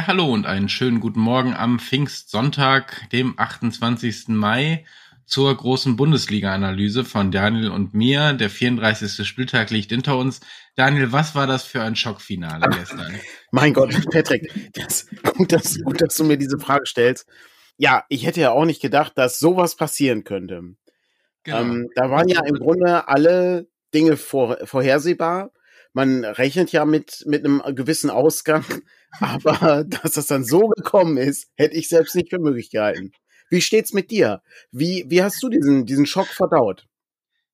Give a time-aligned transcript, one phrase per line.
[0.00, 4.28] Ja, hallo und einen schönen guten Morgen am Pfingstsonntag, dem 28.
[4.28, 4.86] Mai,
[5.26, 8.32] zur großen Bundesliga-Analyse von Daniel und mir.
[8.32, 9.28] Der 34.
[9.28, 10.40] Spieltag liegt hinter uns.
[10.74, 13.20] Daniel, was war das für ein Schockfinale gestern?
[13.50, 15.06] Mein Gott, Patrick, das,
[15.36, 17.28] gut, dass, gut, dass du mir diese Frage stellst.
[17.76, 20.62] Ja, ich hätte ja auch nicht gedacht, dass sowas passieren könnte.
[21.42, 21.60] Genau.
[21.60, 25.50] Ähm, da waren ja im Grunde alle Dinge vor, vorhersehbar.
[25.92, 28.64] Man rechnet ja mit, mit einem gewissen Ausgang,
[29.20, 33.12] aber dass das dann so gekommen ist, hätte ich selbst nicht für möglich gehalten.
[33.50, 34.42] Wie steht's mit dir?
[34.70, 36.86] Wie, wie hast du diesen, diesen Schock verdaut?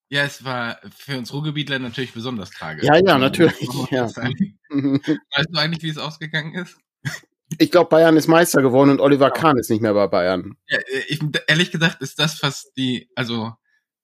[0.09, 2.85] Ja, es war für uns Ruhrgebietler natürlich besonders tragisch.
[2.85, 3.69] Ja, ja, natürlich.
[3.91, 4.05] Ja.
[4.15, 6.77] Weißt du eigentlich, wie es ausgegangen ist?
[7.59, 10.57] Ich glaube, Bayern ist Meister geworden und Oliver Kahn ist nicht mehr bei Bayern.
[10.69, 13.53] Ja, ich, ehrlich gesagt ist das fast die, also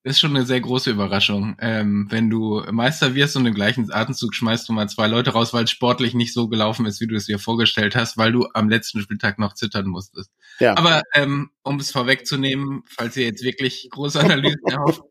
[0.03, 1.55] ist schon eine sehr große Überraschung.
[1.59, 5.53] Ähm, wenn du Meister wirst und im gleichen Atemzug schmeißt du mal zwei Leute raus,
[5.53, 8.47] weil es sportlich nicht so gelaufen ist, wie du es dir vorgestellt hast, weil du
[8.53, 10.29] am letzten Spieltag noch zittern musstest.
[10.59, 10.75] Ja.
[10.77, 15.03] Aber ähm, um es vorwegzunehmen, falls ihr jetzt wirklich große Analysen erhofft,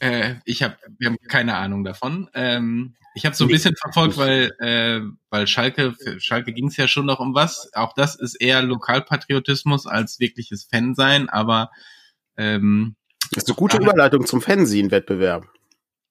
[0.00, 2.30] äh, ich habe, wir haben keine Ahnung davon.
[2.34, 6.76] Ähm, ich habe so ein bisschen verfolgt, weil äh, weil Schalke für Schalke ging es
[6.76, 7.68] ja schon noch um was.
[7.74, 11.70] Auch das ist eher Lokalpatriotismus als wirkliches Fansein, aber
[12.36, 12.94] ähm,
[13.32, 15.46] das ist eine gute Überleitung zum Fernsehen-Wettbewerb.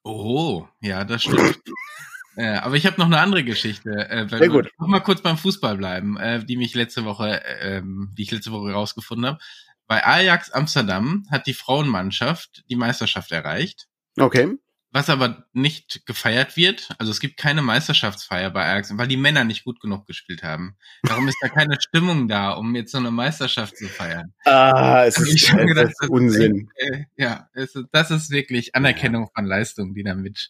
[0.04, 1.60] Oh, ja, das stimmt.
[2.36, 3.90] äh, aber ich habe noch eine andere Geschichte.
[3.90, 4.70] Äh, Sehr gut.
[4.78, 8.52] Noch mal kurz beim Fußball bleiben, äh, die mich letzte Woche, äh, die ich letzte
[8.52, 9.38] Woche rausgefunden habe.
[9.86, 13.88] Bei Ajax Amsterdam hat die Frauenmannschaft die Meisterschaft erreicht.
[14.18, 14.58] Okay.
[14.90, 19.44] Was aber nicht gefeiert wird, also es gibt keine Meisterschaftsfeier bei Ajax, weil die Männer
[19.44, 20.78] nicht gut genug gespielt haben.
[21.02, 24.32] Darum ist da keine Stimmung da, um jetzt so eine Meisterschaft zu feiern.
[24.46, 26.70] Ah, es ist, es gedacht, ist Unsinn.
[26.74, 30.48] Äh, ja, es, das ist wirklich Anerkennung von Leistung, die damit.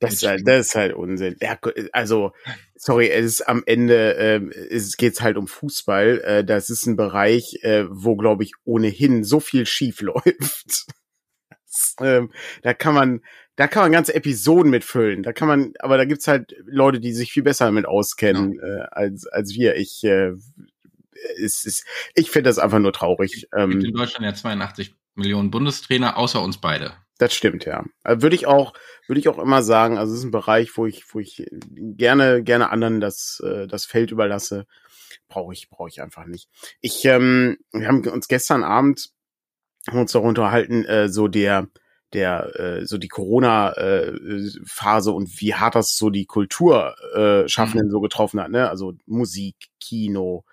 [0.00, 1.36] Das ist, halt, das ist halt Unsinn.
[1.42, 1.58] Ja,
[1.92, 2.32] also,
[2.74, 6.20] sorry, es ist am Ende, äh, es geht halt um Fußball.
[6.20, 10.86] Äh, das ist ein Bereich, äh, wo, glaube ich, ohnehin so viel schief läuft.
[11.66, 13.20] Das, ähm, da kann man,
[13.60, 15.22] da kann man ganze Episoden mitfüllen.
[15.22, 18.62] Da kann man, aber da gibt's halt Leute, die sich viel besser damit auskennen ja.
[18.62, 19.76] äh, als als wir.
[19.76, 20.32] Ich äh,
[21.38, 21.84] es ist,
[22.14, 23.34] ich finde das einfach nur traurig.
[23.34, 26.94] Es gibt ähm, in Deutschland ja 82 Millionen Bundestrainer, außer uns beide.
[27.18, 27.84] Das stimmt, ja.
[28.02, 28.72] Äh, würde ich auch,
[29.06, 29.98] würde ich auch immer sagen.
[29.98, 33.84] Also es ist ein Bereich, wo ich, wo ich gerne, gerne anderen das, äh, das
[33.84, 34.66] Feld überlasse.
[35.28, 36.48] Brauche ich, brauche ich einfach nicht.
[36.80, 39.10] Ich, ähm, wir haben uns gestern Abend
[39.92, 41.68] uns darunter unterhalten, äh, so der,
[42.12, 47.90] der äh, so die Corona-Phase äh, und wie hart das so die Kulturschaffenden äh, mhm.
[47.90, 48.68] so getroffen hat, ne?
[48.68, 50.44] Also Musik, Kino,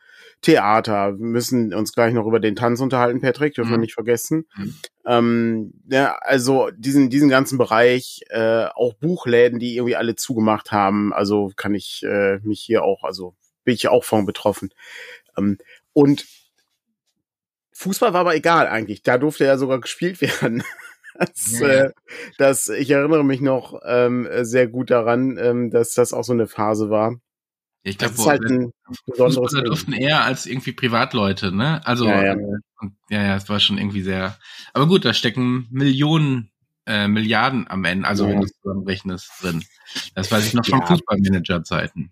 [0.41, 1.17] Theater.
[1.17, 3.75] Wir müssen uns gleich noch über den Tanz unterhalten, Patrick, dürfen mhm.
[3.75, 4.45] wir nicht vergessen.
[4.55, 4.75] Mhm.
[5.05, 11.13] Ähm, ja, also diesen, diesen ganzen Bereich, äh, auch Buchläden, die irgendwie alle zugemacht haben,
[11.13, 14.69] also kann ich äh, mich hier auch, also bin ich auch von betroffen.
[15.37, 15.57] Ähm,
[15.93, 16.25] und
[17.73, 20.63] Fußball war aber egal eigentlich, da durfte ja sogar gespielt werden.
[21.19, 21.67] Das, ja.
[21.67, 21.91] äh,
[22.37, 26.47] das, ich erinnere mich noch ähm, sehr gut daran, ähm, dass das auch so eine
[26.47, 27.15] Phase war.
[27.83, 28.71] Ich glaube, halt ein
[29.15, 31.81] Fußballer durften eher als irgendwie Privatleute, ne?
[31.85, 32.33] Also ja ja.
[32.33, 32.59] Äh,
[33.09, 34.37] ja, ja, es war schon irgendwie sehr.
[34.73, 36.51] Aber gut, da stecken Millionen,
[36.85, 38.31] äh, Milliarden am Ende, also ja.
[38.31, 39.63] wenn du es zusammenrechnest, drin.
[40.15, 40.85] Das weiß ich noch von ja.
[40.85, 42.11] Fußballmanager-Zeiten.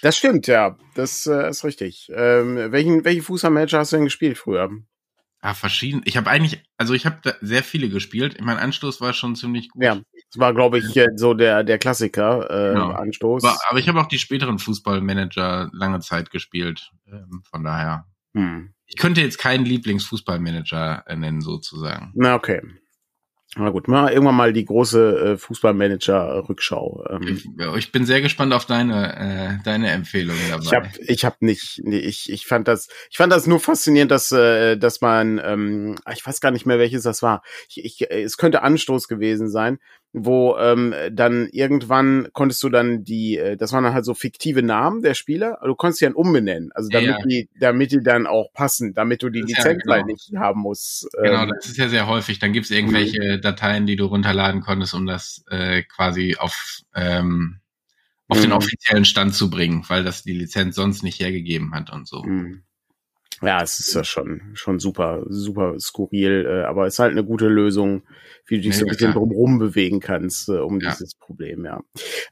[0.00, 2.10] Das stimmt, ja, das äh, ist richtig.
[2.14, 4.70] Ähm, welchen, welchen Fußballmanager hast du denn gespielt früher?
[5.44, 6.02] Ah, verschieden.
[6.04, 8.40] Ich habe eigentlich, also ich habe sehr viele gespielt.
[8.40, 9.82] Mein Anstoß war schon ziemlich gut.
[9.82, 10.84] Ja, das war, glaube ich,
[11.16, 12.92] so der der Klassiker äh, genau.
[12.92, 13.42] Anstoß.
[13.42, 16.92] Aber, aber ich habe auch die späteren Fußballmanager lange Zeit gespielt.
[17.08, 18.06] Ähm, von daher.
[18.34, 18.72] Hm.
[18.86, 22.12] Ich könnte jetzt keinen Lieblingsfußballmanager äh, nennen, sozusagen.
[22.14, 22.62] Na okay.
[23.54, 27.04] Na gut, mal irgendwann mal die große äh, Fußballmanager-Rückschau.
[27.10, 27.22] Ähm.
[27.28, 27.46] Ich,
[27.76, 30.64] ich, bin sehr gespannt auf deine äh, deine Empfehlung dabei.
[30.64, 34.10] Ich habe ich hab nicht, nee, ich ich fand das ich fand das nur faszinierend,
[34.10, 37.42] dass äh, dass man ähm, ich weiß gar nicht mehr welches das war.
[37.68, 39.78] Ich, ich, es könnte Anstoß gewesen sein,
[40.12, 44.62] wo ähm, dann irgendwann konntest du dann die, äh, das waren dann halt so fiktive
[44.62, 47.26] Namen der Spieler, du konntest sie dann umbenennen, also damit ja, ja.
[47.26, 50.06] die, damit die dann auch passen, damit du die Lizenz ja, genau.
[50.06, 51.08] nicht haben musst.
[51.22, 52.38] Genau, ähm, das ist ja sehr häufig.
[52.38, 53.40] Dann gibt's irgendwelche mhm.
[53.40, 57.60] Dateien, die du runterladen konntest, um das äh, quasi auf ähm,
[58.28, 58.42] auf mhm.
[58.42, 62.22] den offiziellen Stand zu bringen, weil das die Lizenz sonst nicht hergegeben hat und so.
[62.22, 62.62] Mhm.
[63.42, 67.24] Ja, es ist ja schon, schon super, super skurril, äh, aber es ist halt eine
[67.24, 68.02] gute Lösung,
[68.46, 70.90] wie du dich nee, so ein bisschen drumherum bewegen kannst äh, um ja.
[70.90, 71.82] dieses Problem, ja.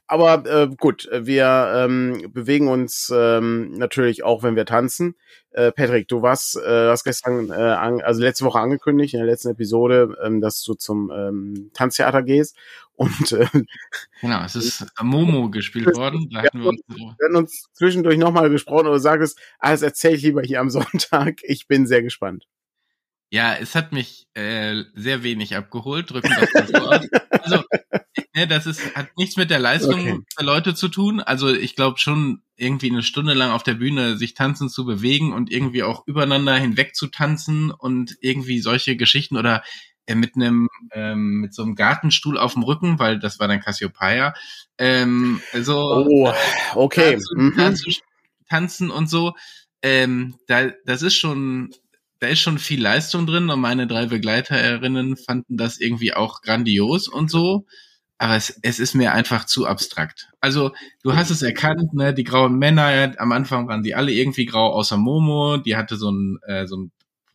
[0.07, 5.15] Aber äh, gut, wir ähm, bewegen uns ähm, natürlich auch, wenn wir tanzen.
[5.51, 9.27] Äh, Patrick, du warst, äh, hast gestern, äh, an, also letzte Woche angekündigt in der
[9.27, 12.55] letzten Episode, ähm, dass du zum ähm, Tanztheater gehst.
[13.01, 13.47] Und äh,
[14.21, 16.29] genau, es ist Momo gespielt worden.
[16.31, 20.21] Da hatten wir, uns, wir hatten uns zwischendurch nochmal gesprochen du sagst, alles erzähl ich
[20.21, 21.39] lieber hier am Sonntag.
[21.43, 22.45] Ich bin sehr gespannt.
[23.33, 27.07] Ja, es hat mich äh, sehr wenig abgeholt, drücken das mal so aus.
[27.29, 27.63] Also,
[28.35, 30.19] ne, das ist, hat nichts mit der Leistung okay.
[30.37, 31.21] der Leute zu tun.
[31.21, 35.31] Also ich glaube schon, irgendwie eine Stunde lang auf der Bühne sich tanzen zu bewegen
[35.31, 39.63] und irgendwie auch übereinander hinweg zu tanzen und irgendwie solche Geschichten oder
[40.07, 43.61] äh, mit einem ähm, mit so einem Gartenstuhl auf dem Rücken, weil das war dann
[43.61, 44.33] Cassiopeia.
[44.77, 46.33] Ähm, also oh,
[46.75, 47.13] okay.
[47.13, 47.53] Dazu, mhm.
[47.55, 47.91] dazu
[48.49, 49.33] tanzen und so.
[49.81, 51.71] Ähm, da, das ist schon
[52.21, 57.07] da ist schon viel Leistung drin und meine drei Begleiterinnen fanden das irgendwie auch grandios
[57.07, 57.65] und so.
[58.19, 60.29] Aber es, es ist mir einfach zu abstrakt.
[60.39, 60.71] Also,
[61.01, 64.71] du hast es erkannt, ne, die grauen Männer, am Anfang waren die alle irgendwie grau,
[64.71, 66.91] außer Momo, die hatte so ein, äh, so ein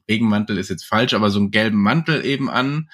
[0.08, 2.88] Regenmantel ist jetzt falsch, aber so einen gelben Mantel eben an.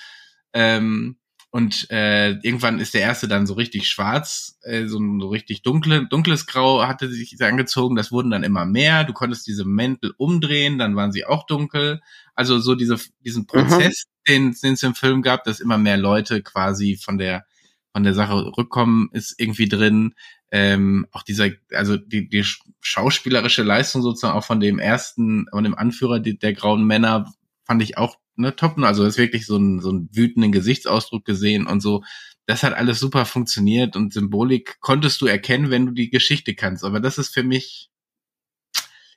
[0.55, 1.19] Ähm,
[1.55, 5.61] und äh, irgendwann ist der erste dann so richtig schwarz, äh, so ein so richtig
[5.61, 7.95] dunkle, dunkles Grau hatte sich angezogen.
[7.95, 9.05] Das wurden dann immer mehr.
[9.05, 12.01] Du konntest diese Mäntel umdrehen, dann waren sie auch dunkel.
[12.35, 14.33] Also so diese, diesen Prozess, mhm.
[14.33, 17.45] den, den es im Film gab, dass immer mehr Leute quasi von der
[17.93, 20.15] von der Sache rückkommen, ist irgendwie drin.
[20.51, 22.47] Ähm, auch dieser, also die, die
[22.81, 27.31] schauspielerische Leistung sozusagen auch von dem ersten, von dem Anführer der, der grauen Männer
[27.65, 28.79] fand ich auch ne, top.
[28.79, 32.03] Also ist wirklich so ein, so ein wütenden Gesichtsausdruck gesehen und so.
[32.47, 36.85] Das hat alles super funktioniert und Symbolik konntest du erkennen, wenn du die Geschichte kannst.
[36.85, 37.91] Aber das ist für mich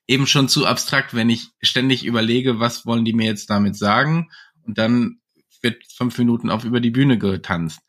[0.08, 4.30] eben schon zu abstrakt, wenn ich ständig überlege, was wollen die mir jetzt damit sagen?
[4.64, 5.20] Und dann
[5.62, 7.80] wird fünf Minuten auf über die Bühne getanzt.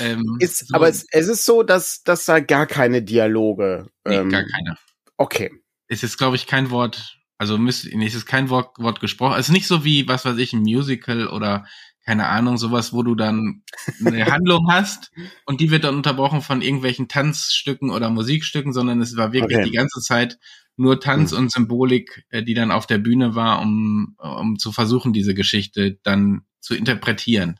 [0.00, 0.74] Ähm, ist, so.
[0.74, 3.86] Aber es, es, ist so, dass, dass da gar keine Dialoge.
[4.06, 4.76] Nee, ähm, gar keine.
[5.16, 5.50] Okay.
[5.88, 9.34] Es ist, glaube ich, kein Wort also müsste, nee, es ist kein Wort, Wort gesprochen.
[9.36, 11.66] Es ist nicht so wie, was weiß ich, ein Musical oder
[12.06, 13.64] keine Ahnung, sowas, wo du dann
[13.98, 15.10] eine Handlung hast
[15.44, 19.68] und die wird dann unterbrochen von irgendwelchen Tanzstücken oder Musikstücken, sondern es war wirklich okay.
[19.68, 20.38] die ganze Zeit
[20.76, 21.38] nur Tanz mhm.
[21.38, 25.98] und Symbolik, äh, die dann auf der Bühne war, um, um zu versuchen, diese Geschichte
[26.04, 27.58] dann zu interpretieren.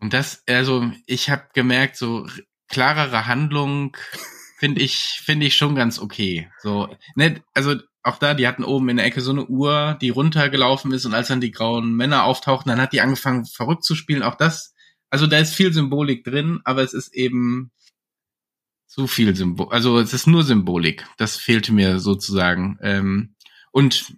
[0.00, 2.26] Und das, also ich habe gemerkt, so
[2.66, 3.96] klarere Handlung
[4.58, 6.50] finde ich finde ich schon ganz okay.
[6.60, 10.10] So, ne, also auch da, die hatten oben in der Ecke so eine Uhr, die
[10.10, 13.94] runtergelaufen ist und als dann die grauen Männer auftauchten, dann hat die angefangen verrückt zu
[13.94, 14.22] spielen.
[14.22, 14.74] Auch das,
[15.10, 17.70] also da ist viel Symbolik drin, aber es ist eben
[18.86, 21.06] zu viel Symbol, also es ist nur Symbolik.
[21.16, 22.78] Das fehlte mir sozusagen.
[22.82, 23.34] Ähm,
[23.70, 24.14] und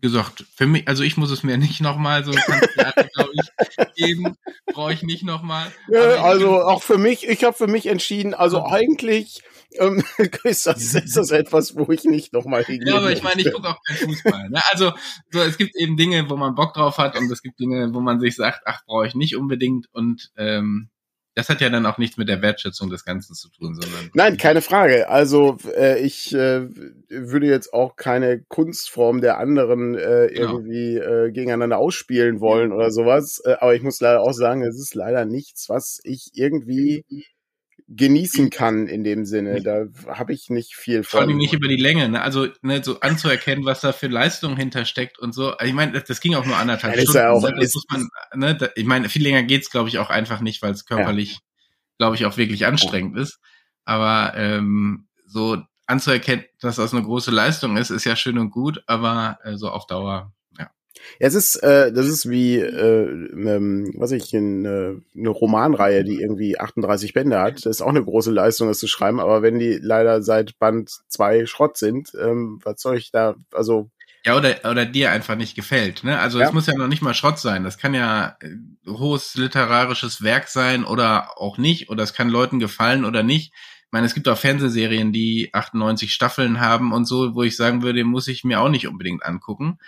[0.00, 4.36] gesagt, für mich, also ich muss es mir nicht nochmal so glaube ich, geben,
[4.66, 5.72] brauche ich nicht nochmal.
[5.88, 9.42] Ja, also auch für mich, ich habe für mich entschieden, also eigentlich
[9.78, 10.02] ähm,
[10.44, 12.90] ist, das, ist das etwas, wo ich nicht nochmal hingehe.
[12.90, 14.50] Ja, aber ich meine, ich gucke auch kein Fußball.
[14.50, 14.60] Ne?
[14.72, 14.92] Also
[15.30, 18.00] so, es gibt eben Dinge, wo man Bock drauf hat und es gibt Dinge, wo
[18.00, 20.90] man sich sagt, ach, brauche ich nicht unbedingt und ähm,
[21.34, 24.10] das hat ja dann auch nichts mit der Wertschätzung des Ganzen zu tun, sondern.
[24.14, 25.08] Nein, keine Frage.
[25.08, 26.68] Also äh, ich äh,
[27.08, 30.52] würde jetzt auch keine Kunstform der anderen äh, genau.
[30.52, 33.42] irgendwie äh, gegeneinander ausspielen wollen oder sowas.
[33.44, 37.04] Äh, aber ich muss leider auch sagen, es ist leider nichts, was ich irgendwie
[37.96, 39.62] genießen kann in dem Sinne.
[39.62, 41.20] Da habe ich nicht viel von.
[41.20, 42.22] Vor allem nicht über die Länge, ne?
[42.22, 45.50] Also ne, so anzuerkennen, was da für Leistung hintersteckt und so.
[45.52, 47.18] Also, ich meine, das, das, ging auch nur anderthalb ja, Stunden.
[47.18, 47.54] Ja auch, ne?
[47.58, 48.56] das muss man, ne?
[48.56, 51.38] Da, ich meine, viel länger geht's, glaube ich, auch einfach nicht, weil es körperlich, ja.
[51.98, 53.20] glaube ich, auch wirklich anstrengend oh.
[53.20, 53.38] ist.
[53.84, 58.82] Aber ähm, so anzuerkennen, dass das eine große Leistung ist, ist ja schön und gut,
[58.86, 60.33] aber äh, so auf Dauer
[61.18, 66.20] ja, es ist, äh, das ist wie, äh, ähm, was ich, äh, eine Romanreihe, die
[66.20, 67.56] irgendwie 38 Bände hat.
[67.56, 70.90] Das ist auch eine große Leistung, das zu schreiben, aber wenn die leider seit Band
[71.08, 73.90] zwei Schrott sind, ähm, was soll ich da, also.
[74.24, 76.18] Ja, oder, oder dir einfach nicht gefällt, ne?
[76.18, 77.62] Also es muss ja noch nicht mal Schrott sein.
[77.62, 78.48] Das kann ja äh,
[78.88, 83.52] hohes literarisches Werk sein oder auch nicht, oder es kann Leuten gefallen oder nicht.
[83.52, 87.82] Ich meine, es gibt auch Fernsehserien, die 98 Staffeln haben und so, wo ich sagen
[87.82, 89.78] würde, muss ich mir auch nicht unbedingt angucken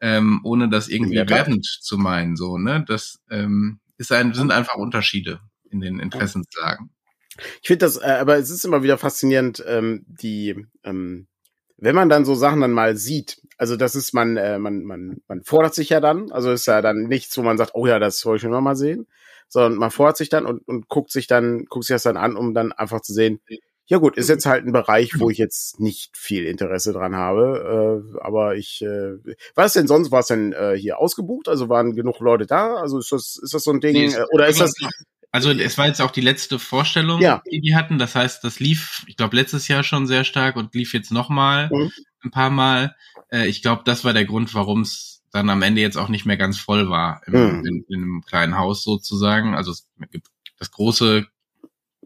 [0.00, 2.36] ähm, ohne das irgendwie ja, wertend zu meinen.
[2.36, 2.84] So, ne?
[2.86, 5.40] Das ähm, ist ein, sind einfach Unterschiede
[5.70, 6.90] in den Interessenslagen.
[7.62, 11.26] Ich finde das, äh, aber es ist immer wieder faszinierend, ähm, die, ähm,
[11.76, 15.22] wenn man dann so Sachen dann mal sieht, also das ist man, äh, man, man,
[15.28, 17.98] man fordert sich ja dann, also ist ja dann nichts, wo man sagt, oh ja,
[17.98, 19.06] das soll ich schon mal sehen,
[19.48, 22.36] sondern man fordert sich dann und, und guckt sich dann, guckt sich das dann an,
[22.36, 23.40] um dann einfach zu sehen,
[23.90, 28.04] ja gut, ist jetzt halt ein Bereich, wo ich jetzt nicht viel Interesse dran habe.
[28.14, 29.16] Äh, aber ich, äh,
[29.56, 30.12] was denn sonst?
[30.12, 31.48] War es denn äh, hier ausgebucht?
[31.48, 32.76] Also waren genug Leute da?
[32.76, 33.94] Also ist das, ist das so ein Ding?
[33.94, 34.74] Nee, äh, oder ist das?
[35.32, 37.42] Also es war jetzt auch die letzte Vorstellung, ja.
[37.50, 37.98] die die hatten.
[37.98, 41.68] Das heißt, das lief, ich glaube, letztes Jahr schon sehr stark und lief jetzt nochmal
[41.72, 41.90] mhm.
[42.22, 42.94] ein paar Mal.
[43.32, 46.26] äh, ich glaube, das war der Grund, warum es dann am Ende jetzt auch nicht
[46.26, 47.66] mehr ganz voll war im, mhm.
[47.66, 49.56] in, in, einem kleinen Haus sozusagen.
[49.56, 50.28] Also es gibt
[50.60, 51.26] das große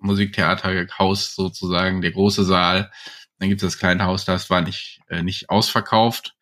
[0.05, 2.91] Musiktheaterhaus sozusagen, der große Saal.
[3.39, 6.37] Dann gibt es das kleine Haus, das war nicht, äh, nicht ausverkauft.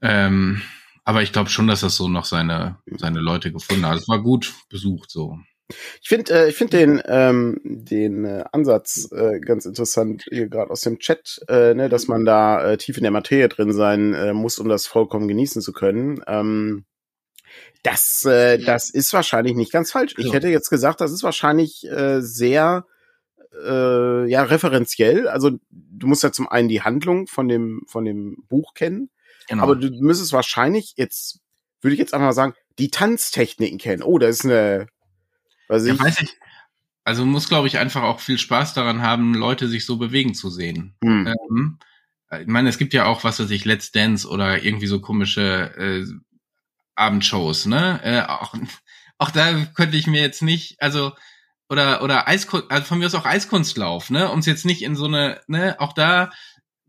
[0.00, 0.62] Ähm,
[1.04, 3.98] aber ich glaube schon, dass das so noch seine, seine Leute gefunden hat.
[3.98, 5.38] Es war gut besucht so.
[6.00, 10.70] Ich finde äh, ich finde den ähm, den äh, Ansatz äh, ganz interessant hier gerade
[10.70, 14.14] aus dem Chat, äh, ne, dass man da äh, tief in der Materie drin sein
[14.14, 16.22] äh, muss, um das vollkommen genießen zu können.
[16.28, 16.84] Ähm,
[17.82, 20.14] das äh, das ist wahrscheinlich nicht ganz falsch.
[20.18, 22.86] Ich hätte jetzt gesagt, das ist wahrscheinlich äh, sehr
[23.64, 25.28] äh, ja referenziell.
[25.28, 29.10] Also du musst ja zum einen die Handlung von dem von dem Buch kennen,
[29.48, 29.62] genau.
[29.62, 31.40] aber du müsstest wahrscheinlich jetzt
[31.80, 34.02] würde ich jetzt einfach mal sagen die Tanztechniken kennen.
[34.02, 34.88] Oh, da ist eine
[35.68, 36.36] was ja, ich, weiß ich.
[37.04, 40.50] Also muss, glaube ich, einfach auch viel Spaß daran haben, Leute sich so bewegen zu
[40.50, 40.96] sehen.
[41.04, 41.28] Hm.
[41.28, 41.78] Ähm,
[42.40, 45.72] ich meine, es gibt ja auch, was weiß ich, Let's Dance oder irgendwie so komische
[45.76, 46.04] äh,
[46.96, 48.00] Abendshows, ne?
[48.02, 48.54] Äh, auch,
[49.18, 51.12] auch da könnte ich mir jetzt nicht, also
[51.68, 54.32] oder oder Eiskunst, also von mir aus auch Eiskunstlauf, ne?
[54.38, 55.76] Es jetzt nicht in so eine, ne?
[55.78, 56.30] Auch da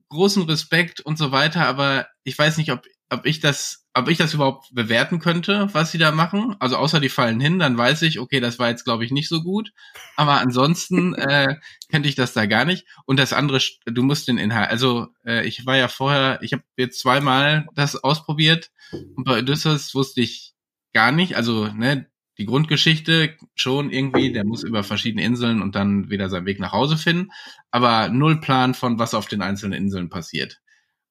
[0.09, 4.17] großen Respekt und so weiter, aber ich weiß nicht, ob ob ich das, ob ich
[4.17, 6.55] das überhaupt bewerten könnte, was sie da machen.
[6.59, 9.29] Also außer die fallen hin, dann weiß ich, okay, das war jetzt glaube ich nicht
[9.29, 9.71] so gut.
[10.15, 11.55] Aber ansonsten äh,
[11.89, 12.85] kannte ich das da gar nicht.
[13.05, 14.69] Und das andere, du musst den Inhalt.
[14.69, 19.95] Also äh, ich war ja vorher, ich habe jetzt zweimal das ausprobiert und bei Odysseus
[19.95, 20.53] wusste ich
[20.93, 21.35] gar nicht.
[21.35, 26.45] Also ne, die Grundgeschichte schon irgendwie, der muss über verschiedene Inseln und dann wieder seinen
[26.45, 27.31] Weg nach Hause finden,
[27.71, 30.59] aber null Plan von was auf den einzelnen Inseln passiert.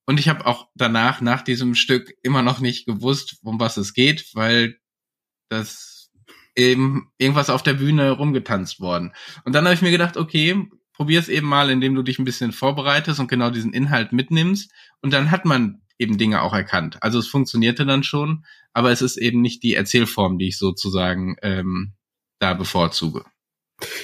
[0.06, 3.92] Und ich habe auch danach, nach diesem Stück, immer noch nicht gewusst, um was es
[3.92, 4.78] geht, weil
[5.48, 6.10] das
[6.54, 9.12] eben irgendwas auf der Bühne rumgetanzt worden.
[9.44, 12.24] Und dann habe ich mir gedacht, okay, probier es eben mal, indem du dich ein
[12.24, 14.72] bisschen vorbereitest und genau diesen Inhalt mitnimmst.
[15.02, 16.98] Und dann hat man eben Dinge auch erkannt.
[17.02, 21.36] Also es funktionierte dann schon, aber es ist eben nicht die Erzählform, die ich sozusagen
[21.42, 21.94] ähm,
[22.38, 23.24] da bevorzuge.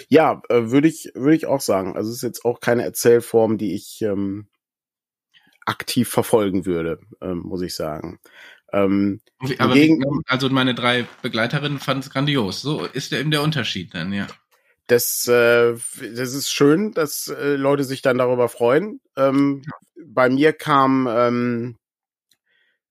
[0.09, 1.97] Ja, äh, würde ich würde ich auch sagen.
[1.97, 4.49] Also es ist jetzt auch keine Erzählform, die ich ähm,
[5.67, 8.19] aktiv verfolgen würde, ähm, muss ich sagen.
[8.73, 9.21] Ähm,
[9.59, 12.63] Aber gegen, also meine drei Begleiterinnen fanden es grandios.
[12.63, 14.27] So ist ja eben der Unterschied dann, ja.
[14.89, 19.01] Das, äh, das ist schön, dass äh, Leute sich dann darüber freuen.
[19.17, 20.05] Ähm, ja.
[20.05, 21.77] Bei mir kam ähm,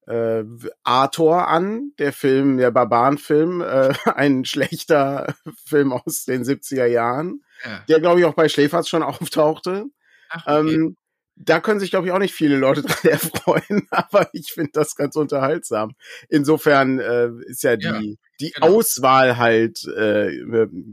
[0.08, 0.44] äh,
[0.84, 5.36] Arthur an, der Film, der Barbarenfilm, äh, ein schlechter
[5.66, 7.84] Film aus den 70er Jahren, ja.
[7.88, 9.86] der glaube ich auch bei Schläferz schon auftauchte.
[10.30, 10.74] Ach, okay.
[10.74, 10.98] ähm,
[11.36, 14.96] da können sich, glaube ich, auch nicht viele Leute dran erfreuen, aber ich finde das
[14.96, 15.96] ganz unterhaltsam.
[16.30, 18.02] Insofern äh, ist ja die, ja,
[18.40, 18.68] die genau.
[18.78, 20.32] Auswahl halt äh,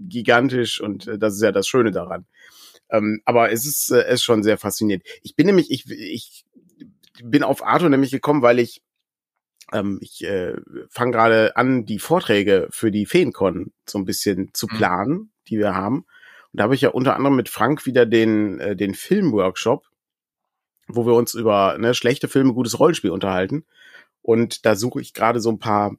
[0.09, 2.27] gigantisch und äh, das ist ja das Schöne daran.
[2.91, 5.05] Ähm, aber es ist, äh, ist schon sehr faszinierend.
[5.23, 6.45] Ich bin nämlich, ich, ich
[7.23, 8.83] bin auf Arthur nämlich gekommen, weil ich
[9.73, 10.55] ähm, ich äh,
[10.89, 14.77] fange gerade an, die Vorträge für die Feencon so ein bisschen zu mhm.
[14.77, 15.31] planen, mhm.
[15.49, 16.07] die wir haben.
[16.53, 19.85] Und da habe ich ja unter anderem mit Frank wieder den, äh, den Filmworkshop
[20.89, 23.65] wo wir uns über ne, schlechte Filme, gutes Rollenspiel unterhalten.
[24.23, 25.97] Und da suche ich gerade so ein paar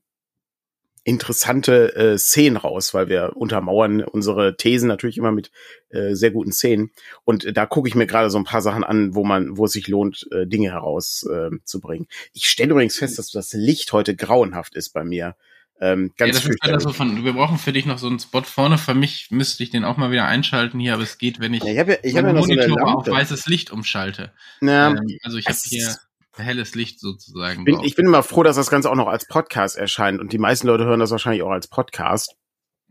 [1.03, 5.51] interessante äh, Szenen raus, weil wir untermauern unsere Thesen natürlich immer mit
[5.89, 6.91] äh, sehr guten Szenen.
[7.23, 9.65] Und äh, da gucke ich mir gerade so ein paar Sachen an, wo man, wo
[9.65, 12.05] es sich lohnt, äh, Dinge herauszubringen.
[12.05, 15.35] Äh, ich stelle übrigens fest, dass das Licht heute grauenhaft ist bei mir.
[15.81, 18.19] Ähm, ganz ja, das ist halt so von, wir brauchen für dich noch so einen
[18.19, 18.77] Spot vorne.
[18.77, 21.63] Für mich müsste ich den auch mal wieder einschalten hier, aber es geht, wenn ich,
[21.63, 24.33] ja, ich hab ja, ich hab ja Monitor so auf weißes Licht umschalte.
[24.61, 25.95] Ja, ähm, also ich habe hier
[26.35, 27.63] helles Licht sozusagen.
[27.63, 30.37] Bin, ich bin immer froh, dass das Ganze auch noch als Podcast erscheint und die
[30.37, 32.35] meisten Leute hören das wahrscheinlich auch als Podcast.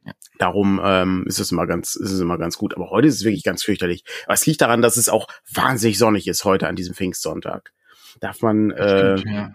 [0.04, 0.12] Ja.
[0.38, 2.74] Darum ähm, ist es immer ganz, ist es immer ganz gut.
[2.74, 4.04] Aber heute ist es wirklich ganz fürchterlich.
[4.24, 7.72] Aber es liegt daran, dass es auch wahnsinnig sonnig ist heute an diesem Pfingstsonntag.
[8.20, 9.52] Darf man, äh, stimmt, ja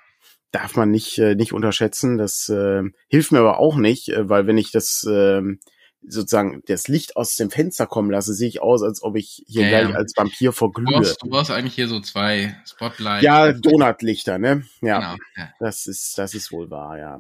[0.53, 2.17] darf man nicht, äh, nicht unterschätzen.
[2.17, 5.41] Das äh, hilft mir aber auch nicht, äh, weil wenn ich das äh,
[6.05, 9.63] sozusagen das Licht aus dem Fenster kommen lasse, sehe ich aus, als ob ich hier
[9.63, 9.95] ja, gleich ja.
[9.95, 10.85] als Vampir verglühe.
[10.85, 13.23] Du brauchst, du brauchst eigentlich hier so zwei Spotlights.
[13.23, 14.63] Ja, Donutlichter, ne?
[14.81, 15.49] Ja, genau, ja.
[15.59, 17.19] Das ist, das ist wohl wahr, ja.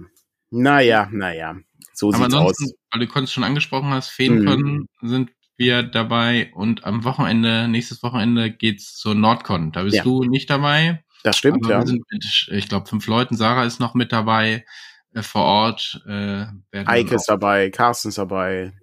[0.51, 1.55] Naja, naja.
[1.93, 2.73] So Aber sieht's aus.
[2.91, 4.87] Weil du konntest schon angesprochen hast, Feenkon mhm.
[5.01, 9.71] sind wir dabei und am Wochenende, nächstes Wochenende geht's zur Nordcon.
[9.71, 11.02] Da bist du nicht dabei.
[11.23, 11.79] Das stimmt, ja.
[11.79, 13.35] Wir sind mit, ich glaube, fünf Leuten.
[13.35, 14.65] Sarah ist noch mit dabei
[15.13, 16.03] äh, vor Ort.
[16.07, 18.73] Äh, Eike ist dabei, Carsten ist dabei.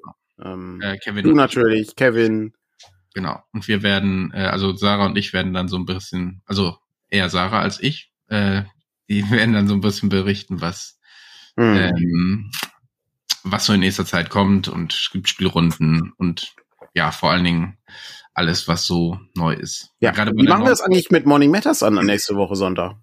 [0.42, 2.54] Ähm, äh, Kevin du natürlich, Kevin.
[3.14, 3.42] Genau.
[3.52, 6.78] Und wir werden, äh, also Sarah und ich werden dann so ein bisschen, also
[7.08, 8.62] eher Sarah als ich, äh,
[9.08, 10.98] die werden dann so ein bisschen berichten, was,
[11.56, 11.76] hm.
[11.76, 12.50] ähm,
[13.42, 16.54] was so in nächster Zeit kommt und es gibt Spielrunden und
[16.94, 17.78] ja, vor allen Dingen
[18.34, 19.90] alles, was so neu ist.
[20.00, 22.96] Ja, Gerade wie machen wir das eigentlich mit Morning Matters an nächste Woche Sonntag?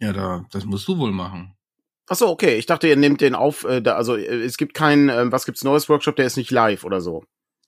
[0.00, 1.56] Ja, da, das musst du wohl machen.
[2.08, 2.56] Ach so, okay.
[2.56, 3.64] Ich dachte, ihr nehmt den auf.
[3.64, 6.50] Äh, da, also äh, es gibt keinen, äh, was gibt's Neues Workshop, der ist nicht
[6.50, 7.24] live oder so.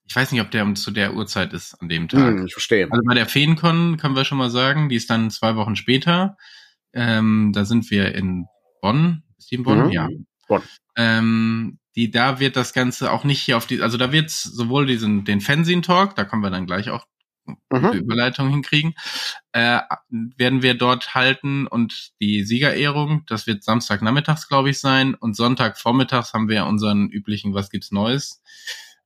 [0.09, 2.21] Ich weiß nicht, ob der zu der Uhrzeit ist an dem Tag.
[2.21, 2.87] Hm, ich verstehe.
[2.91, 6.37] Also bei der Feencon können wir schon mal sagen, die ist dann zwei Wochen später.
[6.93, 8.47] Ähm, da sind wir in
[8.81, 9.25] Bonn.
[9.37, 9.87] Ist die in Bonn?
[9.87, 9.91] Mhm.
[9.91, 10.09] Ja.
[10.47, 10.63] Bonn.
[10.97, 14.87] Ähm, die, da wird das Ganze auch nicht hier auf die, also da wird sowohl
[14.87, 17.07] diesen, den Fernsehen-Talk, da kommen wir dann gleich auch
[17.71, 17.93] mhm.
[17.93, 18.95] die Überleitung hinkriegen,
[19.53, 25.35] äh, werden wir dort halten und die Siegerehrung, das wird Samstagnachmittags, glaube ich, sein und
[25.37, 28.43] Sonntagvormittags haben wir unseren üblichen Was gibt's Neues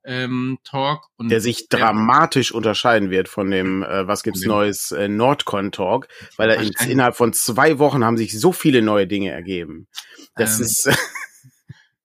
[0.05, 1.09] ähm, Talk.
[1.17, 6.09] Und der sich dramatisch unterscheiden wird von dem äh, Was gibt's Neues äh, Nordcon Talk,
[6.37, 9.89] weil er in, innerhalb von zwei Wochen haben sich so viele neue Dinge ergeben.
[10.35, 10.91] Das ähm, ist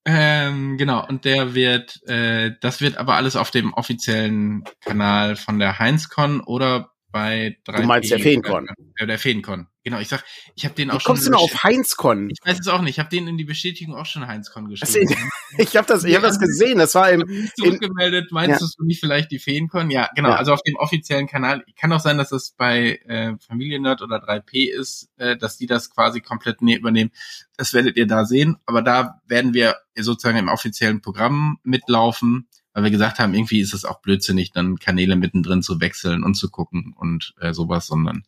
[0.06, 5.60] ähm, genau, und der wird, äh, das wird aber alles auf dem offiziellen Kanal von
[5.60, 8.68] der Heinzcon oder bei 3 Du meinst der Feencon?
[8.98, 9.68] Äh, der Feencon.
[9.86, 11.14] Genau, ich sag, ich habe den auch Wie schon.
[11.14, 12.30] Kommst du noch auf Heinzcon?
[12.30, 12.96] Ich weiß es auch nicht.
[12.96, 15.08] Ich habe den in die Bestätigung auch schon Heinzcon geschrieben.
[15.08, 15.24] Also,
[15.58, 16.78] ich habe das, ich habe das gesehen.
[16.78, 17.24] Das war im
[17.56, 18.34] zurückgemeldet.
[18.34, 18.68] Meinst ja.
[18.78, 19.92] du nicht vielleicht die Feencon?
[19.92, 20.32] Ja, genau.
[20.32, 20.36] Ja.
[20.36, 21.64] Also auf dem offiziellen Kanal.
[21.80, 25.92] Kann auch sein, dass das bei äh, Familiennerd oder 3P ist, äh, dass die das
[25.92, 27.12] quasi komplett ne übernehmen.
[27.56, 28.58] Das werdet ihr da sehen.
[28.66, 33.74] Aber da werden wir sozusagen im offiziellen Programm mitlaufen weil wir gesagt haben, irgendwie ist
[33.74, 38.25] es auch blödsinnig, dann Kanäle mittendrin zu wechseln und zu gucken und äh, sowas, sondern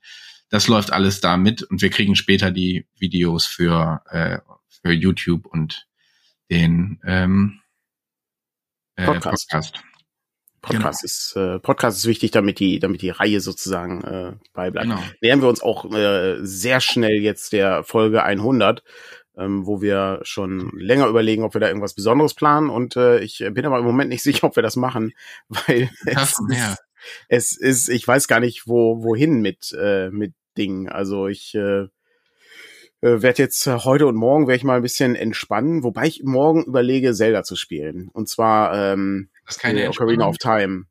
[0.49, 4.39] das läuft alles da mit und wir kriegen später die Videos für, äh,
[4.69, 5.85] für YouTube und
[6.49, 7.59] den ähm,
[8.95, 9.49] äh, Podcast.
[9.49, 9.83] Podcast.
[10.61, 11.05] Podcast genau.
[11.05, 14.87] ist äh, Podcast ist wichtig, damit die damit die Reihe sozusagen äh, beibleibt.
[14.87, 15.03] Genau.
[15.21, 18.81] Nähern wir uns auch äh, sehr schnell jetzt der Folge 100,
[19.37, 22.69] ähm, wo wir schon länger überlegen, ob wir da irgendwas Besonderes planen.
[22.69, 25.13] Und äh, ich bin aber im Moment nicht sicher, ob wir das machen,
[25.49, 26.79] weil es, ist,
[27.29, 30.89] es ist, ich weiß gar nicht, wo wohin mit äh, mit Dingen.
[30.89, 31.87] Also ich äh,
[33.01, 36.63] äh, werde jetzt heute und morgen werde ich mal ein bisschen entspannen, wobei ich morgen
[36.65, 38.09] überlege, Zelda zu spielen.
[38.11, 40.85] Und zwar ähm, das ist keine Ocarina of Time.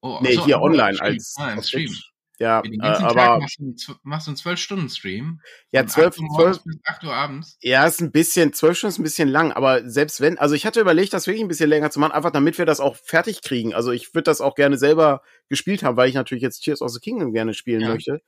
[0.00, 1.92] Oh, nee, so, hier online als, ah, als Stream.
[2.42, 5.40] Ja, äh, aber machst du, machst du einen zwölf Stunden Stream?
[5.70, 7.56] Ja, zwölf, zwölf bis acht Uhr abends.
[7.60, 10.66] Ja, ist ein bisschen zwölf Stunden ist ein bisschen lang, aber selbst wenn, also ich
[10.66, 13.42] hatte überlegt, das wirklich ein bisschen länger zu machen, einfach damit wir das auch fertig
[13.42, 13.74] kriegen.
[13.74, 16.90] Also ich würde das auch gerne selber gespielt haben, weil ich natürlich jetzt Tears of
[16.90, 17.90] the Kingdom gerne spielen ja.
[17.90, 18.22] möchte.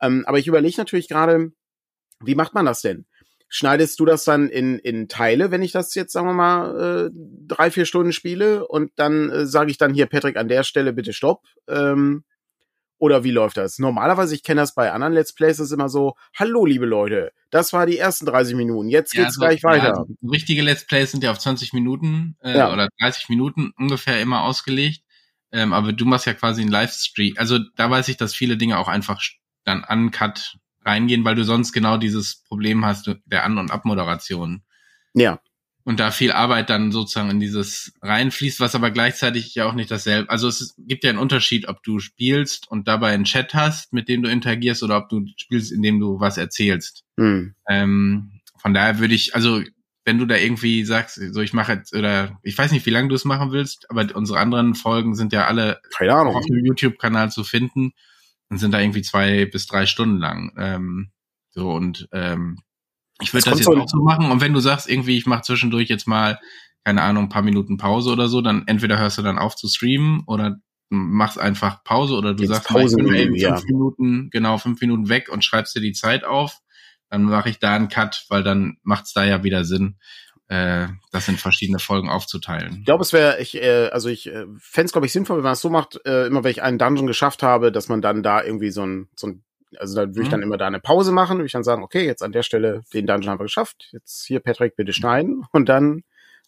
[0.00, 1.52] Ähm, aber ich überlege natürlich gerade,
[2.18, 3.06] wie macht man das denn?
[3.48, 7.10] Schneidest du das dann in, in Teile, wenn ich das jetzt, sagen wir mal, äh,
[7.46, 10.92] drei, vier Stunden spiele und dann äh, sage ich dann hier, Patrick, an der Stelle
[10.92, 11.44] bitte stopp.
[11.68, 12.24] Ähm,
[13.02, 13.80] oder wie läuft das?
[13.80, 17.72] Normalerweise, ich kenne das bei anderen Let's Plays, ist immer so, hallo liebe Leute, das
[17.72, 19.86] war die ersten 30 Minuten, jetzt geht's ja, gleich weiter.
[19.86, 22.72] Ja, also richtige Let's Plays sind ja auf 20 Minuten äh, ja.
[22.72, 25.02] oder 30 Minuten ungefähr immer ausgelegt.
[25.50, 27.34] Ähm, aber du machst ja quasi einen Livestream.
[27.38, 29.20] Also da weiß ich, dass viele Dinge auch einfach
[29.64, 34.62] dann uncut reingehen, weil du sonst genau dieses Problem hast der An- und Abmoderation.
[35.12, 35.40] Ja
[35.84, 39.90] und da viel Arbeit dann sozusagen in dieses reinfließt, was aber gleichzeitig ja auch nicht
[39.90, 40.30] dasselbe.
[40.30, 44.08] Also es gibt ja einen Unterschied, ob du spielst und dabei einen Chat hast, mit
[44.08, 47.04] dem du interagierst, oder ob du spielst, indem du was erzählst.
[47.16, 47.54] Mhm.
[47.68, 49.62] Ähm, von daher würde ich, also
[50.04, 53.08] wenn du da irgendwie sagst, so ich mache jetzt, oder ich weiß nicht, wie lange
[53.08, 57.44] du es machen willst, aber unsere anderen Folgen sind ja alle auf dem YouTube-Kanal zu
[57.44, 57.92] finden
[58.48, 60.52] und sind da irgendwie zwei bis drei Stunden lang.
[60.58, 61.10] Ähm,
[61.50, 62.58] so und ähm,
[63.22, 64.30] ich würde das, das jetzt auch so machen.
[64.30, 66.38] Und wenn du sagst, irgendwie, ich mache zwischendurch jetzt mal,
[66.84, 69.68] keine Ahnung, ein paar Minuten Pause oder so, dann entweder hörst du dann auf zu
[69.68, 70.56] streamen oder
[70.90, 73.56] machst einfach Pause oder du jetzt sagst, Pause ich bin eben ja.
[73.56, 76.58] fünf Minuten, genau, fünf Minuten weg und schreibst dir die Zeit auf.
[77.08, 79.98] Dann mache ich da einen Cut, weil dann macht's da ja wieder Sinn,
[80.48, 82.78] äh, das in verschiedene Folgen aufzuteilen.
[82.80, 85.44] Ich glaube, es wäre, ich, äh, also ich äh, fände es, glaube ich, sinnvoll, wenn
[85.44, 88.22] man es so macht, äh, immer wenn ich einen Dungeon geschafft habe, dass man dann
[88.22, 89.44] da irgendwie so ein, so ein
[89.78, 90.46] also da würde ich dann mhm.
[90.46, 93.06] immer da eine Pause machen, würde ich dann sagen, okay, jetzt an der Stelle den
[93.06, 93.88] Dungeon haben wir geschafft.
[93.92, 95.44] Jetzt hier, Patrick, bitte schneiden.
[95.52, 96.02] Und dann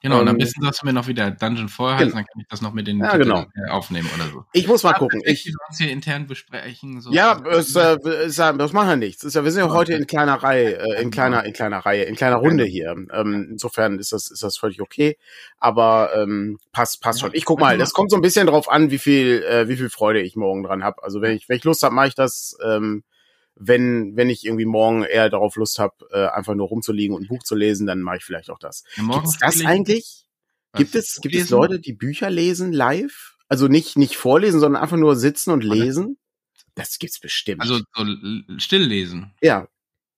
[0.05, 2.17] Genau, und am besten sagst du mir noch wieder Dungeon vorher, genau.
[2.17, 3.47] dann kann ich das noch mit den ja, genau.
[3.71, 4.45] aufnehmen oder so.
[4.53, 5.23] Ich muss mal ja, gucken.
[5.25, 7.01] Ich uns hier intern besprechen.
[7.01, 9.25] So ja, es, äh, es, das machen wir nichts.
[9.25, 12.03] Ist ja, wir sind ja heute in kleiner Reihe, äh, in kleiner, in kleiner Reihe,
[12.03, 12.91] in kleiner Runde hier.
[13.15, 15.17] Ähm, insofern ist das, ist das völlig okay.
[15.57, 17.31] Aber ähm, passt, passt schon.
[17.33, 17.79] Ich guck mal.
[17.79, 20.65] Das kommt so ein bisschen drauf an, wie viel, äh, wie viel Freude ich morgen
[20.65, 21.03] dran habe.
[21.03, 22.59] Also wenn ich, wenn ich Lust habe, mache ich das.
[22.63, 23.05] Ähm,
[23.57, 27.29] wenn, wenn ich irgendwie morgen eher darauf Lust habe, äh, einfach nur rumzuliegen und ein
[27.29, 28.85] Buch zu lesen, dann mache ich vielleicht auch das.
[28.97, 30.27] Ja, Gibt es das eigentlich?
[30.73, 30.79] Was?
[30.79, 33.37] Gibt es, gibt es Leute, die Bücher lesen live?
[33.49, 36.19] Also nicht, nicht vorlesen, sondern einfach nur sitzen und lesen?
[36.75, 37.61] Das gibt's bestimmt.
[37.61, 38.05] Also so
[38.59, 39.33] stilllesen.
[39.41, 39.69] Ja.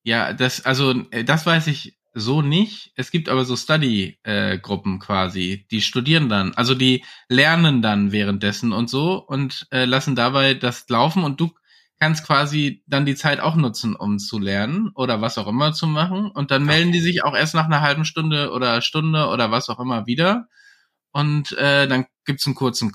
[0.03, 2.93] Ja, das, also äh, das weiß ich so nicht.
[2.97, 8.73] Es gibt aber so Study-Gruppen äh, quasi, die studieren dann, also die lernen dann währenddessen
[8.73, 11.53] und so und äh, lassen dabei das laufen und du
[11.99, 15.87] kannst quasi dann die Zeit auch nutzen, um zu lernen oder was auch immer zu
[15.87, 16.31] machen.
[16.31, 19.69] Und dann melden die sich auch erst nach einer halben Stunde oder Stunde oder was
[19.69, 20.49] auch immer wieder.
[21.13, 22.93] Und äh, dann gibt's einen kurzen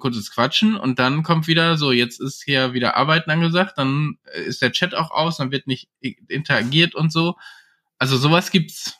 [0.00, 4.60] kurzes Quatschen und dann kommt wieder so, jetzt ist hier wieder Arbeiten angesagt, dann ist
[4.60, 5.88] der Chat auch aus, dann wird nicht
[6.28, 7.36] interagiert und so.
[7.98, 8.98] Also sowas gibt's.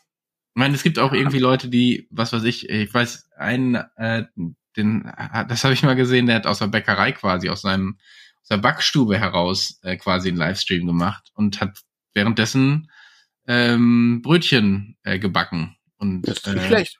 [0.54, 4.24] Ich meine, es gibt auch irgendwie Leute, die, was weiß ich, ich weiß, einen, äh,
[4.76, 5.10] den,
[5.48, 7.98] das habe ich mal gesehen, der hat aus der Bäckerei quasi, aus seinem
[8.50, 11.78] der Backstube heraus äh, quasi einen Livestream gemacht und hat
[12.14, 12.90] währenddessen
[13.46, 15.76] ähm, Brötchen äh, gebacken.
[15.96, 16.98] Und, das ist nicht äh, schlecht.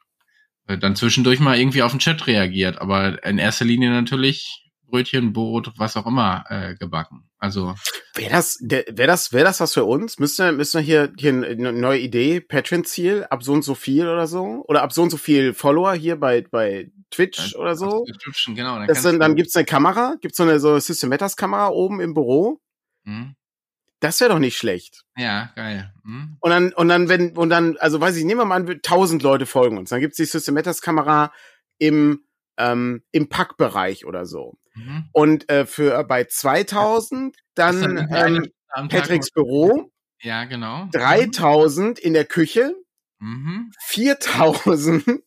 [0.67, 5.73] Dann zwischendurch mal irgendwie auf den Chat reagiert, aber in erster Linie natürlich Brötchen, Brot,
[5.77, 7.29] was auch immer äh, gebacken.
[7.39, 7.75] Also
[8.15, 10.19] wäre das wäre das wäre das was für uns?
[10.19, 13.75] Müssen wir müssen wir hier hier eine neue Idee Patreon Ziel ab so und so
[13.75, 17.59] viel oder so oder ab so und so viel Follower hier bei bei Twitch ja,
[17.59, 18.05] oder so?
[18.23, 18.77] Twitch, genau.
[18.79, 22.01] Dann, das dann, dann gibt's eine Kamera, gibt's so eine so System Matters Kamera oben
[22.01, 22.61] im Büro.
[23.05, 23.35] Mhm.
[24.01, 25.05] Das wäre doch nicht schlecht.
[25.17, 25.93] Ja, geil.
[26.05, 26.37] Hm.
[26.41, 29.23] Und dann, und dann, wenn, und dann, also weiß ich, nehmen wir mal an, tausend
[29.23, 29.91] Leute folgen uns.
[29.91, 31.33] Dann gibt's die System Matters Kamera
[31.79, 32.23] im,
[32.59, 34.57] ähm, im Packbereich oder so.
[34.79, 35.09] Mhm.
[35.13, 38.47] Und äh, für äh, bei 2000 dann, ähm,
[38.89, 39.91] Patricks Büro.
[40.21, 40.89] Ja, genau.
[40.93, 42.75] 3000 in der Küche.
[43.19, 43.73] Mhm.
[43.87, 45.23] 4000 mhm.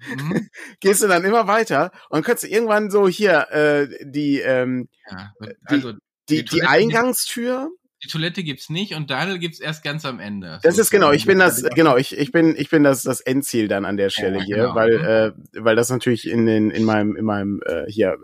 [0.80, 5.32] gehst du dann immer weiter und kannst irgendwann so hier äh, die ähm, ja,
[5.66, 5.92] also
[6.28, 7.70] die, die, die Eingangstür
[8.02, 10.58] die Toilette gibt's nicht und Daniel gibt's erst ganz am Ende.
[10.62, 13.20] Das so ist genau, ich bin das, genau, ich, ich bin, ich bin das, das
[13.20, 14.74] Endziel dann an der Stelle ja, hier, genau.
[14.74, 15.54] weil, mhm.
[15.54, 18.18] äh, weil das natürlich in den, in meinem, in meinem, äh, hier,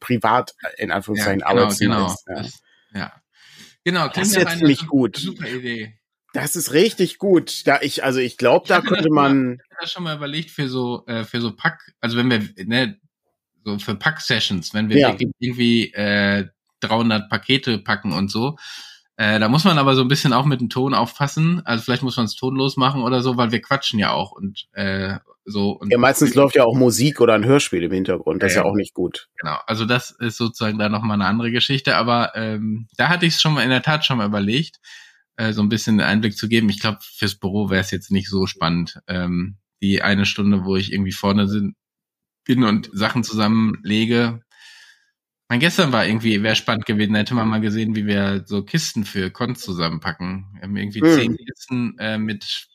[0.00, 2.06] privat, in Anführungszeichen, ja, genau, Arbeitszimmer genau.
[2.12, 2.24] ist.
[2.28, 2.34] Ja.
[2.34, 2.62] Das,
[2.94, 3.12] ja.
[3.84, 5.16] Genau, das ist jetzt ziemlich gut.
[5.16, 5.98] Super Idee.
[6.32, 7.66] Das ist richtig gut.
[7.66, 9.54] Da ich, also ich glaube, da könnte man.
[9.54, 12.42] ich habe das schon mal überlegt für so, äh, für so Pack, also wenn wir,
[12.66, 12.98] ne,
[13.64, 15.16] so für Pack-Sessions, wenn wir ja.
[15.38, 16.46] irgendwie äh,
[16.80, 18.56] 300 Pakete packen und so,
[19.16, 21.62] äh, da muss man aber so ein bisschen auch mit dem Ton aufpassen.
[21.64, 24.68] Also vielleicht muss man es tonlos machen oder so, weil wir quatschen ja auch und
[24.72, 25.70] äh, so.
[25.70, 28.42] Und ja, meistens läuft ja auch Musik oder ein Hörspiel im Hintergrund.
[28.42, 29.28] Das äh, ist ja auch nicht gut.
[29.40, 29.56] Genau.
[29.66, 31.96] Also das ist sozusagen da nochmal eine andere Geschichte.
[31.96, 34.78] Aber ähm, da hatte ich es schon mal in der Tat schon mal überlegt,
[35.36, 36.68] äh, so ein bisschen Einblick zu geben.
[36.68, 39.00] Ich glaube, fürs Büro wäre es jetzt nicht so spannend.
[39.06, 41.74] Ähm, die eine Stunde, wo ich irgendwie vorne sind,
[42.44, 44.40] bin und Sachen zusammenlege,
[45.48, 49.04] mein gestern war irgendwie, wäre spannend gewesen, hätte man mal gesehen, wie wir so Kisten
[49.04, 50.46] für Cons zusammenpacken.
[50.54, 51.14] Wir haben irgendwie hm.
[51.14, 52.66] zehn Kisten äh, mit,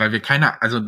[0.00, 0.80] weil wir keine, also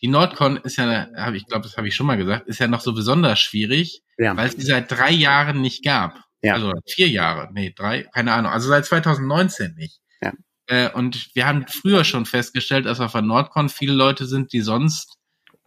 [0.00, 2.68] die Nordcon ist ja, habe ich glaube, das habe ich schon mal gesagt, ist ja
[2.68, 4.36] noch so besonders schwierig, ja.
[4.36, 6.22] weil es die seit drei Jahren nicht gab.
[6.42, 6.54] Ja.
[6.54, 10.00] Also vier Jahre, nee, drei, keine Ahnung, also seit 2019 nicht.
[10.22, 10.32] Ja.
[10.68, 14.60] Äh, und wir haben früher schon festgestellt, dass auf der Nordcon viele Leute sind, die
[14.60, 15.18] sonst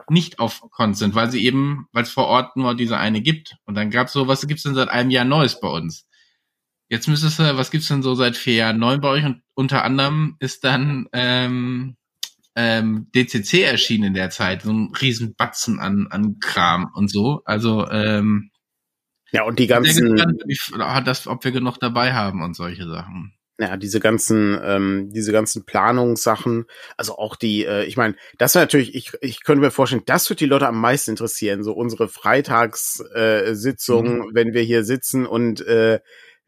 [0.10, 3.56] nicht auf Cons sind, weil sie eben, weil es vor Ort nur diese eine gibt.
[3.66, 6.08] Und dann gab es so, was gibt's denn seit einem Jahr Neues bei uns?
[6.90, 9.26] Jetzt müsstest du, was gibt's denn so seit vier Jahren neu bei euch?
[9.26, 11.96] Und unter anderem ist dann ähm,
[12.56, 17.42] ähm, DCC erschienen in der Zeit, so ein riesen Batzen an, an Kram und so.
[17.46, 18.52] Also ähm,
[19.32, 20.16] ja und die ganzen,
[20.48, 25.32] gespannt, das, ob wir genug dabei haben und solche Sachen ja, diese ganzen, ähm, diese
[25.32, 26.66] ganzen Planungssachen,
[26.98, 30.30] also auch die, äh, ich meine, das wäre natürlich, ich, ich könnte mir vorstellen, das
[30.30, 34.32] wird die Leute am meisten interessieren, so unsere Freitagssitzung, äh, mhm.
[34.34, 36.00] wenn wir hier sitzen und äh,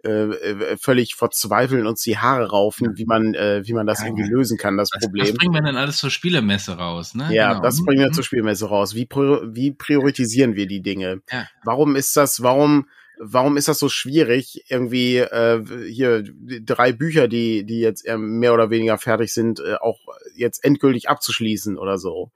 [0.05, 4.29] äh, völlig verzweifeln uns die Haare raufen, wie man, äh, wie man das ja, irgendwie
[4.29, 5.25] lösen kann, das, das Problem.
[5.25, 7.29] Das bringen wir dann alles zur Spielemesse raus, ne?
[7.33, 7.63] Ja, genau.
[7.63, 8.13] das bringen wir mhm.
[8.13, 8.95] zur Spielmesse raus.
[8.95, 11.21] Wie, wie priorisieren wir die Dinge?
[11.31, 11.47] Ja.
[11.63, 12.87] Warum ist das, warum,
[13.19, 16.23] warum ist das so schwierig, irgendwie äh, hier
[16.61, 19.99] drei Bücher, die, die jetzt mehr oder weniger fertig sind, äh, auch
[20.35, 22.31] jetzt endgültig abzuschließen oder so.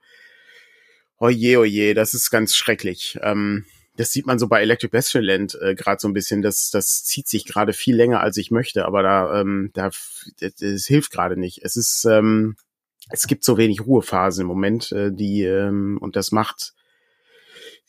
[1.18, 3.18] Oje, oje, das ist ganz schrecklich.
[3.22, 6.42] Ähm, das sieht man so bei Electric Bassland äh, gerade so ein bisschen.
[6.42, 9.90] Das, das zieht sich gerade viel länger, als ich möchte, aber da, ähm, da
[10.40, 11.62] das, das hilft gerade nicht.
[11.62, 12.56] Es ist, ähm,
[13.10, 16.74] es gibt so wenig Ruhephasen im Moment, äh, die ähm, und das macht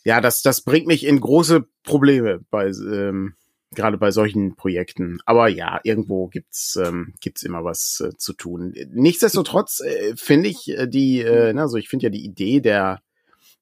[0.04, 3.36] ja, das, das bringt mich in große Probleme bei, ähm,
[3.74, 5.20] gerade bei solchen Projekten.
[5.26, 8.74] Aber ja, irgendwo gibt's ähm, gibt's immer was äh, zu tun.
[8.92, 13.02] Nichtsdestotrotz äh, finde ich äh, die, äh, also ich finde ja die Idee der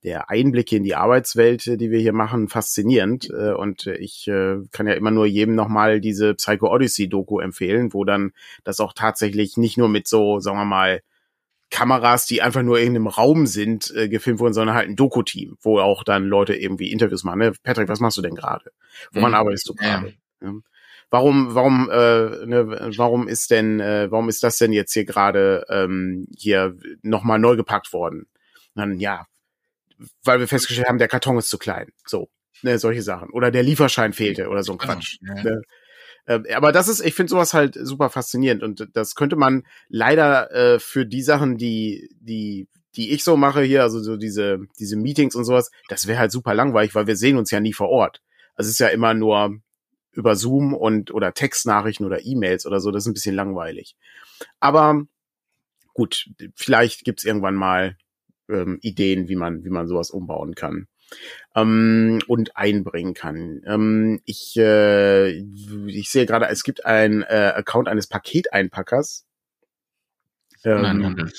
[0.04, 3.30] der Einblicke in die Arbeitswelt, äh, die wir hier machen, faszinierend.
[3.30, 7.94] Äh, und ich äh, kann ja immer nur jedem nochmal diese Psycho Odyssey Doku empfehlen,
[7.94, 8.32] wo dann
[8.64, 11.02] das auch tatsächlich nicht nur mit so, sagen wir mal,
[11.72, 15.58] Kameras, die einfach nur in einem Raum sind, äh, gefilmt wurden, sondern halt ein Doku-Team,
[15.62, 17.40] wo auch dann Leute irgendwie Interviews machen.
[17.40, 17.54] Ne?
[17.62, 18.72] Patrick, was machst du denn gerade?
[19.12, 19.36] Woran mhm.
[19.36, 20.14] arbeitest du gerade?
[20.42, 20.54] Ja.
[21.12, 25.66] Warum, warum, äh, ne, warum ist denn, äh, warum ist das denn jetzt hier gerade
[25.70, 28.28] ähm, hier nochmal neu gepackt worden?
[28.80, 29.26] dann ja,
[30.24, 31.90] weil wir festgestellt haben, der Karton ist zu klein.
[32.06, 32.30] So,
[32.62, 33.30] ne, solche Sachen.
[33.32, 35.18] Oder der Lieferschein fehlte oder so ein Quatsch.
[35.22, 35.44] Ja.
[35.44, 35.62] Ne?
[36.26, 40.52] Äh, aber das ist, ich finde sowas halt super faszinierend und das könnte man leider
[40.52, 44.96] äh, für die Sachen, die, die, die ich so mache hier, also so diese, diese
[44.96, 47.90] Meetings und sowas, das wäre halt super langweilig, weil wir sehen uns ja nie vor
[47.90, 48.22] Ort.
[48.56, 49.58] Also es ist ja immer nur
[50.12, 53.96] über Zoom und oder Textnachrichten oder E-Mails oder so, das ist ein bisschen langweilig.
[54.60, 55.04] Aber
[55.94, 57.98] gut, vielleicht gibt's irgendwann mal
[58.50, 60.88] ähm, Ideen, wie man, wie man sowas umbauen kann
[61.56, 63.62] ähm, und einbringen kann.
[63.66, 65.30] Ähm, ich, äh,
[65.88, 69.26] ich sehe gerade, es gibt ein äh, Account eines Paketeinpackers.
[70.66, 71.32] Ähm,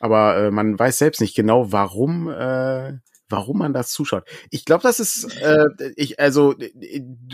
[0.00, 2.98] aber äh, man weiß selbst nicht genau, warum äh,
[3.30, 4.28] warum man das zuschaut.
[4.50, 6.54] Ich glaube, das ist, äh, ich, also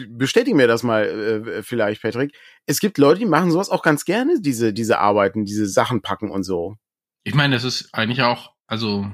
[0.09, 2.37] bestätige mir das mal äh, vielleicht, Patrick.
[2.67, 6.31] Es gibt Leute, die machen sowas auch ganz gerne, diese, diese Arbeiten, diese Sachen packen
[6.31, 6.77] und so.
[7.25, 9.11] Ich meine, das ist eigentlich auch, also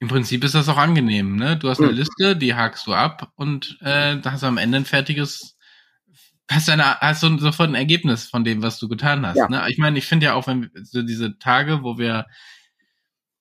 [0.00, 1.56] im Prinzip ist das auch angenehm, ne?
[1.56, 1.98] Du hast eine mhm.
[1.98, 5.56] Liste, die hakst du ab und äh, da hast du am Ende ein fertiges,
[6.50, 9.36] hast, eine, hast du sofort ein Ergebnis von dem, was du getan hast.
[9.36, 9.48] Ja.
[9.48, 9.64] Ne?
[9.68, 12.26] Ich meine, ich finde ja auch, wenn so diese Tage, wo wir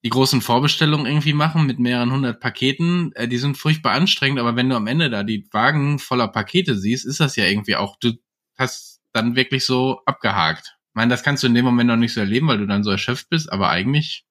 [0.04, 4.56] die großen Vorbestellungen irgendwie machen mit mehreren hundert Paketen, äh, die sind furchtbar anstrengend, aber
[4.56, 7.98] wenn du am Ende da die Wagen voller Pakete siehst, ist das ja irgendwie auch,
[8.00, 8.14] du
[8.58, 10.78] hast dann wirklich so abgehakt.
[10.90, 12.84] Ich meine, das kannst du in dem Moment noch nicht so erleben, weil du dann
[12.84, 14.26] so erschöpft bist, aber eigentlich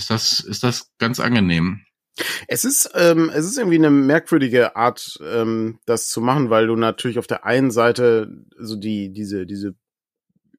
[0.00, 1.84] ist das, ist das ganz angenehm.
[2.48, 6.76] Es ist, ähm, es ist irgendwie eine merkwürdige Art, ähm, das zu machen, weil du
[6.76, 9.74] natürlich auf der einen Seite so die, diese, diese,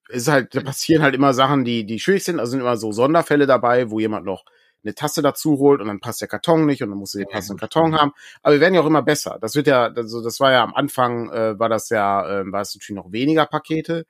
[0.09, 2.77] es ist halt, da passieren halt immer Sachen, die, die schwierig sind, also sind immer
[2.77, 4.45] so Sonderfälle dabei, wo jemand noch
[4.83, 7.27] eine Tasse dazu holt und dann passt der Karton nicht und dann musst du den
[7.27, 8.11] passenden Karton haben.
[8.41, 9.37] Aber wir werden ja auch immer besser.
[9.39, 12.61] Das wird ja, also das war ja am Anfang, äh, war das ja, äh, war
[12.61, 14.05] es natürlich noch weniger Pakete,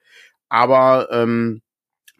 [0.48, 1.60] aber ähm,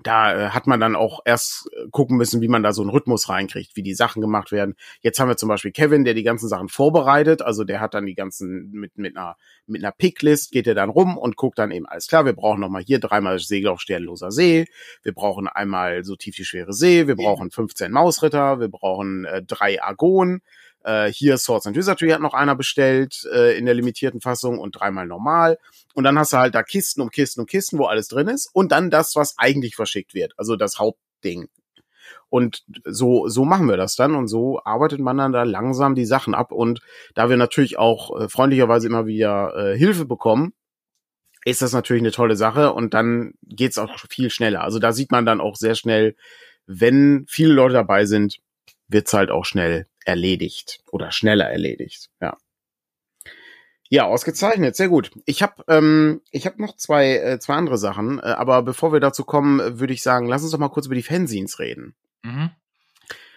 [0.07, 2.91] da äh, hat man dann auch erst äh, gucken müssen, wie man da so einen
[2.91, 4.75] Rhythmus reinkriegt, wie die Sachen gemacht werden.
[5.01, 7.43] Jetzt haben wir zum Beispiel Kevin, der die ganzen Sachen vorbereitet.
[7.43, 9.37] Also der hat dann die ganzen mit mit einer
[9.67, 12.25] mit einer Picklist geht er dann rum und guckt dann eben alles klar.
[12.25, 14.67] Wir brauchen noch mal hier dreimal Segel auf sternloser See.
[15.03, 17.07] Wir brauchen einmal so tief die schwere See.
[17.07, 18.61] Wir brauchen 15 Mausritter.
[18.61, 20.43] Wir brauchen äh, drei Argon.
[20.85, 24.73] Äh, hier Swords and Wizardry hat noch einer bestellt äh, in der limitierten Fassung und
[24.73, 25.59] dreimal normal.
[25.95, 28.49] Und dann hast du halt da Kisten um Kisten um Kisten, wo alles drin ist.
[28.53, 30.33] Und dann das, was eigentlich verschickt wird.
[30.37, 31.49] Also das Hauptding.
[32.29, 36.07] Und so, so machen wir das dann und so arbeitet man dann da langsam die
[36.07, 36.51] Sachen ab.
[36.51, 36.81] Und
[37.15, 40.55] da wir natürlich auch äh, freundlicherweise immer wieder äh, Hilfe bekommen,
[41.45, 44.63] ist das natürlich eine tolle Sache und dann geht's auch viel schneller.
[44.63, 46.15] Also da sieht man dann auch sehr schnell,
[46.67, 48.39] wenn viele Leute dabei sind,
[48.89, 52.11] wird's halt auch schnell erledigt oder schneller erledigt.
[52.21, 52.37] Ja.
[53.89, 55.11] Ja, ausgezeichnet, sehr gut.
[55.27, 59.01] Ich habe ähm, ich habe noch zwei äh, zwei andere Sachen, äh, aber bevor wir
[59.01, 61.95] dazu kommen, würde ich sagen, lass uns doch mal kurz über die Fanzines reden.
[62.23, 62.51] Mhm.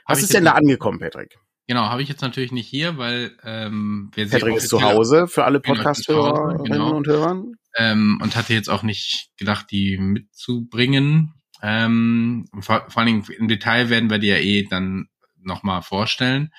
[0.08, 1.38] Was ist denn da angekommen, Patrick?
[1.68, 5.46] Genau, habe ich jetzt natürlich nicht hier, weil ähm, wir Patrick ist zu Hause für
[5.46, 6.96] alle Podcast-Hörerinnen genau.
[6.96, 7.56] und Hörern.
[7.76, 11.34] Ähm, und hatte jetzt auch nicht gedacht, die mitzubringen.
[11.62, 15.10] Ähm, vor, vor allen Dingen im Detail werden wir die ja eh dann
[15.46, 16.52] nochmal vorstellen.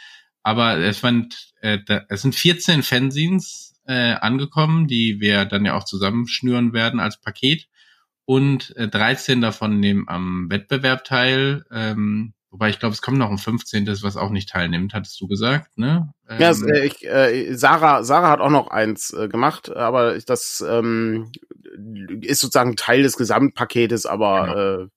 [0.42, 5.75] Aber es, fand, äh, da, es sind 14 Fanzines äh, angekommen, die wir dann ja
[5.75, 7.66] auch zusammenschnüren werden als Paket.
[8.25, 11.64] Und äh, 13 davon nehmen am Wettbewerb teil.
[11.70, 13.87] Ähm, wobei ich glaube, es kommt noch ein 15.
[14.03, 16.12] was auch nicht teilnimmt, hattest du gesagt, ne?
[16.29, 20.64] Ähm, ja, äh, ich, äh, Sarah, Sarah hat auch noch eins äh, gemacht, aber das
[20.68, 21.31] ähm,
[22.20, 24.85] ist sozusagen Teil des Gesamtpaketes, aber genau.
[24.85, 24.88] äh,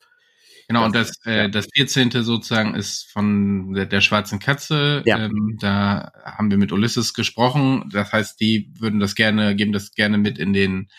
[0.69, 2.11] Genau, und das, äh, das 14.
[2.23, 5.01] sozusagen ist von der, der schwarzen Katze.
[5.03, 5.17] Ja.
[5.17, 7.89] Ähm, da haben wir mit Ulysses gesprochen.
[7.91, 10.89] Das heißt, die würden das gerne, geben das gerne mit in den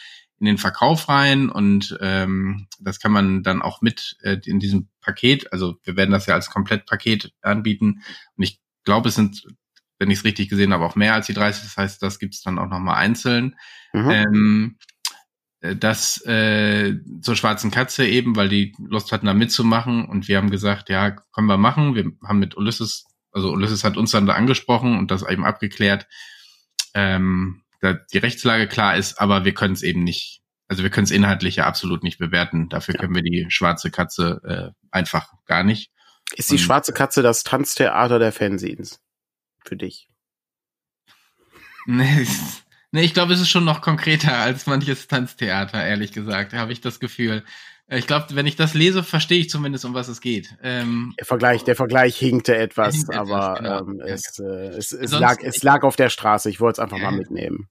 [0.41, 4.89] in den Verkauf rein und ähm, das kann man dann auch mit äh, in diesem
[5.03, 8.03] Paket, also wir werden das ja als Komplettpaket anbieten
[8.37, 9.47] und ich glaube, es sind,
[9.99, 12.41] wenn ich es richtig gesehen habe, auch mehr als die 30, das heißt, das gibt's
[12.41, 13.55] dann auch nochmal einzeln.
[13.93, 14.11] Mhm.
[14.11, 15.00] Ähm, äh,
[15.61, 20.51] das äh, zur schwarzen Katze eben, weil die Lust hatten, da mitzumachen und wir haben
[20.51, 21.95] gesagt, ja, können wir machen.
[21.95, 26.07] Wir haben mit Ulysses, also Ulysses hat uns dann da angesprochen und das eben abgeklärt,
[26.95, 31.05] ähm, da die Rechtslage klar ist, aber wir können es eben nicht, also wir können
[31.05, 32.69] es inhaltlich ja absolut nicht bewerten.
[32.71, 33.01] Dafür ja.
[33.01, 35.91] können wir die schwarze Katze äh, einfach gar nicht.
[36.37, 39.01] Ist die und, schwarze Katze das Tanztheater der Fanzines
[39.65, 40.09] für dich?
[41.87, 42.27] Nee,
[42.93, 46.81] Nee, ich glaube, es ist schon noch konkreter als manches Tanztheater, ehrlich gesagt, habe ich
[46.81, 47.45] das Gefühl.
[47.93, 50.57] Ich glaube, wenn ich das lese, verstehe ich zumindest, um was es geht.
[50.63, 53.91] Ähm, der Vergleich, der Vergleich hinkte etwas, hinkte aber etwas, genau.
[53.91, 56.49] ähm, es, äh, es, es, lag, es lag auf der Straße.
[56.51, 57.69] Ich wollte es einfach äh, mal mitnehmen.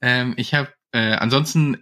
[0.00, 1.78] Ähm, ich habe äh, ansonsten,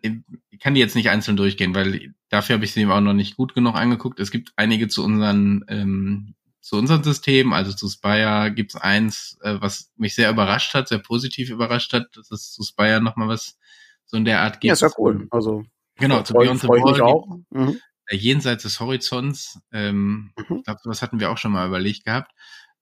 [0.51, 3.13] ich kann die jetzt nicht einzeln durchgehen, weil dafür habe ich sie eben auch noch
[3.13, 4.19] nicht gut genug angeguckt.
[4.19, 9.57] Es gibt einige zu unseren ähm, zu unserem System, also zu Spire, gibt's eins, äh,
[9.61, 12.07] was mich sehr überrascht hat, sehr positiv überrascht hat.
[12.15, 13.59] Das ist zu Spire nochmal was
[14.07, 15.29] So in der Art geht Ja, ist ja cool.
[15.31, 15.65] Also
[15.97, 17.03] genau, zu Beyond the Wall.
[17.03, 17.39] auch.
[17.51, 17.79] Mhm.
[18.07, 19.61] Äh, jenseits des Horizonts.
[19.73, 20.57] Ähm, mhm.
[20.57, 22.33] Ich glaube, sowas hatten wir auch schon mal überlegt gehabt.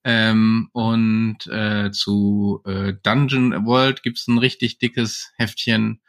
[0.04, 6.02] Ähm, und äh, zu äh, Dungeon World gibt's ein richtig dickes Heftchen.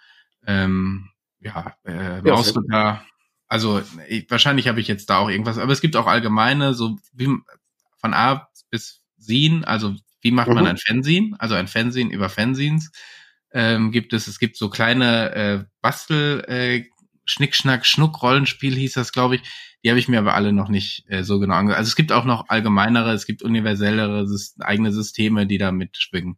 [0.45, 1.09] Ähm,
[1.39, 3.03] ja, äh, Mausritter.
[3.47, 6.97] Also ich, wahrscheinlich habe ich jetzt da auch irgendwas, aber es gibt auch allgemeine, so
[7.13, 7.29] wie
[8.03, 10.55] von A bis Sin, also wie macht mhm.
[10.55, 12.91] man ein Fanzine, also ein Fanzine über Fanzines.
[13.51, 16.85] Ähm, gibt es, es gibt so kleine äh, Bastel äh,
[17.25, 19.41] Schnickschnack, Schnuck Rollenspiel hieß das, glaube ich.
[19.83, 21.77] Die habe ich mir aber alle noch nicht äh, so genau angeschaut.
[21.77, 24.25] Also es gibt auch noch allgemeinere, es gibt universellere
[24.59, 26.37] eigene Systeme, die da mitschwingen.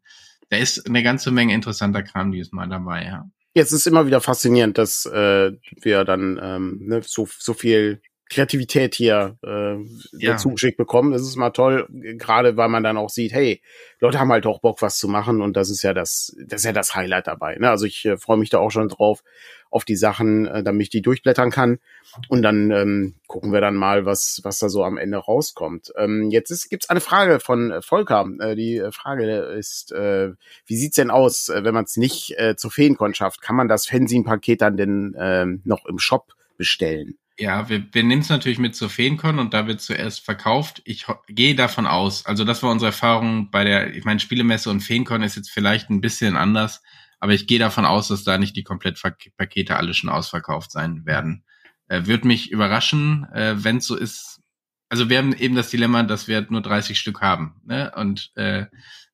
[0.49, 3.29] Da ist eine ganze Menge interessanter Kram dieses Mal dabei, ja.
[3.55, 8.95] Jetzt ist immer wieder faszinierend, dass äh, wir dann ähm, ne, so, so viel Kreativität
[8.95, 9.75] hier äh,
[10.17, 10.31] ja.
[10.31, 11.11] dazu geschickt bekommen.
[11.11, 13.61] Das ist mal toll, gerade weil man dann auch sieht, hey,
[13.99, 16.65] Leute haben halt auch Bock, was zu machen und das ist ja das, das ist
[16.65, 17.55] ja das Highlight dabei.
[17.57, 17.69] Ne?
[17.69, 19.23] Also ich äh, freue mich da auch schon drauf
[19.69, 21.79] auf die Sachen, äh, damit ich die durchblättern kann
[22.27, 25.93] und dann ähm, gucken wir dann mal, was was da so am Ende rauskommt.
[25.95, 28.27] Ähm, jetzt ist, gibt's eine Frage von äh, Volker.
[28.39, 30.31] Äh, die Frage ist, äh,
[30.65, 33.41] wie sieht's denn aus, äh, wenn man es nicht äh, zur Feenkon schafft?
[33.41, 37.17] Kann man das Fanzine-Paket dann denn äh, noch im Shop bestellen?
[37.37, 40.81] Ja, wir, wir nehmen es natürlich mit zur Feencon und da wird zuerst verkauft.
[40.85, 44.79] Ich gehe davon aus, also das war unsere Erfahrung bei der, ich meine, Spielemesse und
[44.79, 46.81] Feencon ist jetzt vielleicht ein bisschen anders,
[47.19, 51.43] aber ich gehe davon aus, dass da nicht die Komplettpakete alle schon ausverkauft sein werden.
[51.89, 54.41] Äh, Würde mich überraschen, äh, wenn es so ist.
[54.87, 57.59] Also wir haben eben das Dilemma, dass wir nur 30 Stück haben.
[57.65, 57.91] Ne?
[57.95, 58.67] Und äh,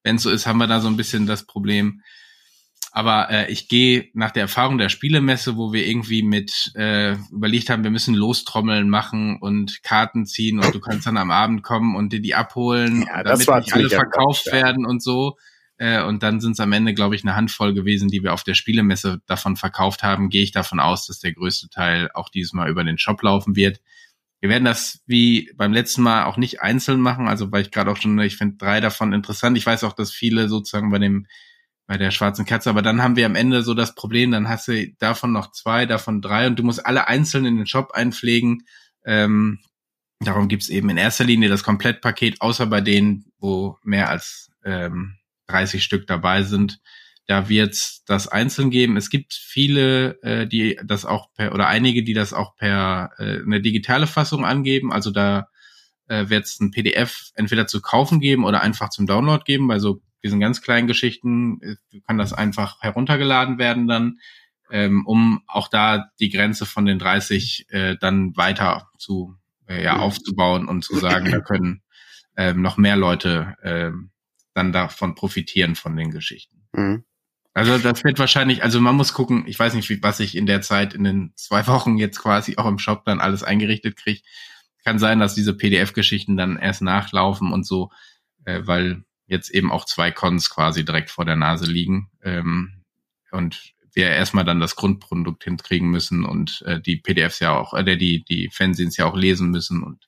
[0.04, 2.04] wenn es so ist, haben wir da so ein bisschen das Problem,
[2.92, 7.70] aber äh, ich gehe nach der Erfahrung der Spielemesse, wo wir irgendwie mit äh, überlegt
[7.70, 11.96] haben, wir müssen Lostrommeln machen und Karten ziehen und du kannst dann am Abend kommen
[11.96, 14.90] und dir die abholen, ja, damit nicht alle verkauft Kopf, werden ja.
[14.90, 15.38] und so.
[15.78, 18.44] Äh, und dann sind es am Ende, glaube ich, eine Handvoll gewesen, die wir auf
[18.44, 20.30] der Spielemesse davon verkauft haben.
[20.30, 23.56] Gehe ich davon aus, dass der größte Teil auch dieses Mal über den Shop laufen
[23.56, 23.80] wird.
[24.42, 27.90] Wir werden das wie beim letzten Mal auch nicht einzeln machen, also weil ich gerade
[27.90, 29.58] auch schon, ich finde drei davon interessant.
[29.58, 31.26] Ich weiß auch, dass viele sozusagen bei dem
[31.92, 32.70] bei der schwarzen Katze.
[32.70, 35.86] Aber dann haben wir am Ende so das Problem, dann hast du davon noch zwei,
[35.86, 38.64] davon drei und du musst alle einzeln in den Shop einpflegen.
[39.04, 39.60] Ähm,
[40.22, 45.18] darum gibt's eben in erster Linie das Komplettpaket, außer bei denen, wo mehr als ähm,
[45.48, 46.80] 30 Stück dabei sind.
[47.28, 48.96] Da wird's das einzeln geben.
[48.96, 53.42] Es gibt viele, äh, die das auch per oder einige, die das auch per äh,
[53.42, 54.94] eine digitale Fassung angeben.
[54.94, 55.50] Also da
[56.12, 59.68] äh, wird es ein PDF entweder zu kaufen geben oder einfach zum Download geben.
[59.68, 64.20] Bei so diesen ganz kleinen Geschichten äh, kann das einfach heruntergeladen werden dann,
[64.70, 69.36] ähm, um auch da die Grenze von den 30 äh, dann weiter zu
[69.68, 71.82] äh, ja, aufzubauen und zu sagen, da können
[72.36, 74.12] ähm, noch mehr Leute ähm,
[74.54, 76.68] dann davon profitieren von den Geschichten.
[76.74, 77.06] Mhm.
[77.54, 80.46] Also das wird wahrscheinlich, also man muss gucken, ich weiß nicht, wie, was ich in
[80.46, 84.22] der Zeit in den zwei Wochen jetzt quasi auch im Shop dann alles eingerichtet kriege.
[84.84, 87.92] Kann sein, dass diese PDF-Geschichten dann erst nachlaufen und so,
[88.46, 92.84] äh, weil jetzt eben auch zwei Cons quasi direkt vor der Nase liegen ähm,
[93.32, 97.98] und wir erstmal dann das Grundprodukt hinkriegen müssen und äh, die PDFs ja auch, äh,
[97.98, 100.08] die die Fanzines ja auch lesen müssen und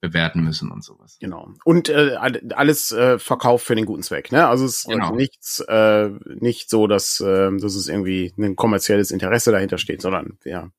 [0.00, 1.18] bewerten müssen und sowas.
[1.20, 1.52] Genau.
[1.64, 2.16] Und äh,
[2.54, 4.48] alles äh, verkauft für den guten Zweck, ne?
[4.48, 5.14] Also es ist genau.
[5.14, 10.38] nichts, äh, nicht so, dass, äh, dass es irgendwie ein kommerzielles Interesse dahinter steht, sondern
[10.44, 10.70] ja,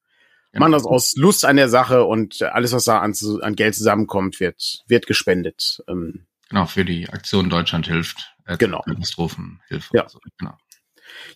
[0.51, 0.63] genau.
[0.63, 4.39] machen das aus Lust an der Sache und alles, was da an, an Geld zusammenkommt,
[4.39, 5.83] wird, wird gespendet.
[5.87, 8.35] Ähm, Genau, für die Aktion Deutschland hilft.
[8.45, 8.81] Äh, genau.
[8.81, 9.95] Katastrophenhilfe.
[9.95, 10.09] Ja.
[10.09, 10.19] So.
[10.37, 10.57] Genau.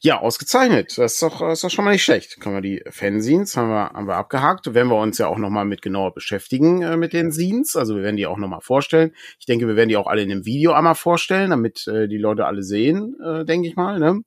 [0.01, 0.97] Ja, ausgezeichnet.
[0.97, 2.41] Das ist doch, das ist doch schon mal nicht schlecht.
[2.41, 4.73] Können wir die Fanzines haben wir, haben wir abgehakt.
[4.73, 7.77] Werden wir uns ja auch nochmal mit genauer beschäftigen äh, mit den Scenes.
[7.77, 9.13] Also wir werden die auch nochmal vorstellen.
[9.39, 12.17] Ich denke, wir werden die auch alle in einem Video einmal vorstellen, damit äh, die
[12.17, 13.99] Leute alle sehen, äh, denke ich mal.
[13.99, 14.21] Ne?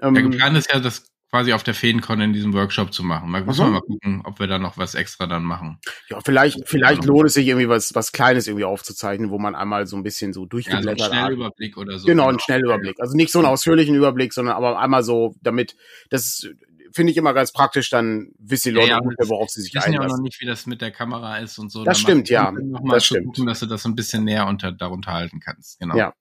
[0.00, 3.30] Ähm, Der Plan ist ja, das quasi auf der Feencon in diesem Workshop zu machen.
[3.30, 5.78] Da müssen wir mal gucken, ob wir da noch was extra dann machen.
[6.08, 9.86] Ja, vielleicht, vielleicht lohnt es sich irgendwie was, was Kleines irgendwie aufzuzeichnen, wo man einmal
[9.86, 12.06] so ein bisschen so durchgeblättert ja, so ein Schnellüberblick oder so.
[12.06, 13.00] Genau, ein Schnellüberblick.
[13.00, 15.76] Also nicht so einen ausführlichen Überblick, sondern aber einmal so, damit,
[16.08, 16.48] das
[16.94, 19.92] finde ich immer ganz praktisch, dann wissen die Leute ja, ja, worauf sie sich einlassen.
[19.92, 21.84] Ich weiß ja auch noch nicht, wie das mit der Kamera ist und so.
[21.84, 22.50] Das stimmt, ja.
[22.88, 23.26] das stimmt.
[23.26, 25.78] Gucken, dass du das ein bisschen näher unter, darunter halten kannst.
[25.80, 25.96] Genau.
[25.98, 26.14] Ja.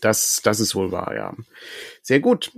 [0.00, 1.34] Das, das ist wohl wahr, ja.
[2.02, 2.52] Sehr gut.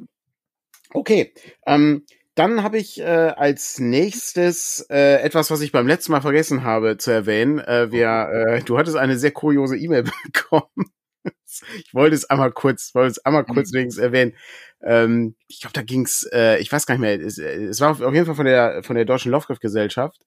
[0.96, 1.34] Okay.
[1.66, 6.64] Ähm, dann habe ich äh, als nächstes äh, etwas, was ich beim letzten Mal vergessen
[6.64, 7.58] habe zu erwähnen.
[7.58, 10.90] Äh, wir, äh, du hattest eine sehr kuriose E-Mail bekommen.
[11.24, 13.78] ich wollte es einmal kurz, wollte es einmal kurz mhm.
[13.78, 14.34] wenigstens erwähnen.
[14.82, 17.20] Ähm, ich glaube, da ging's, äh, ich weiß gar nicht mehr.
[17.20, 20.22] Es, es war auf jeden Fall von der von der deutschen Lovecraft Gesellschaft.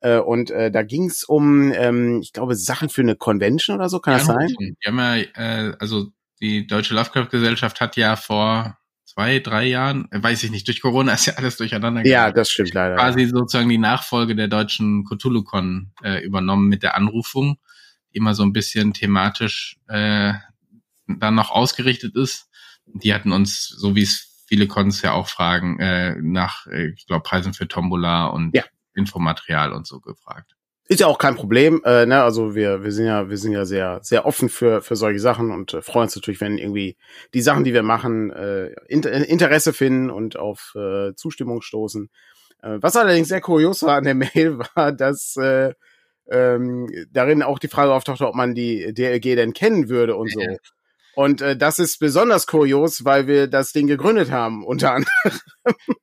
[0.00, 3.98] Äh, und äh, da ging's um, ähm, ich glaube, Sachen für eine Convention oder so.
[3.98, 4.54] Kann ja, das sein?
[4.58, 6.06] Die haben ja, äh, also
[6.40, 8.78] die deutsche Lovecraft Gesellschaft hat ja vor
[9.12, 12.06] zwei, drei Jahren, äh, weiß ich nicht, durch Corona ist ja alles durcheinander.
[12.06, 12.96] Ja, das stimmt leider.
[12.96, 17.58] Quasi sozusagen die Nachfolge der deutschen Cthulhu-Con äh, übernommen mit der Anrufung,
[18.12, 20.32] die immer so ein bisschen thematisch äh,
[21.06, 22.48] dann noch ausgerichtet ist.
[22.86, 27.06] Die hatten uns, so wie es viele Cons ja auch fragen, äh, nach, äh, ich
[27.06, 28.64] glaube, Preisen für Tombola und ja.
[28.94, 30.54] Infomaterial und so gefragt.
[30.88, 32.22] Ist ja auch kein Problem, äh, ne?
[32.22, 35.52] Also wir, wir sind ja, wir sind ja sehr, sehr offen für, für solche Sachen
[35.52, 36.96] und äh, freuen uns natürlich, wenn irgendwie
[37.34, 42.10] die Sachen, die wir machen, äh, Interesse finden und auf äh, Zustimmung stoßen.
[42.62, 45.72] Äh, was allerdings sehr kurios war an der Mail, war, dass äh,
[46.30, 50.40] ähm, darin auch die Frage auftauchte, ob man die DLG denn kennen würde und so.
[51.14, 55.40] Und äh, das ist besonders kurios, weil wir das Ding gegründet haben, unter anderem.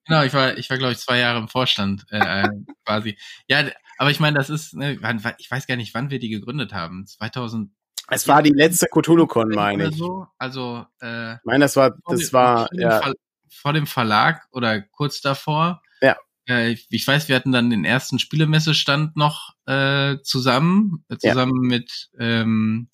[0.06, 2.50] Genau, ich war, ich war, glaube ich, zwei Jahre im Vorstand, äh, äh
[2.86, 3.18] quasi.
[3.48, 3.64] Ja,
[4.00, 4.94] aber ich meine, das ist, ne,
[5.38, 7.06] ich weiß gar nicht, wann wir die gegründet haben.
[7.06, 7.72] 2000.
[8.10, 9.96] Es war die letzte Cthulhu-Con, meine ich.
[9.96, 10.26] So.
[10.40, 13.00] Also, äh, ich meine, das war, das war, vor ja.
[13.02, 13.14] Dem
[13.50, 15.82] vor dem Verlag oder kurz davor.
[16.02, 16.18] Ja.
[16.48, 21.64] Äh, ich, ich weiß, wir hatten dann den ersten Spielemessestand noch äh, zusammen, äh, zusammen
[21.64, 21.78] ja.
[21.78, 22.90] mit ähm,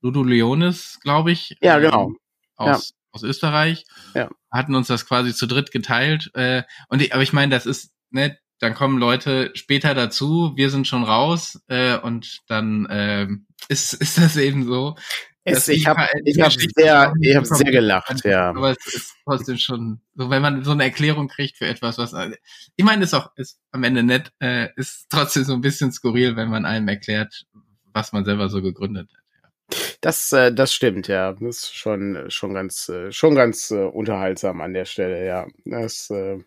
[0.00, 1.56] Ludo Leonis, glaube ich.
[1.60, 2.08] Ja, genau.
[2.08, 2.18] Ähm,
[2.56, 2.94] aus, ja.
[3.12, 3.84] aus Österreich.
[4.14, 4.28] Ja.
[4.50, 6.30] Hatten uns das quasi zu dritt geteilt.
[6.34, 10.70] Äh, und ich, aber ich meine, das ist, ne, dann kommen Leute später dazu, wir
[10.70, 13.28] sind schon raus äh, und dann äh,
[13.68, 14.96] ist, ist das eben so.
[15.44, 18.50] Es, ich habe ich hab sehr, ich hab sehr gelacht, ja.
[18.50, 22.12] Aber es ist trotzdem schon, so wenn man so eine Erklärung kriegt für etwas, was
[22.76, 26.36] ich meine, ist auch ist am Ende nett, äh, ist trotzdem so ein bisschen skurril,
[26.36, 27.46] wenn man einem erklärt,
[27.94, 29.18] was man selber so gegründet hat.
[30.00, 31.32] Das, äh, das stimmt, ja.
[31.32, 35.46] Das ist schon, schon ganz, äh, schon ganz äh, unterhaltsam an der Stelle, ja.
[35.64, 36.38] Das äh,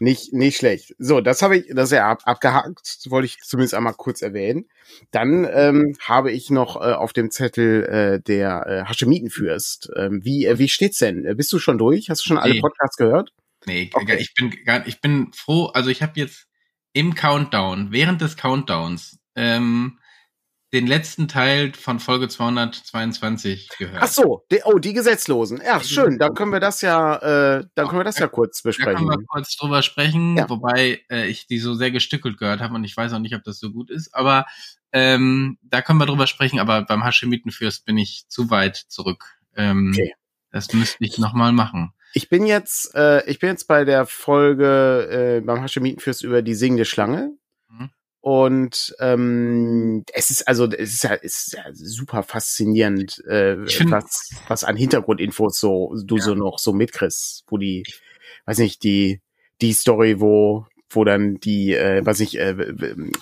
[0.00, 0.94] nicht, nicht schlecht.
[0.98, 4.66] So, das habe ich, das ist ja ab, abgehakt, wollte ich zumindest einmal kurz erwähnen.
[5.10, 9.90] Dann ähm, habe ich noch äh, auf dem Zettel äh, der äh, Haschemitenfürst.
[9.96, 11.24] Ähm, wie, äh, wie steht's denn?
[11.24, 12.08] Äh, bist du schon durch?
[12.08, 13.32] Hast du schon alle Podcasts gehört?
[13.66, 14.16] Nee, okay.
[14.18, 14.52] ich bin
[14.86, 15.66] ich bin froh.
[15.66, 16.46] Also ich habe jetzt
[16.92, 19.98] im Countdown, während des Countdowns, ähm,
[20.72, 24.02] den letzten Teil von Folge 222 gehört.
[24.02, 25.60] Ach so, die, oh, die Gesetzlosen.
[25.64, 26.18] Ja, schön.
[26.18, 28.92] Dann können wir das ja, äh, dann können wir das ja kurz besprechen.
[28.92, 30.48] Da können wir kurz drüber sprechen, ja.
[30.48, 33.42] wobei äh, ich die so sehr gestückelt gehört habe und ich weiß auch nicht, ob
[33.42, 34.14] das so gut ist.
[34.14, 34.46] Aber
[34.92, 36.58] ähm, da können wir drüber sprechen.
[36.60, 39.24] Aber beim Haschemitenfürst bin ich zu weit zurück.
[39.56, 40.14] Ähm, okay.
[40.52, 41.92] Das müsste ich nochmal machen.
[42.12, 46.54] Ich bin jetzt, äh, ich bin jetzt bei der Folge äh, beim Haschemitenfürst über die
[46.54, 47.36] singende Schlange.
[48.22, 53.56] Und ähm, es ist also es ist ja, es ist ja super faszinierend, äh,
[53.90, 56.22] was, was an Hintergrundinfos so du ja.
[56.22, 57.84] so noch so mitkriegst, wo die,
[58.44, 59.22] weiß nicht, die
[59.62, 62.56] die Story, wo wo dann die, äh, was ich, äh,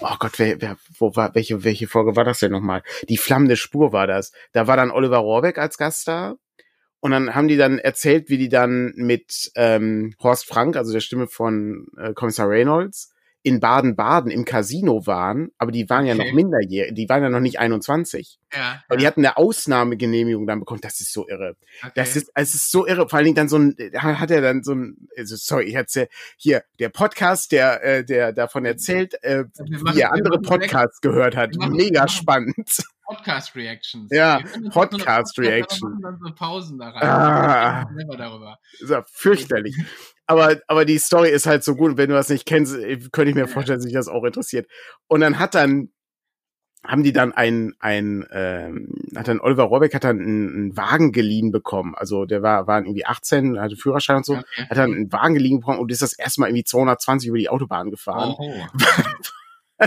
[0.00, 2.82] oh Gott, wer, wer, wo war, welche, welche Folge war das denn nochmal?
[3.08, 4.32] Die flammende Spur war das.
[4.52, 6.36] Da war dann Oliver Rohrbeck als Gast da.
[7.00, 11.00] Und dann haben die dann erzählt, wie die dann mit ähm, Horst Frank, also der
[11.00, 13.12] Stimme von äh, Kommissar Reynolds,
[13.42, 16.18] in Baden-Baden im Casino waren, aber die waren okay.
[16.18, 18.38] ja noch minderjährig, die waren ja noch nicht 21.
[18.52, 18.82] Ja.
[18.88, 20.80] Aber die hatten eine Ausnahmegenehmigung dann bekommen.
[20.80, 21.56] Das ist so irre.
[21.82, 21.92] Okay.
[21.94, 23.08] Das ist, es ist so irre.
[23.08, 26.08] Vor allen Dingen dann so ein, hat er dann so ein, also sorry, ich hatte
[26.36, 31.54] hier der Podcast, der, äh, der davon erzählt, äh, wie er andere Podcasts gehört hat.
[31.70, 32.82] Mega spannend.
[33.06, 34.10] Podcast Reactions.
[34.12, 36.02] Ja, Podcast Reactions.
[36.02, 37.02] Dann so Pausen da rein.
[37.02, 38.58] Ah, darüber.
[38.78, 39.76] Ist ja fürchterlich.
[40.28, 41.96] Aber, aber die Story ist halt so gut.
[41.96, 42.76] Wenn du das nicht kennst,
[43.12, 44.68] könnte ich mir vorstellen, dass sich das auch interessiert.
[45.06, 45.88] Und dann hat dann,
[46.84, 51.12] haben die dann ein, ein, ähm, hat dann Oliver Rohrbeck hat dann einen, einen Wagen
[51.12, 51.94] geliehen bekommen.
[51.96, 54.66] Also der war, war irgendwie 18, hatte Führerschein und so, okay.
[54.68, 57.48] hat dann einen Wagen geliehen bekommen und ist das erste Mal irgendwie 220 über die
[57.48, 58.34] Autobahn gefahren.
[58.38, 58.52] Oh.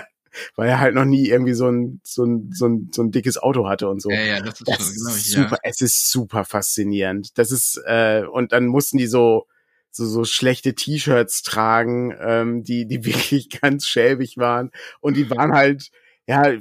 [0.56, 3.38] weil er halt noch nie irgendwie so ein, so ein, so ein, so ein dickes
[3.38, 4.10] Auto hatte und so.
[4.10, 5.70] Ja, ja, das ist, das schon, genau, super, ja.
[5.70, 7.38] es ist super faszinierend.
[7.38, 9.46] Das ist, äh, und dann mussten die so,
[9.92, 14.72] so, so schlechte T-Shirts tragen, ähm, die, die wirklich ganz schäbig waren.
[15.00, 15.92] Und die waren halt,
[16.28, 16.54] ja,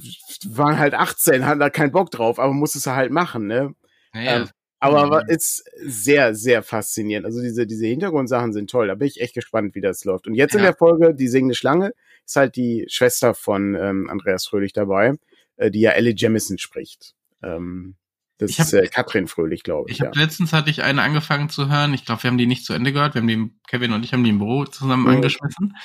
[0.46, 3.74] waren halt 18, hatten da keinen Bock drauf, aber musste es halt machen, ne?
[4.14, 4.36] Ja, ja.
[4.36, 4.48] Ähm,
[4.80, 5.30] aber mhm.
[5.30, 7.26] ist sehr, sehr faszinierend.
[7.26, 8.88] Also diese, diese Hintergrundsachen sind toll.
[8.88, 10.26] Da bin ich echt gespannt, wie das läuft.
[10.26, 10.60] Und jetzt ja.
[10.60, 11.92] in der Folge, die singende Schlange,
[12.24, 15.14] ist halt die Schwester von ähm, Andreas Fröhlich dabei,
[15.56, 17.14] äh, die ja Ellie Jamison spricht.
[17.42, 17.96] Ähm,
[18.40, 19.96] das hab, ist äh, Katrin Fröhlich, glaube ich.
[19.96, 20.22] Ich habe ja.
[20.22, 21.94] letztens hatte ich eine angefangen zu hören.
[21.94, 23.14] Ich glaube, wir haben die nicht zu Ende gehört.
[23.14, 25.10] Wir haben die, Kevin und ich haben die im Büro zusammen mhm.
[25.10, 25.76] angeschmissen.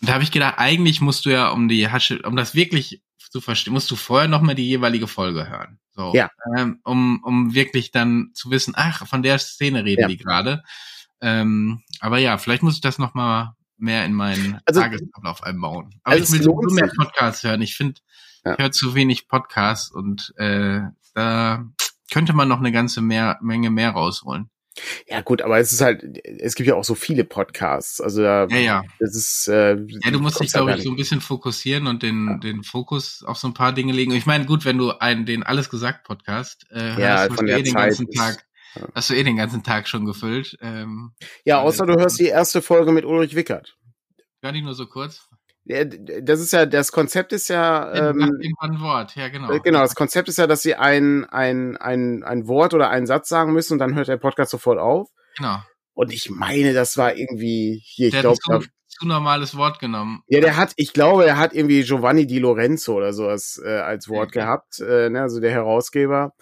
[0.00, 3.02] Und da habe ich gedacht, eigentlich musst du ja, um die Hasche, um das wirklich
[3.30, 5.80] zu verstehen, musst du vorher noch mal die jeweilige Folge hören.
[5.92, 6.30] So, ja.
[6.56, 10.08] Ähm, um, um wirklich dann zu wissen, ach, von der Szene reden ja.
[10.08, 10.62] die gerade.
[11.20, 15.98] Ähm, aber ja, vielleicht muss ich das noch mal mehr in meinen also, Tagesablauf einbauen.
[16.02, 17.62] Aber also ich will so mehr Podcasts hören.
[17.62, 18.00] Ich finde,
[18.44, 18.52] ja.
[18.52, 20.82] ich höre zu wenig Podcasts und äh,
[21.14, 21.64] da
[22.14, 24.48] könnte man noch eine ganze mehr, Menge mehr rausholen.
[25.08, 28.00] Ja, gut, aber es ist halt, es gibt ja auch so viele Podcasts.
[28.00, 28.82] Also ja, ja.
[29.00, 29.48] das ist.
[29.48, 32.38] Äh, ja, du musst dich, glaube ich, so ein bisschen fokussieren und den, ja.
[32.38, 34.12] den Fokus auf so ein paar Dinge legen.
[34.12, 37.58] Ich meine, gut, wenn du einen, den Alles gesagt Podcast äh, ja, hörst, von der
[37.58, 38.44] eh den Zeit ganzen ist- Tag,
[38.76, 38.88] ja.
[38.94, 40.56] hast du eh den ganzen Tag schon gefüllt.
[40.60, 43.76] Ähm, Ja, außer du hörst die erste Folge mit Ulrich Wickert.
[44.40, 45.28] Gar nicht nur so kurz.
[45.66, 49.50] Das ist ja, das Konzept ist ja, Ähm, ein Wort, ja genau.
[49.50, 53.06] äh, genau, das Konzept ist ja, dass sie ein, ein, ein, ein Wort oder einen
[53.06, 55.08] Satz sagen müssen und dann hört der Podcast sofort auf.
[55.38, 55.58] Genau.
[55.94, 60.20] Und ich meine, das war irgendwie hier, ich Der hat glaube, zu normales Wort genommen.
[60.28, 64.08] ja, der hat, ich glaube, er hat irgendwie Giovanni Di Lorenzo oder sowas äh, als
[64.08, 64.40] Wort Okay.
[64.40, 66.32] gehabt, äh, ne, also der Herausgeber.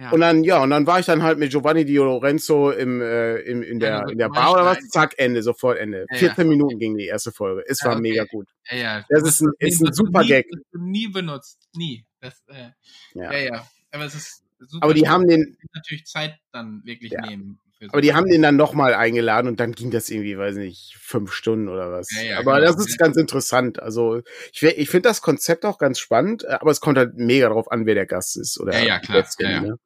[0.00, 0.10] Ja.
[0.12, 3.36] Und dann, ja, und dann war ich dann halt mit Giovanni Di Lorenzo im, äh,
[3.40, 4.78] im, in der, du in der Bar oder was?
[4.88, 6.06] Zack, Ende, sofort Ende.
[6.10, 6.48] Ja, 14 ja.
[6.48, 7.62] Minuten ging die erste Folge.
[7.66, 8.00] Es war okay.
[8.00, 8.48] mega gut.
[8.70, 9.04] ja.
[9.10, 10.46] Das ist ein- ist ein super Gag.
[10.72, 11.68] Nie benutzt.
[11.76, 12.06] Nie.
[12.20, 12.70] Das, äh,
[13.12, 13.32] Ja.
[13.32, 13.66] ja.
[13.92, 14.84] Aber es ist super.
[14.84, 17.58] Aber die haben den, natürlich Zeit dann wirklich nehmen.
[17.90, 21.32] aber die haben den dann nochmal eingeladen und dann ging das irgendwie, weiß nicht, fünf
[21.32, 22.08] Stunden oder was.
[22.14, 22.72] Ja, ja, aber genau.
[22.72, 23.82] das ist ganz interessant.
[23.82, 24.22] Also
[24.52, 27.84] ich, ich finde das Konzept auch ganz spannend, aber es kommt halt mega drauf an,
[27.84, 29.20] wer der Gast ist oder Ja, ja, klar.
[29.22, 29.60] Gästin, Ja, ja.
[29.62, 29.76] Ne?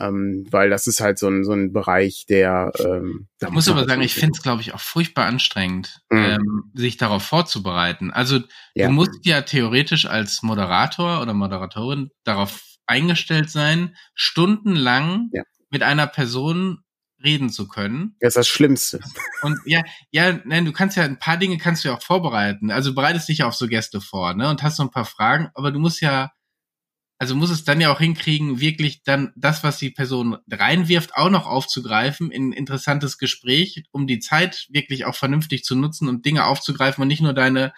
[0.00, 3.66] Ähm, weil das ist halt so ein, so ein Bereich, der ähm, da Ich muss
[3.66, 6.18] man aber sagen, ich finde es, glaube ich, auch furchtbar anstrengend, Mhm.
[6.18, 8.12] ähm, sich darauf vorzubereiten.
[8.12, 8.40] Also
[8.74, 8.86] Ja.
[8.86, 15.42] du musst ja theoretisch als Moderator oder Moderatorin darauf eingestellt sein, stundenlang Ja.
[15.70, 16.78] mit einer Person
[17.24, 18.14] reden zu können.
[18.20, 19.00] Das ist das Schlimmste.
[19.42, 19.82] Und ja,
[20.12, 22.70] ja, nein, du kannst ja ein paar Dinge kannst du ja auch vorbereiten.
[22.70, 24.48] Also bereitest dich ja auf so Gäste vor, ne?
[24.48, 26.30] Und hast so ein paar Fragen, aber du musst ja,
[27.18, 31.30] also musst es dann ja auch hinkriegen, wirklich dann das, was die Person reinwirft, auch
[31.30, 36.24] noch aufzugreifen in ein interessantes Gespräch, um die Zeit wirklich auch vernünftig zu nutzen und
[36.24, 37.72] Dinge aufzugreifen und nicht nur deine,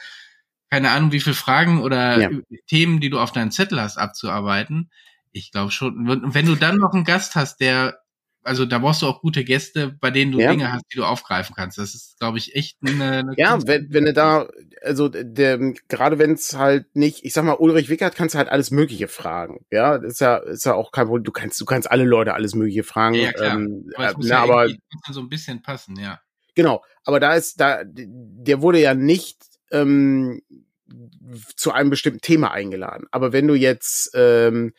[0.69, 2.31] keine Ahnung, wie viele Fragen oder Ja.
[2.67, 4.91] Themen, die du auf deinen Zettel hast, abzuarbeiten.
[5.33, 6.07] Ich glaube schon.
[6.35, 7.99] Wenn du dann noch einen Gast hast, der
[8.43, 10.51] also da brauchst du auch gute Gäste, bei denen du Ja.
[10.51, 11.79] Dinge hast, die du aufgreifen kannst.
[11.79, 13.67] Das ist, glaube ich, echt eine, eine Ja, Kunst.
[13.67, 14.49] wenn, wenn du da,
[14.83, 18.49] also der, gerade wenn es halt nicht, ich sag mal, Ulrich Wickert kannst du halt
[18.49, 19.65] alles Mögliche fragen.
[19.71, 21.25] Ja, das ist ja, ist ja auch kein Problem.
[21.25, 23.15] Du kannst, du kannst alle Leute alles Mögliche fragen.
[23.17, 23.55] Ja, klar.
[23.57, 24.69] Ähm, aber es äh, muss na, ja aber
[25.11, 26.21] so ein bisschen passen, ja.
[26.55, 29.39] genau, aber da ist, da, der wurde ja nicht
[29.71, 30.41] ähm,
[31.57, 33.07] zu einem bestimmten Thema eingeladen.
[33.11, 34.73] Aber wenn du jetzt, ähm,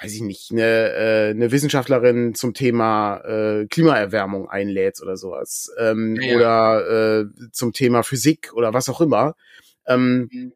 [0.00, 6.16] weiß ich nicht, eine, äh, eine Wissenschaftlerin zum Thema äh, Klimaerwärmung einlädst oder sowas, ähm,
[6.20, 9.34] Ja, oder äh, zum Thema Physik oder was auch immer,
[9.86, 10.52] ähm,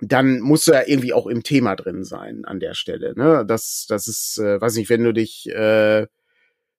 [0.00, 3.14] dann musst du ja irgendwie auch im Thema drin sein an der Stelle.
[3.16, 3.44] Ne?
[3.46, 6.06] Das, das ist, äh, weiß nicht, wenn du dich äh,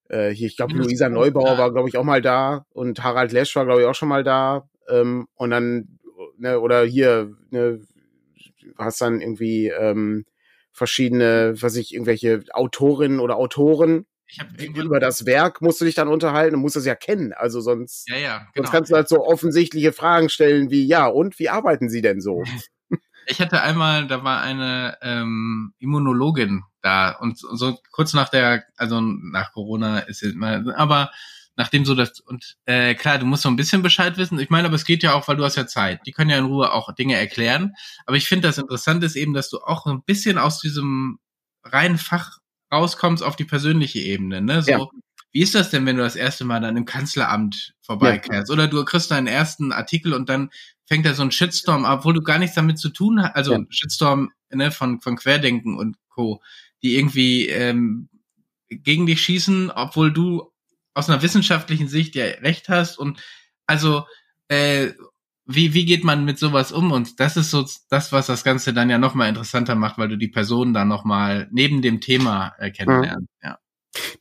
[0.09, 3.55] äh, hier, ich glaube, Luisa Neubauer war, glaube ich, auch mal da und Harald Lesch
[3.55, 4.67] war, glaube ich, auch schon mal da.
[4.89, 5.99] Ähm, und dann,
[6.37, 7.81] ne, oder hier, ne,
[8.77, 10.25] hast dann irgendwie ähm,
[10.79, 14.07] verschiedene, was ich, irgendwelche Autorinnen oder Autoren.
[14.25, 17.33] Ich habe Über das Werk musst du dich dann unterhalten und musst das ja kennen.
[17.33, 18.49] Also sonst, ja, ja, genau.
[18.55, 22.21] sonst kannst du halt so offensichtliche Fragen stellen wie, ja, und wie arbeiten sie denn
[22.21, 22.43] so?
[23.31, 29.01] Ich hatte einmal, da war eine ähm, Immunologin da und so kurz nach der, also
[29.01, 31.11] nach Corona ist es mal, aber
[31.59, 34.39] nachdem so das und äh, klar, du musst so ein bisschen Bescheid wissen.
[34.39, 35.99] Ich meine, aber es geht ja auch, weil du hast ja Zeit.
[36.05, 37.73] Die können ja in Ruhe auch Dinge erklären.
[38.05, 41.19] Aber ich finde, das Interessante ist eben, dass du auch ein bisschen aus diesem
[41.65, 42.37] reinen Fach
[42.71, 44.39] rauskommst auf die persönliche Ebene.
[44.41, 44.61] Ne?
[44.63, 44.87] So, Ja.
[45.33, 48.49] wie ist das denn, wenn du das erste Mal dann im Kanzleramt vorbeikehrst?
[48.51, 50.51] Oder du kriegst deinen ersten Artikel und dann
[50.85, 53.35] fängt da so ein Shitstorm ab, obwohl du gar nichts damit zu tun hast.
[53.35, 53.57] Also Ja.
[53.57, 56.41] ein Shitstorm ne, von, von Querdenken und Co.,
[56.81, 58.07] die irgendwie ähm,
[58.69, 60.48] gegen dich schießen, obwohl du
[60.99, 62.99] aus einer wissenschaftlichen Sicht ja recht hast.
[62.99, 63.19] Und
[63.65, 64.05] also,
[64.49, 64.91] äh,
[65.45, 66.91] wie, wie geht man mit sowas um?
[66.91, 70.17] Und das ist so das, was das Ganze dann ja nochmal interessanter macht, weil du
[70.17, 73.27] die Person dann nochmal neben dem Thema äh, kennenlernst.
[73.41, 73.57] Ja.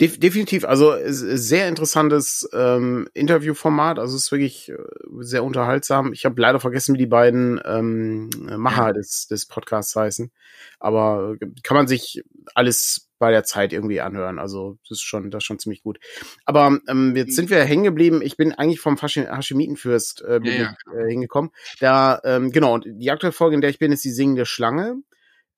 [0.00, 4.76] Def definitiv, also sehr interessantes ähm, Interviewformat, also es ist wirklich äh,
[5.20, 6.12] sehr unterhaltsam.
[6.12, 10.30] Ich habe leider vergessen, wie die beiden ähm, Macher des, des Podcasts heißen,
[10.78, 12.22] aber äh, kann man sich
[12.54, 15.98] alles bei der Zeit irgendwie anhören, also das ist schon, das ist schon ziemlich gut.
[16.44, 20.94] Aber ähm, jetzt sind wir hängen geblieben, ich bin eigentlich vom Hashemitenfürst äh, Ja, ich,
[20.94, 21.50] äh, hingekommen.
[21.80, 25.02] Da, ähm, genau, und die aktuelle Folge, in der ich bin, ist die singende Schlange.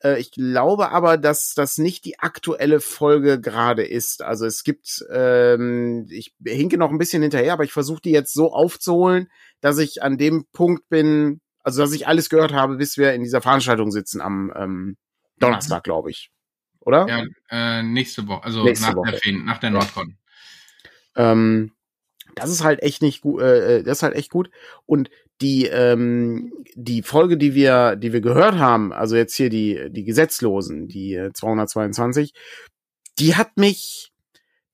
[0.03, 4.23] Äh, Ich glaube aber, dass das nicht die aktuelle Folge gerade ist.
[4.23, 8.33] Also es gibt, ähm, ich hinke noch ein bisschen hinterher, aber ich versuche die jetzt
[8.33, 9.29] so aufzuholen,
[9.61, 13.23] dass ich an dem Punkt bin, also dass ich alles gehört habe, bis wir in
[13.23, 14.97] dieser Veranstaltung sitzen am ähm,
[15.39, 16.31] Donnerstag, glaube ich.
[16.81, 17.07] Oder?
[17.09, 19.11] Ja, äh, nächste Woche, also Nächste nach, Woche.
[19.11, 19.75] Der Fen nach der Ja.
[19.75, 20.17] Nordcon.
[21.17, 21.73] Ähm,
[22.37, 24.51] das ist halt echt nicht gut, äh, das ist halt echt gut.
[24.87, 29.89] Und die, ähm, die Folge, die wir, die wir gehört haben, also jetzt hier die,
[29.91, 32.33] die Gesetzlosen, die äh, 222,
[33.19, 34.13] die hat mich,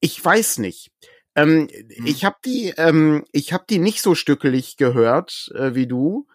[0.00, 0.90] ich weiß nicht.
[1.34, 2.06] Ähm, mhm.
[2.06, 6.26] Ich habe die, ähm, ich habe die nicht so stückelig gehört äh, wie du,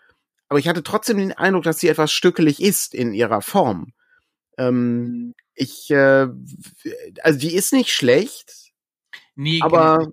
[0.47, 3.93] aber ich hatte trotzdem den Eindruck, dass sie etwas stückelig ist in ihrer Form.
[4.57, 5.35] Ähm, mhm.
[5.55, 6.27] ich, äh,
[7.23, 8.73] also die ist nicht schlecht,
[9.35, 10.11] nee, aber genau.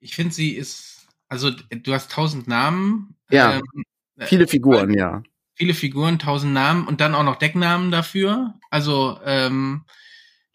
[0.00, 0.89] ich finde, sie ist,
[1.30, 3.16] also du hast tausend Namen.
[3.30, 3.54] Ja.
[3.54, 3.84] Ähm,
[4.18, 5.22] viele Figuren, ja.
[5.54, 8.54] Viele Figuren, tausend Namen und dann auch noch Decknamen dafür.
[8.68, 9.84] Also ähm,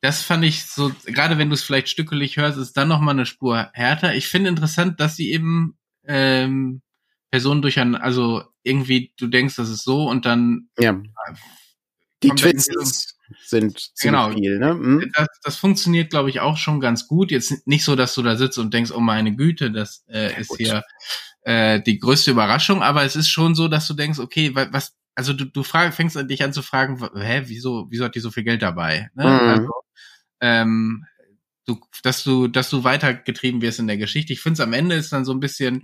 [0.02, 3.12] das fand ich so, gerade wenn du es vielleicht stückelig hörst, ist dann noch mal
[3.12, 4.14] eine Spur härter.
[4.16, 6.82] Ich finde interessant, dass sie eben ähm,
[7.32, 11.02] Personen durch ein, also irgendwie du denkst, das ist so und dann ja.
[12.30, 13.16] Die Twists
[13.46, 14.74] sind genau, viel, ne?
[14.74, 15.12] Mhm.
[15.16, 17.32] Das, das funktioniert, glaube ich, auch schon ganz gut.
[17.32, 20.38] Jetzt nicht so, dass du da sitzt und denkst, oh meine Güte, das äh, ja,
[20.38, 20.58] ist gut.
[20.60, 20.84] hier
[21.42, 25.34] äh, die größte Überraschung, aber es ist schon so, dass du denkst, okay, was, also
[25.34, 28.32] du, du frag, fängst an dich an zu fragen, hä, wieso, wieso hat die so
[28.32, 29.10] viel Geld dabei?
[29.16, 29.24] Ne?
[29.24, 29.50] Mhm.
[29.50, 29.72] Also,
[30.42, 31.06] ähm,
[31.66, 34.34] du, dass du, dass du weitergetrieben wirst in der Geschichte.
[34.34, 35.82] Ich finde es am Ende ist dann so ein bisschen,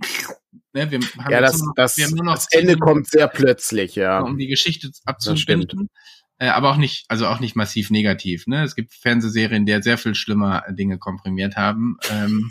[0.72, 3.28] ne, wir haben ja, das, noch, das, wir haben nur noch das Ende kommt sehr
[3.28, 4.20] plötzlich, ja.
[4.20, 5.90] Um die Geschichte abzubinden.
[6.38, 8.46] Äh, aber auch nicht, also auch nicht massiv negativ.
[8.46, 8.64] Ne?
[8.64, 11.96] Es gibt Fernsehserien, die sehr viel schlimmer Dinge komprimiert haben.
[12.10, 12.50] Ähm,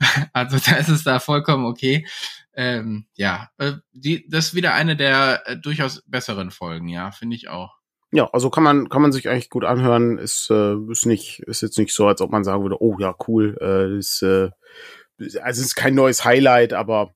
[0.32, 2.06] also da ist es da vollkommen okay.
[2.54, 7.36] Ähm, ja, äh, die, das ist wieder eine der äh, durchaus besseren Folgen, ja, finde
[7.36, 7.76] ich auch.
[8.14, 10.18] Ja, also kann man kann man sich eigentlich gut anhören.
[10.18, 13.14] Ist äh, ist nicht ist jetzt nicht so, als ob man sagen würde, oh ja
[13.26, 14.50] cool, äh, ist äh,
[15.40, 17.14] also ist kein neues Highlight, aber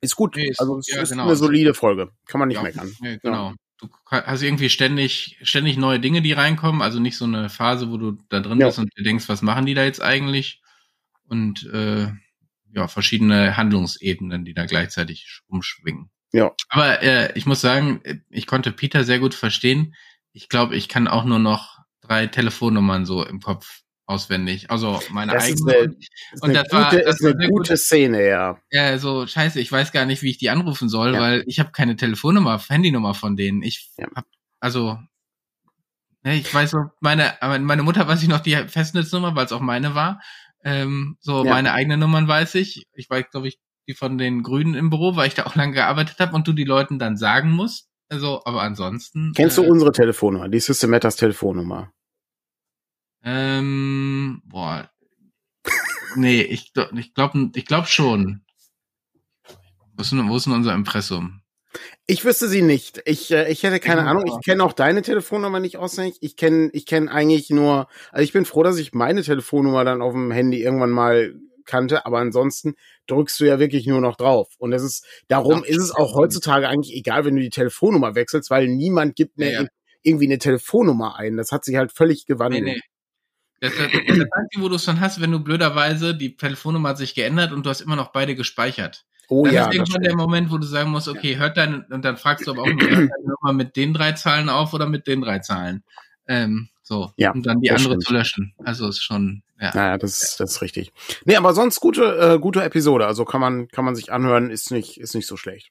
[0.00, 0.36] ist gut.
[0.36, 1.24] Nee, ist, also es ja, ist genau.
[1.24, 2.92] eine solide Folge, kann man nicht ja, meckern.
[3.02, 3.48] Ja, genau.
[3.50, 3.54] Ja.
[3.80, 7.96] Du hast irgendwie ständig ständig neue Dinge, die reinkommen, also nicht so eine Phase, wo
[7.96, 10.60] du da drin bist und du denkst, was machen die da jetzt eigentlich?
[11.28, 12.08] Und äh,
[12.72, 16.10] ja, verschiedene Handlungsebenen, die da gleichzeitig umschwingen.
[16.32, 16.52] Ja.
[16.68, 19.94] Aber äh, ich muss sagen, ich konnte Peter sehr gut verstehen.
[20.32, 23.80] Ich glaube, ich kann auch nur noch drei Telefonnummern so im Kopf
[24.10, 24.70] auswendig.
[24.70, 25.72] Also meine das eigene.
[25.72, 25.96] Eine,
[26.42, 27.78] und das gute, war das ist eine gute gut.
[27.78, 28.58] Szene, ja.
[28.70, 31.20] Ja, so scheiße, ich weiß gar nicht, wie ich die anrufen soll, ja.
[31.20, 33.62] weil ich habe keine Telefonnummer, Handynummer von denen.
[33.62, 34.08] Ich ja.
[34.14, 34.26] hab,
[34.58, 34.98] also
[36.22, 39.60] ne, ich weiß noch, meine meine Mutter weiß ich noch die Festnetznummer, weil es auch
[39.60, 40.20] meine war.
[40.62, 41.50] Ähm, so ja.
[41.50, 42.86] meine eigenen Nummern weiß ich.
[42.92, 43.58] Ich weiß, glaube ich,
[43.88, 46.52] die von den Grünen im Büro, weil ich da auch lange gearbeitet habe und du
[46.52, 47.88] die Leuten dann sagen musst.
[48.08, 49.32] Also, aber ansonsten.
[49.36, 51.92] Kennst äh, du unsere Telefonnummer, die System Matters Telefonnummer?
[53.24, 54.90] Ähm, boah.
[56.16, 58.42] nee, ich, ich glaube ich glaub schon.
[59.94, 61.42] Wo ist, denn, wo ist denn unser Impressum?
[62.06, 63.02] Ich wüsste sie nicht.
[63.04, 64.24] Ich, äh, ich hätte keine Ahnung.
[64.26, 66.16] Ich kenne auch deine Telefonnummer nicht auswendig.
[66.20, 70.02] Ich kenne ich kenn eigentlich nur, also ich bin froh, dass ich meine Telefonnummer dann
[70.02, 71.34] auf dem Handy irgendwann mal
[71.66, 72.74] kannte, aber ansonsten
[73.06, 74.48] drückst du ja wirklich nur noch drauf.
[74.58, 78.14] Und es ist, darum ja, ist es auch heutzutage eigentlich egal, wenn du die Telefonnummer
[78.14, 79.68] wechselst, weil niemand gibt mehr ja, ja.
[80.02, 81.36] irgendwie eine Telefonnummer ein.
[81.36, 82.64] Das hat sich halt völlig gewandelt.
[82.64, 82.80] Nee, nee.
[83.60, 86.98] Das, das, das Einzige, wo du es dann hast, wenn du blöderweise, die Telefonnummer hat
[86.98, 89.04] sich geändert und du hast immer noch beide gespeichert.
[89.28, 89.68] Oh dann ja.
[89.68, 92.50] ist irgendwann der Moment, wo du sagen musst, okay, hört deine, und dann fragst du
[92.50, 95.84] aber auch, hört deine Nummer mit den drei Zahlen auf oder mit den drei Zahlen.
[96.26, 97.12] Ähm, so.
[97.16, 97.32] Ja.
[97.32, 98.04] Und dann die andere stimmt.
[98.04, 98.54] zu löschen.
[98.64, 99.72] Also ist schon, ja.
[99.74, 100.92] Naja, das, das ist richtig.
[101.24, 103.06] Nee, aber sonst gute, äh, gute Episode.
[103.06, 105.70] Also kann man, kann man sich anhören, ist nicht, ist nicht so schlecht.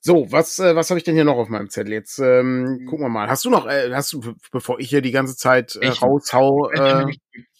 [0.00, 1.92] So, was, äh, was habe ich denn hier noch auf meinem Zettel?
[1.92, 3.28] Jetzt ähm, gucken wir mal.
[3.28, 7.06] Hast du noch, äh, hast du, bevor ich hier die ganze Zeit äh, raushau, äh,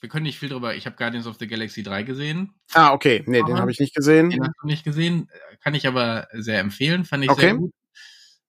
[0.01, 0.75] wir können nicht viel drüber.
[0.75, 2.55] Ich habe Guardians of the Galaxy 3 gesehen.
[2.73, 3.23] Ah, okay.
[3.27, 4.31] Nee, den habe ich nicht gesehen.
[4.31, 5.29] Den hast du nicht gesehen.
[5.63, 7.05] Kann ich aber sehr empfehlen.
[7.05, 7.41] Fand ich okay.
[7.41, 7.71] sehr gut.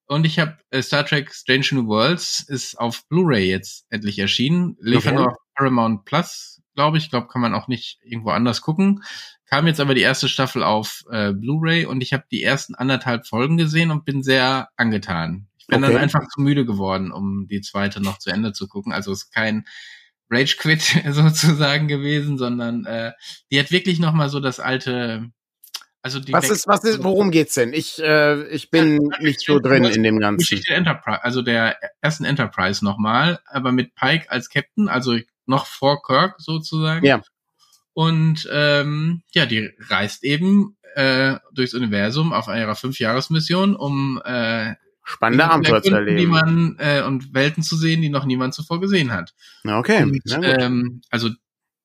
[0.06, 4.76] Und ich habe äh, Star Trek Strange New Worlds ist auf Blu-ray jetzt endlich erschienen.
[4.80, 5.26] Liefert okay.
[5.28, 7.10] auf Paramount Plus, glaube ich.
[7.10, 9.02] Glaube, kann man auch nicht irgendwo anders gucken.
[9.46, 13.26] Kam jetzt aber die erste Staffel auf äh, Blu-ray und ich habe die ersten anderthalb
[13.26, 15.48] Folgen gesehen und bin sehr angetan.
[15.58, 15.92] Ich bin okay.
[15.92, 18.92] dann einfach zu müde geworden, um die zweite noch zu Ende zu gucken.
[18.92, 19.64] Also es ist kein
[20.30, 23.12] Rage Quit sozusagen gewesen, sondern äh,
[23.50, 25.30] die hat wirklich noch mal so das alte
[26.04, 27.72] also die was ist, was ist, worum geht's denn?
[27.72, 30.36] Ich, äh, ich bin ja, nicht so drin in dem Ganzen.
[30.36, 35.16] Geschichte Enterprise, also der ersten Enterprise nochmal, aber mit Pike als Captain, also
[35.46, 37.04] noch vor Kirk sozusagen.
[37.04, 37.22] Ja.
[37.92, 44.74] Und ähm, ja, die reist eben äh, durchs Universum auf ihrer Fünfjahresmission, um äh,
[45.04, 46.16] spannende Abenteuer zu erleben.
[46.18, 49.34] Die man, äh, und Welten zu sehen, die noch niemand zuvor gesehen hat.
[49.64, 50.02] Okay.
[50.02, 51.30] Und, ähm, also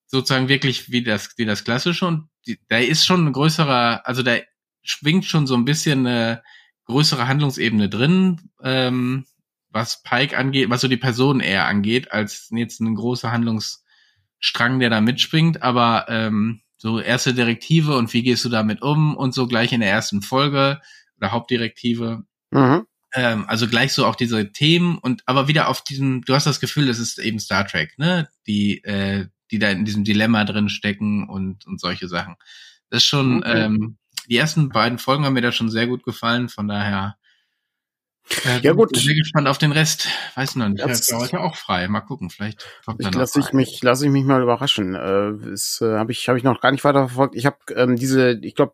[0.08, 4.24] sozusagen wirklich wie das, wie das Klassische und die, da ist schon ein größerer, also
[4.24, 4.38] da
[4.82, 6.42] schwingt schon so ein bisschen eine
[6.86, 9.26] größere Handlungsebene drin, ähm,
[9.72, 14.90] was Pike angeht, was so die Person eher angeht, als jetzt ein großer Handlungsstrang, der
[14.90, 19.48] da mitspringt, aber ähm, so erste Direktive und wie gehst du damit um und so
[19.48, 20.80] gleich in der ersten Folge
[21.18, 22.24] oder Hauptdirektive.
[22.52, 22.86] Mhm.
[23.14, 26.60] Ähm, also gleich so auch diese Themen und aber wieder auf diesem, du hast das
[26.60, 28.30] Gefühl, das ist eben Star Trek, ne?
[28.48, 32.36] Die, äh, die da in diesem Dilemma drin stecken und, und solche Sachen.
[32.90, 33.66] Das ist schon, okay.
[33.66, 33.98] ähm,
[34.30, 37.18] die ersten beiden Folgen haben mir da schon sehr gut gefallen, von daher
[38.46, 38.96] äh, ja gut.
[38.96, 40.08] Ich bin gespannt auf den Rest.
[40.36, 40.84] Weiß noch nicht.
[40.84, 41.88] Das, ich heute auch frei.
[41.88, 44.96] Mal gucken, vielleicht kommt ich lasse ich mich lasse ich mich mal überraschen.
[44.96, 47.36] Äh, ist, äh, habe ich habe ich noch gar nicht weiter verfolgt.
[47.36, 48.74] Ich habe ähm, diese, ich glaube,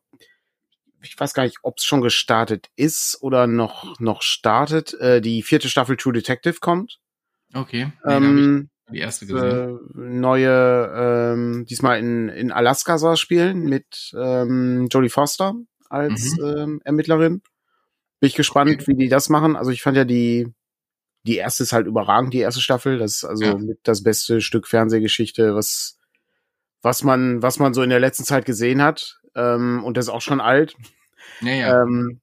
[1.01, 4.93] ich weiß gar nicht, ob es schon gestartet ist oder noch noch startet.
[4.99, 6.99] Äh, die vierte Staffel True Detective kommt.
[7.53, 7.91] Okay.
[8.03, 9.79] Nee, ähm, die erste gesehen.
[9.95, 15.55] Äh, neue, ähm, diesmal in in Alaska soll spielen mit ähm, Jodie Foster
[15.89, 16.45] als mhm.
[16.45, 17.41] ähm, Ermittlerin.
[18.25, 19.55] Bin ich gespannt, wie die das machen.
[19.55, 20.51] Also ich fand ja die,
[21.27, 22.97] die erste ist halt überragend, die erste Staffel.
[22.97, 23.55] Das ist also ja.
[23.55, 25.99] mit das beste Stück Fernsehgeschichte, was,
[26.81, 29.19] was man, was man so in der letzten Zeit gesehen hat.
[29.35, 30.75] Ähm, und das ist auch schon alt.
[31.41, 31.83] Ja, ja.
[31.83, 32.19] Ähm,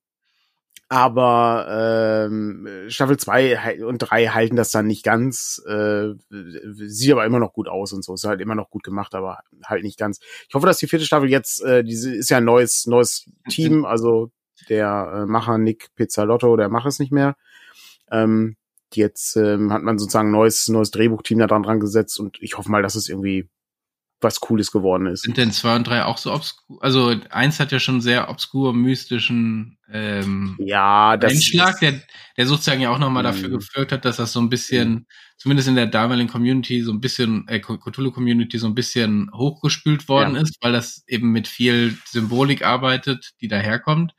[0.88, 5.62] aber ähm, Staffel 2 und 3 halten das dann nicht ganz.
[5.68, 8.14] Äh, sieht aber immer noch gut aus und so.
[8.14, 10.18] Ist halt immer noch gut gemacht, aber halt nicht ganz.
[10.48, 13.84] Ich hoffe, dass die vierte Staffel jetzt, äh, diese ist ja ein neues, neues Team,
[13.84, 14.32] also
[14.68, 17.36] der äh, Macher Nick Pizzalotto, der macht es nicht mehr.
[18.10, 18.56] Ähm,
[18.94, 22.58] jetzt ähm, hat man sozusagen ein neues, neues Drehbuchteam da dran, dran gesetzt und ich
[22.58, 23.48] hoffe mal, dass es irgendwie
[24.22, 25.22] was Cooles geworden ist.
[25.22, 26.82] Sind denn zwei und drei auch so obskur?
[26.82, 32.00] Also eins hat ja schon sehr obskur, mystischen ähm, ja, das Einschlag, der,
[32.36, 33.54] der sozusagen ja auch nochmal dafür mhm.
[33.54, 35.06] geführt hat, dass das so ein bisschen, mhm.
[35.36, 40.36] zumindest in der damaligen Community, so ein bisschen, äh, Cthulhu-Community so ein bisschen hochgespült worden
[40.36, 40.42] ja.
[40.42, 44.14] ist, weil das eben mit viel Symbolik arbeitet, die daherkommt.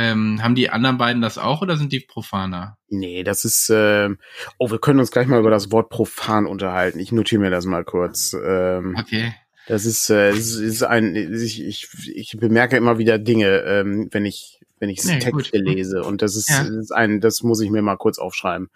[0.00, 2.78] Ähm, haben die anderen beiden das auch oder sind die profaner?
[2.88, 3.68] Nee, das ist.
[3.68, 4.10] Äh,
[4.56, 7.00] oh, wir können uns gleich mal über das Wort profan unterhalten.
[7.00, 8.32] Ich notiere mir das mal kurz.
[8.32, 9.34] Ähm, okay.
[9.66, 11.16] Das ist, äh, das ist ein.
[11.16, 15.66] Ich, ich, ich bemerke immer wieder Dinge, ähm, wenn ich wenn ich nee, Texte gut.
[15.66, 16.62] lese und das ist, ja.
[16.62, 17.20] das ist ein.
[17.20, 18.70] Das muss ich mir mal kurz aufschreiben.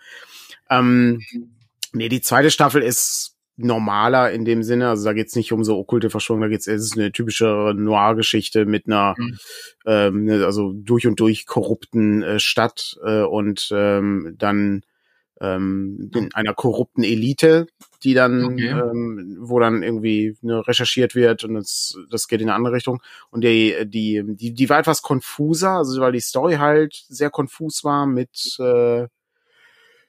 [0.71, 1.21] Ähm,
[1.93, 4.89] nee, die zweite Staffel ist normaler in dem Sinne.
[4.89, 8.65] Also da geht's nicht um so okkulte Verschwörungen, da geht's es ist eine typische Noir-Geschichte
[8.67, 9.39] mit einer mhm.
[9.87, 14.83] ähm, ne, also durch und durch korrupten äh, Stadt äh, und ähm, dann
[15.43, 17.67] ähm, in einer korrupten Elite,
[18.05, 18.69] die dann, okay.
[18.69, 23.03] ähm, wo dann irgendwie ne, recherchiert wird und das, das geht in eine andere Richtung.
[23.31, 27.83] Und die, die, die, die war etwas konfuser, also weil die Story halt sehr konfus
[27.83, 29.09] war mit äh,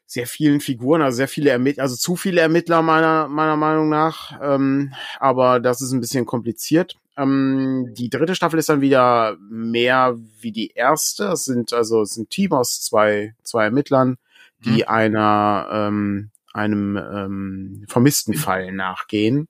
[0.06, 4.40] sehr vielen Figuren, also sehr viele Ermittler, also zu viele Ermittler meiner, meiner Meinung nach.
[4.42, 6.98] Ähm, aber das ist ein bisschen kompliziert.
[7.18, 11.26] Ähm, die dritte Staffel ist dann wieder mehr wie die erste.
[11.26, 14.18] Es sind also es sind ein Team aus zwei, zwei Ermittlern,
[14.60, 14.88] die mhm.
[14.88, 19.48] einer ähm, einem ähm, vermissten Fall nachgehen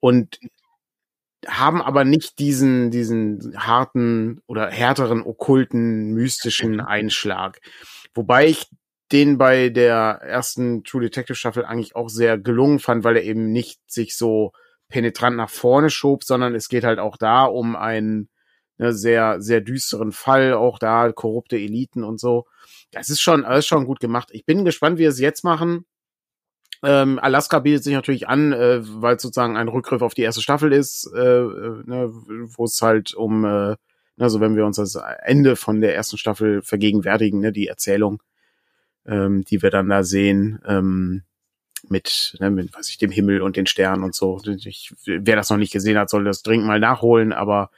[0.00, 0.40] und
[1.46, 7.60] haben aber nicht diesen diesen harten oder härteren okkulten mystischen Einschlag.
[8.14, 8.68] Wobei ich
[9.12, 13.52] den bei der ersten True Detective Staffel eigentlich auch sehr gelungen fand, weil er eben
[13.52, 14.52] nicht sich so
[14.88, 18.28] penetrant nach vorne schob, sondern es geht halt auch da um einen
[18.78, 22.46] ne, sehr, sehr düsteren Fall, auch da korrupte Eliten und so.
[22.90, 24.28] Das ist schon, alles schon gut gemacht.
[24.32, 25.86] Ich bin gespannt, wie wir es jetzt machen.
[26.82, 30.42] Ähm, Alaska bietet sich natürlich an, äh, weil es sozusagen ein Rückgriff auf die erste
[30.42, 32.10] Staffel ist, äh, äh ne,
[32.56, 33.76] wo es halt um,
[34.18, 38.20] also wenn wir uns das Ende von der ersten Staffel vergegenwärtigen, ne, die Erzählung,
[39.06, 41.22] ähm, die wir dann da sehen, ähm,
[41.88, 44.40] mit, ne, mit, weiß ich, dem Himmel und den Sternen und so.
[44.64, 47.70] Ich, wer das noch nicht gesehen hat, soll das dringend mal nachholen, aber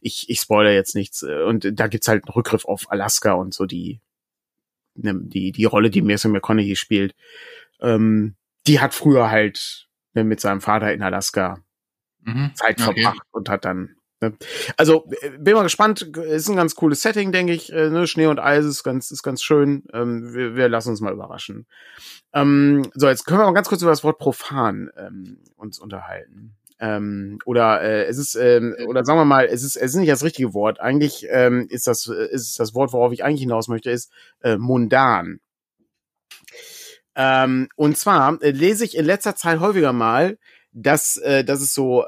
[0.00, 1.22] ich, ich spoilere jetzt nichts.
[1.22, 4.00] Und da gibt's halt einen Rückgriff auf Alaska und so die,
[4.94, 7.14] ne, die, die Rolle, die Mason McConaughey spielt.
[7.80, 11.62] Ähm, die hat früher halt ne, mit seinem Vater in Alaska
[12.20, 12.52] mhm.
[12.54, 13.02] Zeit okay.
[13.02, 13.96] verbracht und hat dann?
[14.76, 15.08] Also
[15.38, 16.02] bin mal gespannt.
[16.02, 17.72] Ist ein ganz cooles Setting, denke ich.
[17.72, 18.06] Äh, ne?
[18.06, 19.84] Schnee und Eis ist ganz, ist ganz schön.
[19.92, 21.66] Ähm, wir, wir lassen uns mal überraschen.
[22.32, 26.56] Ähm, so, jetzt können wir mal ganz kurz über das Wort profan ähm, uns unterhalten.
[27.44, 30.52] Oder äh, es ist oder sagen wir mal, es ist es ist nicht das richtige
[30.52, 30.80] Wort.
[30.80, 34.10] Eigentlich ist das ist das Wort, worauf ich eigentlich hinaus möchte, ist
[34.42, 35.38] äh, mundan.
[37.14, 40.38] Und zwar äh, lese ich in letzter Zeit häufiger mal,
[40.72, 42.04] dass äh, dass es so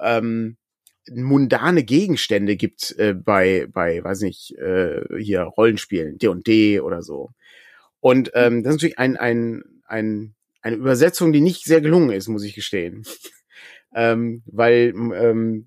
[1.10, 7.30] mundane Gegenstände gibt äh, bei, bei, weiß nicht, äh, hier Rollenspielen, D&D oder so.
[8.00, 12.28] Und ähm, das ist natürlich ein, ein, ein, eine Übersetzung, die nicht sehr gelungen ist,
[12.28, 13.04] muss ich gestehen.
[13.94, 15.66] ähm, weil ähm,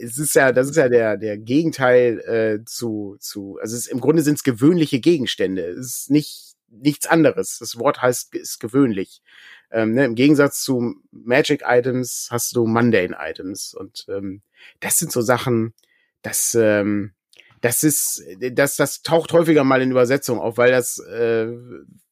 [0.00, 3.92] es ist ja, das ist ja der, der Gegenteil äh, zu, zu, also es ist,
[3.92, 5.62] im Grunde sind es gewöhnliche Gegenstände.
[5.62, 7.58] Es ist nicht nichts anderes.
[7.58, 9.22] Das Wort heißt, ist gewöhnlich.
[9.70, 13.74] Ähm, ne, Im Gegensatz zu Magic Items hast du Mundane Items.
[13.74, 14.42] Und ähm,
[14.80, 15.74] das sind so Sachen,
[16.22, 17.12] das, ähm,
[17.60, 21.48] das ist, das, das taucht häufiger mal in Übersetzung auf, weil das, äh,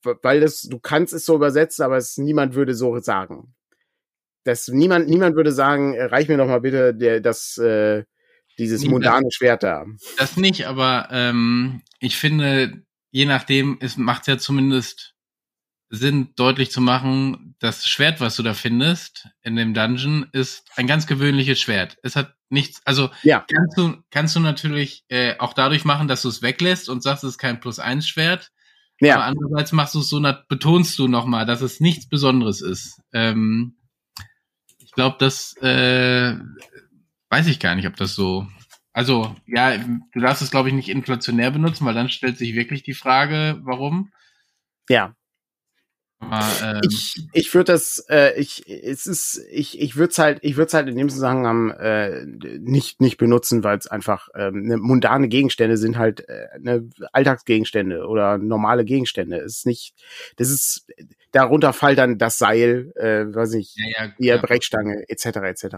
[0.02, 3.54] weil das, du kannst es so übersetzen, aber es niemand würde so sagen.
[4.44, 8.04] Das niemand, niemand würde sagen, äh, reich mir doch mal bitte der, das, äh,
[8.59, 9.86] dieses nee, mundane Schwert da.
[10.18, 12.82] Das nicht, aber ähm, ich finde,
[13.17, 15.14] je nachdem, es macht ja zumindest
[15.89, 20.87] Sinn, deutlich zu machen, das Schwert, was du da findest in dem Dungeon, ist ein
[20.87, 21.97] ganz gewöhnliches Schwert.
[22.03, 23.47] Es hat nichts, also ja.
[23.51, 27.25] kannst du, kannst du natürlich äh, auch dadurch machen, dass du es weglässt und sagst,
[27.25, 28.53] es ist kein Plus-1-Schwert.
[29.01, 29.14] Ja.
[29.14, 33.01] Aber andererseits machst du es so, betonst du nochmal, dass es nichts Besonderes ist.
[33.14, 33.79] Ähm,
[34.77, 36.37] ich glaube, das äh,
[37.31, 38.47] weiß ich gar nicht, ob das so.
[38.97, 42.82] Also, ja, du darfst es, glaube ich, nicht inflationär benutzen, weil dann stellt sich wirklich
[42.82, 44.11] die Frage, warum.
[44.88, 45.14] Ja.
[46.19, 50.39] Aber, ähm, ich ich würde das, äh, ich es ist, ich ich würde es halt,
[50.43, 52.25] ich würde es halt in dem Zusammenhang äh,
[52.59, 58.07] nicht nicht benutzen, weil es einfach ähm, ne, mundane Gegenstände sind halt äh, ne, Alltagsgegenstände
[58.07, 59.37] oder normale Gegenstände.
[59.39, 59.95] Es ist nicht,
[60.37, 60.87] das ist
[61.33, 64.37] darunter fällt dann das Seil, äh, weiß nicht, ja, ja, die ja.
[64.39, 65.27] Brechstange etc.
[65.27, 65.77] etc.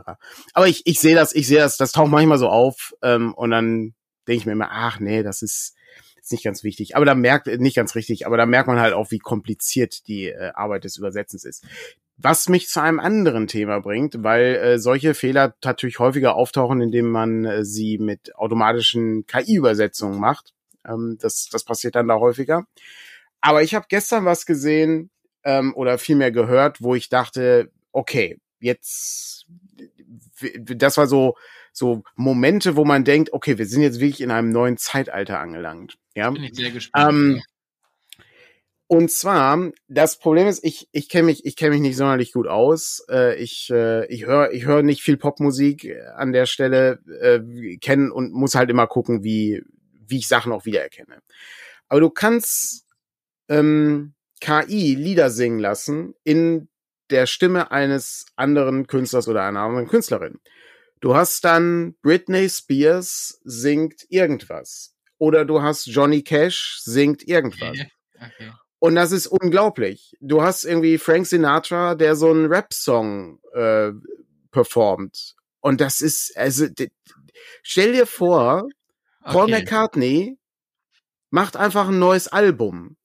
[0.55, 3.51] Aber ich ich sehe das, ich sehe das, das taucht manchmal so auf ähm, und
[3.51, 3.95] dann
[4.29, 5.75] denke ich mir immer, ach nee, das ist
[6.29, 6.95] ist nicht ganz wichtig.
[6.95, 10.27] Aber da merkt, nicht ganz richtig, aber da merkt man halt auch, wie kompliziert die
[10.27, 11.65] äh, Arbeit des Übersetzens ist.
[12.19, 17.11] Was mich zu einem anderen Thema bringt, weil äh, solche Fehler natürlich häufiger auftauchen, indem
[17.11, 20.53] man äh, sie mit automatischen KI-Übersetzungen macht.
[20.87, 22.67] Ähm, das, das passiert dann da häufiger.
[23.41, 25.11] Aber ich habe gestern was gesehen
[25.45, 29.47] ähm, oder vielmehr gehört, wo ich dachte, okay, jetzt,
[30.59, 31.37] das war so,
[31.73, 35.97] so Momente, wo man denkt, okay, wir sind jetzt wirklich in einem neuen Zeitalter angelangt.
[36.19, 36.31] Ja.
[36.31, 37.13] Bin ich sehr gespannt.
[37.13, 37.43] Ähm,
[38.91, 42.47] und zwar, das Problem ist, ich, ich kenne mich, ich kenne mich nicht sonderlich gut
[42.47, 43.05] aus.
[43.11, 48.11] Äh, ich äh, ich höre ich höre nicht viel Popmusik an der Stelle, äh, kennen
[48.11, 49.63] und muss halt immer gucken, wie,
[50.07, 51.21] wie ich Sachen auch wiedererkenne.
[51.89, 52.87] Aber du kannst
[53.49, 56.69] ähm, KI Lieder singen lassen in
[57.11, 60.41] der Stimme eines anderen Künstlers oder einer anderen Künstlerin.
[61.01, 64.95] Du hast dann Britney Spears singt irgendwas.
[65.19, 67.77] Oder du hast Johnny Cash singt irgendwas.
[68.17, 68.53] Okay.
[68.79, 70.17] Und das ist unglaublich.
[70.21, 73.91] Du hast irgendwie Frank Sinatra, der so einen Rap-Song äh,
[74.53, 75.35] performt.
[75.61, 76.67] Und das ist, also,
[77.63, 78.69] stell dir vor,
[79.25, 79.53] Paul okay.
[79.53, 80.39] McCartney
[81.31, 82.98] macht einfach ein neues Album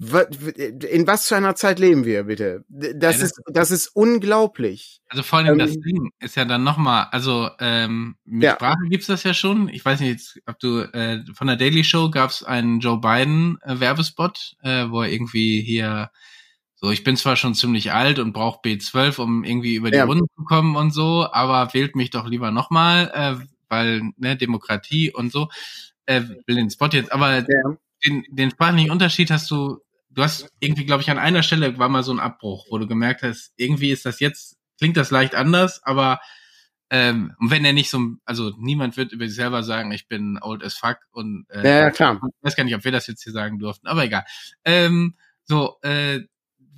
[0.00, 2.64] in was für einer Zeit leben wir, bitte?
[2.68, 5.00] Das, ja, das ist, das ist unglaublich.
[5.08, 8.54] Also vor allem ähm, das Ding ist ja dann nochmal, also ähm, mit ja.
[8.54, 9.68] Sprache gibt's das ja schon.
[9.68, 13.80] Ich weiß nicht, ob du äh, von der Daily Show gab's einen Joe Biden äh,
[13.80, 16.10] Werbespot, äh, wo er irgendwie hier
[16.76, 20.04] so, ich bin zwar schon ziemlich alt und brauche B12, um irgendwie über die ja.
[20.04, 25.12] Runde zu kommen und so, aber wählt mich doch lieber nochmal, äh, weil ne Demokratie
[25.12, 25.48] und so.
[26.06, 29.80] Äh, will den Spot jetzt, aber den, den sprachlichen Unterschied hast du
[30.10, 32.86] du hast irgendwie, glaube ich, an einer Stelle war mal so ein Abbruch, wo du
[32.86, 36.20] gemerkt hast, irgendwie ist das jetzt, klingt das leicht anders, aber
[36.90, 40.38] ähm, und wenn er nicht so, also niemand wird über sich selber sagen, ich bin
[40.40, 42.20] old as fuck und äh, ja, klar.
[42.22, 44.24] ich weiß gar nicht, ob wir das jetzt hier sagen durften, aber egal.
[44.64, 46.20] Ähm, so, äh,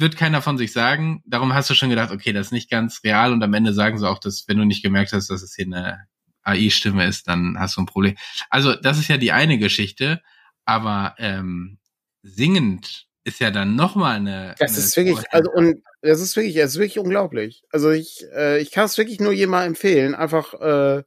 [0.01, 1.22] wird keiner von sich sagen.
[1.26, 3.99] Darum hast du schon gedacht, okay, das ist nicht ganz real und am Ende sagen
[3.99, 6.07] sie auch, dass wenn du nicht gemerkt hast, dass es hier eine
[6.43, 8.16] AI-Stimme ist, dann hast du ein Problem.
[8.49, 10.22] Also das ist ja die eine Geschichte,
[10.64, 11.78] aber ähm,
[12.22, 14.54] singend ist ja dann nochmal eine.
[14.58, 17.62] Das eine ist wirklich, also und das ist wirklich, das ist wirklich unglaublich.
[17.70, 21.02] Also ich, äh, ich kann es wirklich nur jemand empfehlen, einfach äh,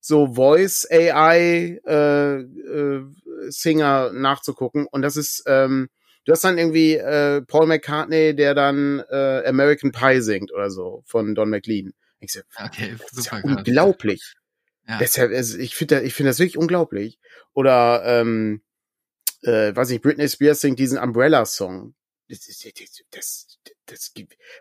[0.00, 3.04] so Voice AI äh, äh,
[3.48, 4.86] Singer nachzugucken.
[4.90, 5.88] Und das ist, ähm,
[6.24, 11.02] du hast dann irgendwie äh, Paul McCartney, der dann äh, American Pie singt oder so
[11.06, 11.92] von Don McLean.
[12.20, 14.34] Ich so, okay, das ist ja unglaublich.
[14.88, 14.98] Ja.
[14.98, 17.18] Deshalb, also ich finde ich finde das wirklich unglaublich.
[17.52, 18.62] Oder ähm,
[19.42, 21.94] äh, weiß ich, Britney Spears singt diesen Umbrella-Song.
[22.28, 24.12] Das, das, das, das,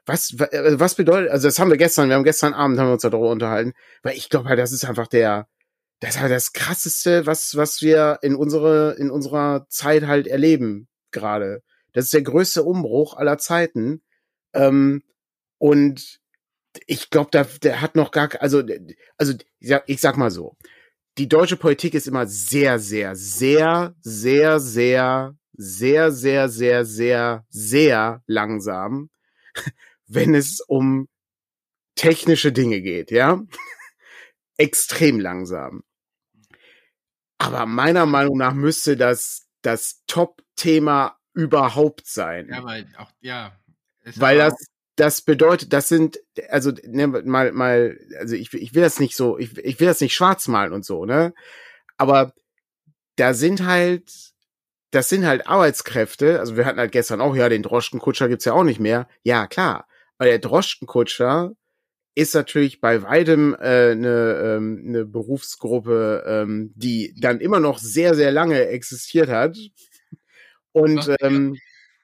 [0.06, 2.94] was, äh, was bedeutet, also das haben wir gestern, wir haben gestern Abend haben wir
[2.94, 3.74] uns darüber unterhalten,
[4.04, 5.50] weil ich glaube halt, das ist einfach der,
[6.00, 10.88] das ist halt das krasseste, was, was wir in unsere, in unserer Zeit halt erleben
[11.12, 11.62] gerade.
[11.94, 14.02] Das ist der größte Umbruch aller Zeiten.
[14.54, 15.04] Ähm,
[15.58, 16.20] und
[16.86, 18.62] ich glaube, da, der hat noch gar, also,
[19.18, 20.56] also, ich sag mal so,
[21.18, 28.24] die deutsche Politik ist immer sehr, sehr, sehr, sehr, sehr, sehr, sehr, sehr, sehr, sehr
[28.28, 29.10] langsam,
[30.08, 31.08] wenn es um
[31.96, 33.42] technische Dinge geht, ja?
[34.58, 35.84] Extrem langsam.
[37.40, 42.50] Aber meiner Meinung nach müsste das das Top-Thema überhaupt sein.
[42.50, 43.60] Ja, weil auch, ja.
[44.16, 44.54] Weil das,
[44.98, 46.20] das bedeutet, das sind,
[46.50, 50.02] also ne, mal, mal, also ich, ich will das nicht so, ich, ich will das
[50.02, 51.34] nicht schwarz malen und so, ne?
[51.98, 52.34] Aber
[53.16, 54.12] da sind halt,
[54.92, 58.54] das sind halt Arbeitskräfte, also wir hatten halt gestern auch, ja, den Droschkenkutscher gibt's ja
[58.54, 59.08] auch nicht mehr.
[59.24, 59.88] Ja, klar.
[60.18, 61.54] weil der Droschkenkutscher
[62.16, 67.78] ist natürlich bei weitem eine äh, ne, ähm, ne Berufsgruppe, ähm, die dann immer noch
[67.78, 69.58] sehr, sehr lange existiert hat
[70.72, 71.58] und ähm,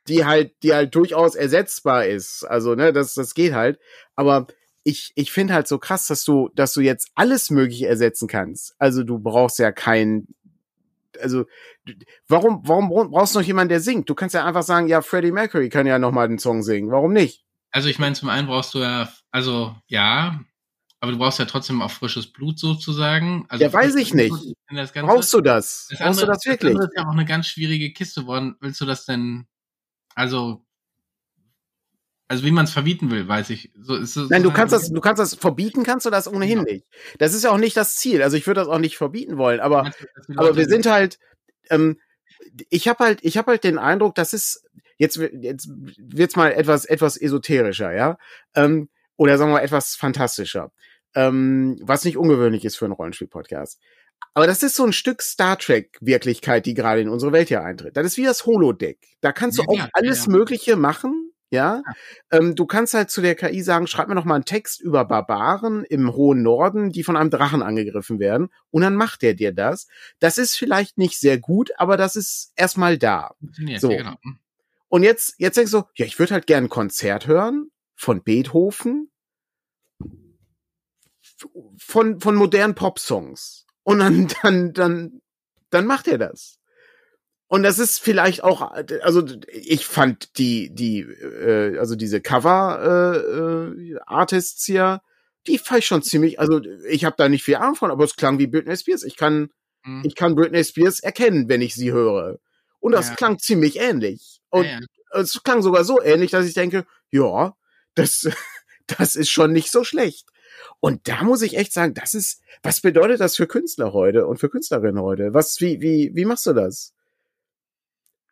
[0.08, 2.44] die halt, die halt durchaus ersetzbar ist.
[2.44, 3.80] Also, ne, das, das geht halt.
[4.16, 4.48] Aber
[4.84, 8.76] ich, ich finde halt so krass, dass du, dass du jetzt alles Mögliche ersetzen kannst.
[8.80, 10.28] Also du brauchst ja kein,
[11.22, 11.46] also
[12.28, 14.10] warum, warum brauchst du noch jemanden, der singt?
[14.10, 16.92] Du kannst ja einfach sagen, ja, Freddie Mercury kann ja noch mal den Song singen.
[16.92, 17.46] Warum nicht?
[17.72, 20.42] Also ich meine, zum einen brauchst du ja, also ja,
[21.00, 23.46] aber du brauchst ja trotzdem auch frisches Blut sozusagen.
[23.50, 24.34] Also ja, weiß ich nicht.
[24.68, 25.88] Ganze, brauchst du das?
[25.90, 26.76] das brauchst andere, du das wirklich?
[26.76, 28.26] Das ist ja auch eine ganz schwierige Kiste.
[28.26, 29.46] Woran willst du das denn?
[30.16, 30.64] Also
[32.34, 33.72] also wie man es verbieten will, weiß ich.
[33.80, 36.60] So, ist so, Nein, du kannst das, du kannst das verbieten, kannst du das ohnehin
[36.60, 36.64] ja.
[36.64, 36.88] nicht.
[37.20, 38.24] Das ist ja auch nicht das Ziel.
[38.24, 39.92] Also ich würde das auch nicht verbieten wollen, aber,
[40.36, 41.20] aber wir sind halt,
[41.70, 42.00] ähm,
[42.70, 44.66] ich habe halt, ich habe halt den Eindruck, das ist
[44.98, 48.18] jetzt, jetzt wird's mal etwas, etwas esoterischer, ja,
[48.56, 50.72] ähm, oder sagen wir mal etwas fantastischer,
[51.14, 53.80] ähm, was nicht ungewöhnlich ist für einen Rollenspiel-Podcast.
[54.34, 57.64] Aber das ist so ein Stück Star Trek Wirklichkeit, die gerade in unsere Welt hier
[57.64, 57.98] eintritt.
[57.98, 59.00] Das ist wie das Holodeck.
[59.22, 60.32] Da kannst du ja, auch ja, alles ja.
[60.32, 61.84] Mögliche machen, ja,
[62.32, 65.06] ähm, du kannst halt zu der KI sagen, schreib mir noch mal einen Text über
[65.06, 69.54] Barbaren im hohen Norden, die von einem Drachen angegriffen werden, und dann macht er dir
[69.54, 69.86] das.
[70.18, 73.36] Das ist vielleicht nicht sehr gut, aber das ist erstmal da.
[73.78, 73.90] So.
[73.90, 74.16] Genau.
[74.90, 79.12] Und jetzt, jetzt denkst du, ja, ich würde halt gerne ein Konzert hören von Beethoven,
[81.78, 83.63] von von modernen Popsongs.
[83.84, 85.22] Und dann, dann, dann,
[85.70, 86.58] dann macht er das.
[87.48, 88.72] Und das ist vielleicht auch,
[89.04, 95.04] also ich fand die, die, äh, also diese Cover-Artists äh, äh, hier,
[95.46, 98.16] die fand ich schon ziemlich, also ich habe da nicht viel Ahnung von, aber es
[98.16, 99.04] klang wie Britney Spears.
[99.04, 99.52] Ich kann,
[99.84, 100.02] mhm.
[100.04, 102.40] ich kann Britney Spears erkennen, wenn ich sie höre.
[102.80, 103.16] Und das ja.
[103.16, 104.42] klang ziemlich ähnlich.
[104.50, 105.20] Und ja, ja.
[105.20, 107.56] es klang sogar so ähnlich, dass ich denke, ja,
[107.94, 108.28] das,
[108.88, 110.26] das ist schon nicht so schlecht.
[110.80, 114.38] Und da muss ich echt sagen, das ist, was bedeutet das für Künstler heute und
[114.38, 115.34] für Künstlerinnen heute?
[115.34, 116.94] Was, wie, wie, wie machst du das?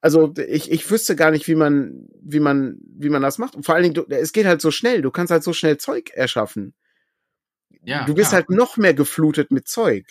[0.01, 3.55] Also ich, ich wüsste gar nicht, wie man, wie man, wie man das macht.
[3.55, 5.01] Und vor allen Dingen, du, es geht halt so schnell.
[5.01, 6.73] Du kannst halt so schnell Zeug erschaffen.
[7.83, 8.37] Ja, du bist ja.
[8.37, 10.05] halt noch mehr geflutet mit Zeug.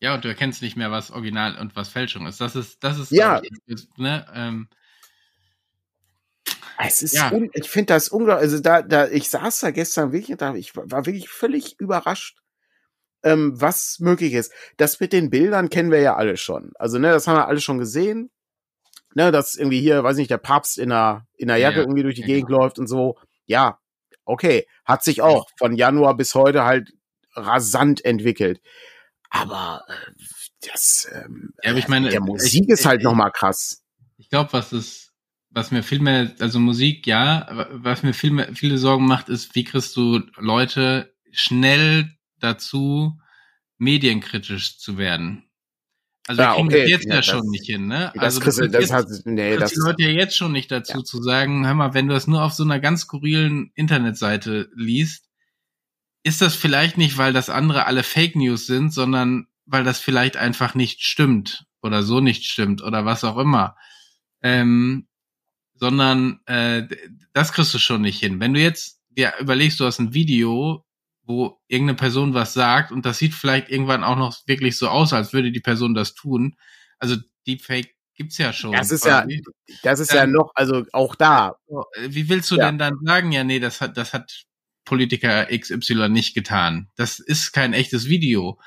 [0.00, 2.40] Ja, und du erkennst nicht mehr, was Original und was Fälschung ist.
[2.40, 3.40] Das ist, das ist, ja.
[3.66, 4.68] Ich, ne, ähm,
[6.78, 7.32] es ist, ja.
[7.32, 8.42] un, ich finde das unglaublich.
[8.42, 12.38] Also da, da, ich saß da gestern wirklich, da, ich war wirklich völlig überrascht,
[13.22, 14.52] ähm, was möglich ist.
[14.76, 16.72] Das mit den Bildern kennen wir ja alle schon.
[16.78, 18.30] Also ne, das haben wir alle schon gesehen
[19.16, 22.02] ne, dass irgendwie hier, weiß nicht, der Papst in einer, in einer Jacke ja, irgendwie
[22.02, 22.60] durch die ja, Gegend genau.
[22.60, 23.16] läuft und so.
[23.46, 23.80] Ja,
[24.26, 26.92] okay, hat sich auch von Januar bis heute halt
[27.34, 28.60] rasant entwickelt.
[29.30, 30.12] Aber äh,
[30.70, 33.82] das, ähm, ja, aber ich meine, der Musik ich, ist halt nochmal krass.
[34.18, 35.05] Ich glaube, was ist,
[35.56, 39.54] was mir viel mehr, also Musik, ja, was mir viel mehr, viele Sorgen macht, ist,
[39.54, 43.18] wie kriegst du Leute schnell dazu,
[43.78, 45.44] medienkritisch zu werden?
[46.26, 46.86] Also ja, kriegen okay.
[46.86, 48.12] jetzt ja, ja schon nicht hin, ne?
[48.18, 51.04] Also das, das, das hat, nee, das die Leute ja jetzt schon nicht dazu ja.
[51.04, 55.24] zu sagen, hör mal, wenn du das nur auf so einer ganz skurrilen Internetseite liest,
[56.22, 60.36] ist das vielleicht nicht, weil das andere alle Fake News sind, sondern weil das vielleicht
[60.36, 63.74] einfach nicht stimmt oder so nicht stimmt oder was auch immer.
[64.42, 65.06] Ähm,
[65.76, 66.84] sondern äh,
[67.32, 68.40] das kriegst du schon nicht hin.
[68.40, 70.84] Wenn du jetzt dir überlegst, du hast ein Video,
[71.22, 75.12] wo irgendeine Person was sagt und das sieht vielleicht irgendwann auch noch wirklich so aus,
[75.12, 76.56] als würde die Person das tun.
[76.98, 77.16] Also
[77.46, 78.72] Deepfake gibt's ja schon.
[78.72, 79.42] Das ist quasi.
[79.66, 81.56] ja, das ist dann, ja noch, also auch da.
[82.06, 82.66] Wie willst du ja.
[82.66, 84.46] denn dann sagen, ja, nee, das hat, das hat
[84.84, 86.88] Politiker XY nicht getan.
[86.96, 88.58] Das ist kein echtes Video.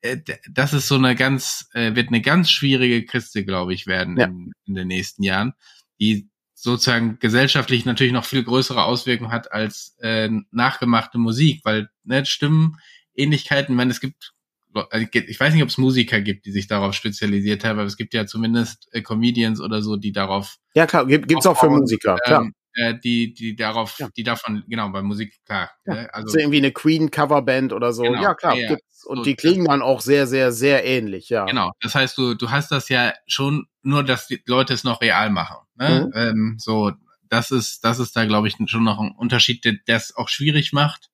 [0.00, 0.18] Äh,
[0.50, 4.26] das ist so eine ganz, äh, wird eine ganz schwierige Kiste, glaube ich, werden ja.
[4.26, 5.54] in, in den nächsten Jahren,
[6.00, 6.28] die
[6.60, 13.74] sozusagen gesellschaftlich natürlich noch viel größere Auswirkungen hat als äh, nachgemachte Musik, weil ne, Stimmenähnlichkeiten,
[13.74, 14.34] ich meine, es gibt,
[14.74, 17.96] also, ich weiß nicht, ob es Musiker gibt, die sich darauf spezialisiert haben, aber es
[17.96, 20.56] gibt ja zumindest äh, Comedians oder so, die darauf.
[20.74, 22.48] Ja, klar, gibt, gibt's auch für Musiker, ähm, klar.
[22.74, 24.08] Äh, die, die darauf, ja.
[24.16, 25.70] die davon, genau, bei Musik, klar.
[25.86, 25.94] Ja.
[25.94, 28.02] Ne, also, also irgendwie eine Queen-Coverband oder so.
[28.02, 29.04] Genau, ja, klar, ja, gibt's.
[29.04, 31.44] Und so, die klingen dann auch sehr, sehr, sehr ähnlich, ja.
[31.44, 31.70] Genau.
[31.80, 35.30] Das heißt, du, du hast das ja schon, nur dass die Leute es noch real
[35.30, 35.56] machen.
[35.78, 36.06] Ne?
[36.06, 36.12] Mhm.
[36.14, 36.92] Ähm, so,
[37.28, 40.72] das ist, das ist da, glaube ich, schon noch ein Unterschied, der es auch schwierig
[40.72, 41.10] macht.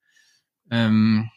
[0.71, 1.31] Ähm,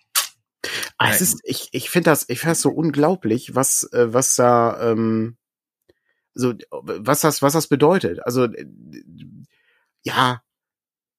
[0.97, 4.35] ah, es ist, ich, ich finde das, ich finde das so unglaublich, was, äh, was
[4.35, 5.37] da, ähm,
[6.33, 8.25] so, was das, was das bedeutet.
[8.25, 8.65] Also, äh,
[10.03, 10.41] ja,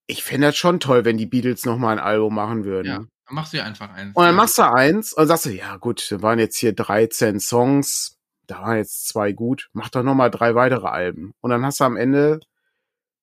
[0.06, 2.86] ich fände das schon toll, wenn die Beatles noch mal ein Album machen würden.
[2.86, 4.16] Ja, dann machst du ja einfach eins.
[4.16, 7.40] Und dann machst du eins und sagst du, ja gut, da waren jetzt hier 13
[7.40, 8.17] Songs,
[8.48, 11.34] da waren jetzt zwei gut, mach doch noch mal drei weitere Alben.
[11.40, 12.40] Und dann hast du am Ende,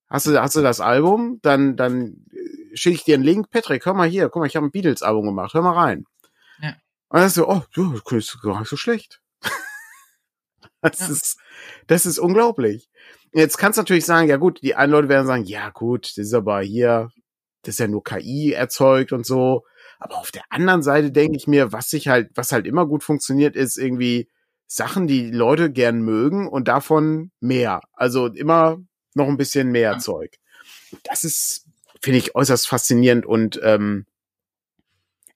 [0.07, 2.25] hast du, hast du das Album, dann, dann
[2.75, 5.25] schicke ich dir einen Link, Patrick, hör mal hier, guck mal, ich habe ein Beatles-Album
[5.25, 6.05] gemacht, hör mal rein.
[6.61, 6.75] Ja.
[7.09, 9.19] Und dann ist so, oh, das ist gar nicht so schlecht.
[10.81, 11.07] das ja.
[11.07, 11.39] ist,
[11.87, 12.87] das ist unglaublich.
[13.33, 16.27] Jetzt kannst du natürlich sagen, ja gut, die einen Leute werden sagen, ja gut, das
[16.27, 17.09] ist aber hier,
[17.63, 19.63] das ist ja nur KI erzeugt und so.
[19.97, 23.03] Aber auf der anderen Seite denke ich mir, was sich halt, was halt immer gut
[23.03, 24.29] funktioniert, ist irgendwie
[24.67, 27.81] Sachen, die Leute gern mögen und davon mehr.
[27.93, 28.79] Also immer
[29.13, 29.99] noch ein bisschen mehr ja.
[29.99, 30.35] Zeug.
[31.03, 31.65] Das ist,
[32.01, 34.05] finde ich, äußerst faszinierend und ähm,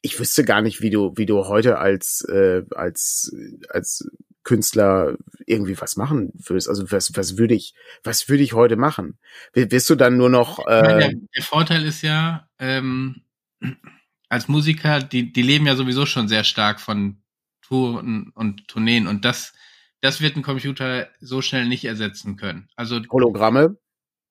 [0.02, 3.36] ich wüsste gar nicht, wie du, wie du heute als, äh, als,
[3.70, 4.10] als
[4.44, 6.70] Künstler irgendwie was machen würdest.
[6.70, 7.74] Also was, was würde ich,
[8.04, 9.20] was würde ich heute machen?
[9.54, 10.60] Wirst du dann nur noch?
[10.68, 13.24] Äh der, der Vorteil ist ja, ähm,
[14.30, 17.22] als Musiker, die, die leben ja sowieso schon sehr stark von
[17.70, 19.54] Touren und Tourneen und das,
[20.02, 22.68] das wird ein Computer so schnell nicht ersetzen können.
[22.76, 23.78] Also Hologramme.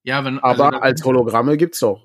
[0.03, 2.05] Ja, wenn, aber also, als Hologramme gibt's doch.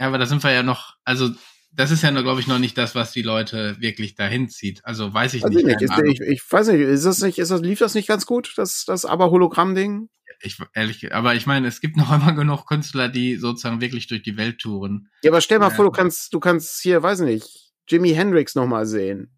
[0.00, 1.30] Ja, aber da sind wir ja noch, also
[1.70, 4.84] das ist ja, glaube ich, noch nicht das, was die Leute wirklich dahin zieht.
[4.84, 5.66] Also weiß ich also nicht.
[5.66, 5.82] nicht.
[5.82, 8.54] Ist, ich, ich weiß nicht, ist das nicht, ist das, lief das nicht ganz gut,
[8.56, 10.08] das, das aber Hologramm-Ding?
[10.40, 14.22] Ich, ehrlich, aber ich meine, es gibt noch immer genug Künstler, die sozusagen wirklich durch
[14.22, 15.10] die Welt touren.
[15.22, 18.54] Ja, aber stell mal äh, vor, du kannst, du kannst hier, weiß nicht, Jimi Hendrix
[18.54, 19.36] nochmal sehen.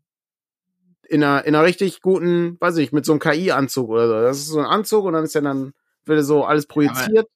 [1.09, 4.15] In einer, in einer richtig guten, weiß nicht, mit so einem KI-Anzug oder so.
[4.15, 5.73] Das ist so ein Anzug und dann ist ja dann,
[6.05, 7.29] wird so alles projiziert.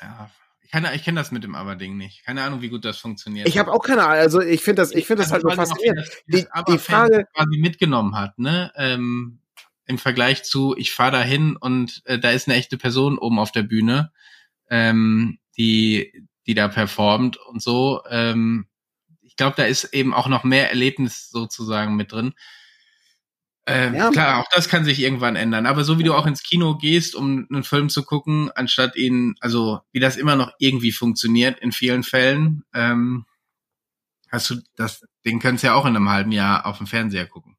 [0.00, 0.30] Aber, ja,
[0.70, 2.24] keine, ich kenne das mit dem Aber-Ding nicht.
[2.24, 3.48] Keine Ahnung, wie gut das funktioniert.
[3.48, 4.18] Ich habe auch keine Ahnung.
[4.18, 6.06] Also ich finde das, ich finde das halt nur faszinierend.
[6.26, 8.70] Die, die Frage quasi mitgenommen hat, ne?
[8.76, 9.40] Ähm,
[9.86, 13.38] Im Vergleich zu, ich fahre da hin und äh, da ist eine echte Person oben
[13.38, 14.12] auf der Bühne,
[14.68, 18.02] ähm, die, die da performt und so.
[18.10, 18.66] Ähm,
[19.22, 22.34] ich glaube, da ist eben auch noch mehr Erlebnis sozusagen mit drin.
[23.70, 24.10] Ähm, ja.
[24.10, 25.66] Klar, auch das kann sich irgendwann ändern.
[25.66, 29.34] Aber so wie du auch ins Kino gehst, um einen Film zu gucken, anstatt ihn,
[29.40, 33.26] also wie das immer noch irgendwie funktioniert in vielen Fällen, ähm,
[34.30, 37.26] hast du das, den kannst du ja auch in einem halben Jahr auf dem Fernseher
[37.26, 37.56] gucken.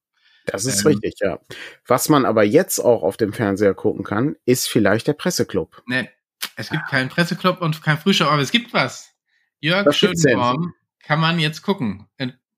[0.47, 1.37] Das ist ähm, richtig, ja.
[1.85, 5.83] Was man aber jetzt auch auf dem Fernseher gucken kann, ist vielleicht der Presseclub.
[5.85, 6.09] Nee,
[6.55, 9.11] es gibt keinen Presseclub und kein Frühstück, aber es gibt was.
[9.59, 12.07] Jörg Schönborn kann man jetzt gucken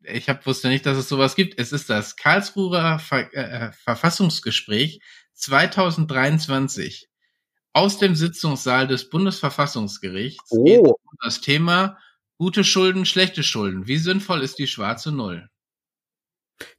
[0.04, 1.60] ich hab, wusste nicht, dass es sowas gibt.
[1.60, 5.02] Es ist das Karlsruher Ver äh, Verfassungsgespräch
[5.34, 7.10] 2023
[7.74, 10.52] aus dem Sitzungssaal des Bundesverfassungsgerichts.
[10.52, 10.96] Oh.
[11.24, 11.98] das Thema
[12.38, 13.88] gute Schulden, schlechte Schulden.
[13.88, 15.48] Wie sinnvoll ist die schwarze Null?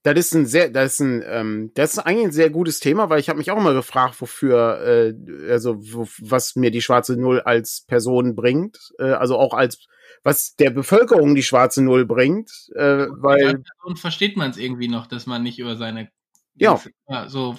[0.02, 3.10] Das ist ein sehr, das ist ein, ähm, das ist eigentlich ein sehr gutes Thema,
[3.10, 7.16] weil ich habe mich auch immer gefragt, wofür, äh, also wo, was mir die schwarze
[7.16, 9.86] Null als Person bringt, äh, also auch als
[10.22, 15.06] was der Bevölkerung die schwarze Null bringt, äh, weil und versteht man es irgendwie noch,
[15.06, 16.10] dass man nicht über seine
[16.54, 16.80] ja.
[17.08, 17.58] ja so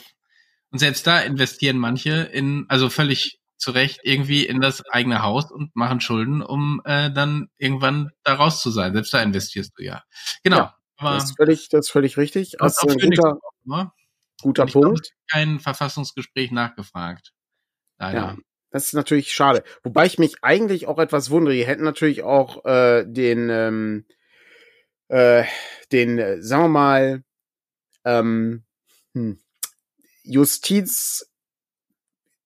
[0.71, 5.49] und selbst da investieren manche in also völlig zu Recht irgendwie in das eigene Haus
[5.49, 8.93] und machen Schulden, um äh, dann irgendwann da raus zu sein.
[8.93, 10.03] Selbst da investierst du ja.
[10.43, 10.57] Genau.
[10.57, 12.61] Ja, aber das ist völlig, das ist völlig richtig.
[12.61, 13.91] Also ein guter, ne?
[14.41, 14.73] guter Punkt.
[14.73, 15.01] Glaube,
[15.31, 17.31] kein Verfassungsgespräch nachgefragt.
[17.97, 18.19] Leider.
[18.19, 18.37] Ja.
[18.73, 19.63] Das ist natürlich schade.
[19.83, 21.53] Wobei ich mich eigentlich auch etwas wundere.
[21.53, 24.05] Die hätten natürlich auch äh, den, ähm,
[25.09, 25.43] äh,
[25.91, 27.23] den, äh, sagen wir mal,
[28.03, 28.63] ähm,
[29.13, 29.39] hm,
[30.23, 31.29] Justiz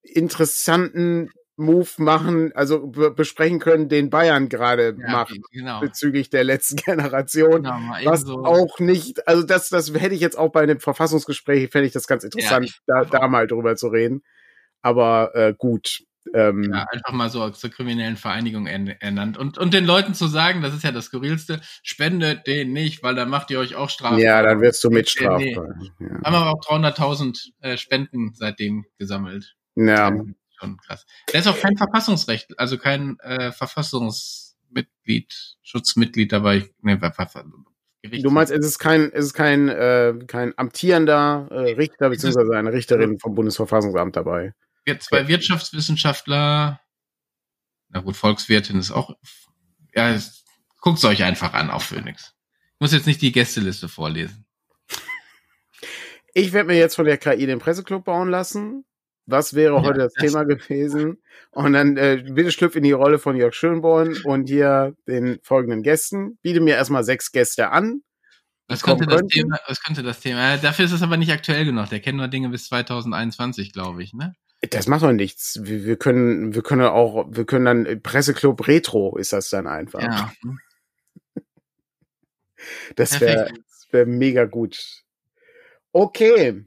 [0.04, 5.80] interessanten Move machen, also besprechen können, den Bayern gerade ja, macht genau.
[5.80, 7.64] bezüglich der letzten Generation.
[7.64, 8.44] Genau, was so.
[8.44, 12.06] auch nicht, also das, das hätte ich jetzt auch bei einem Verfassungsgespräch, fände ich das
[12.06, 14.24] ganz interessant, ja, da, da mal drüber zu reden.
[14.82, 19.38] Aber äh, gut, ähm, ja, einfach mal so zur kriminellen Vereinigung ernannt.
[19.38, 23.16] Und, und den Leuten zu sagen, das ist ja das Skurrilste, spendet den nicht, weil
[23.16, 24.20] dann macht ihr euch auch strafbar.
[24.20, 25.76] Ja, dann wirst du mit strafbar.
[25.78, 25.92] Nee.
[26.00, 26.22] Ja.
[26.24, 29.56] Haben aber auch 300.000 äh, Spenden seitdem gesammelt.
[29.76, 30.12] Ja.
[30.60, 31.06] Schon krass.
[31.32, 36.68] Der ist auch kein Verfassungsrecht, also kein äh, Verfassungsmitglied, Schutzmitglied dabei.
[36.82, 36.98] Nee,
[38.22, 42.72] Du meinst, es ist kein, es ist kein, äh, kein amtierender äh, Richter beziehungsweise eine
[42.72, 44.54] Richterin vom Bundesverfassungsamt dabei
[45.00, 46.80] zwei Wirtschaftswissenschaftler,
[47.90, 49.16] na gut, Volkswirtin ist auch,
[49.94, 50.18] ja,
[50.82, 52.34] guckt es euch einfach an auf Phoenix.
[52.74, 54.46] Ich muss jetzt nicht die Gästeliste vorlesen.
[56.34, 58.86] Ich werde mir jetzt von der KI den Presseclub bauen lassen.
[59.26, 61.22] Was wäre ja, heute das, das, Thema gewesen?
[61.52, 65.84] Und dann äh, bitte schlüpf in die Rolle von Jörg Schönborn und hier den folgenden
[65.84, 66.38] Gästen.
[66.42, 68.04] Biete mir erstmal sechs Gäste an.
[68.68, 70.58] Was könnte, das Thema, was könnte das Thema?
[70.58, 71.90] Dafür ist es aber nicht aktuell genug.
[71.90, 74.34] Der kennt nur Dinge bis 2021, glaube ich, ne?
[74.62, 75.60] Das macht doch nichts.
[75.64, 80.02] Wir, wir, können, wir können auch, wir können dann Presseclub Retro ist das dann einfach.
[80.02, 80.32] Ja.
[82.96, 83.54] Das wäre
[83.92, 85.04] wär mega gut.
[85.92, 86.66] Okay,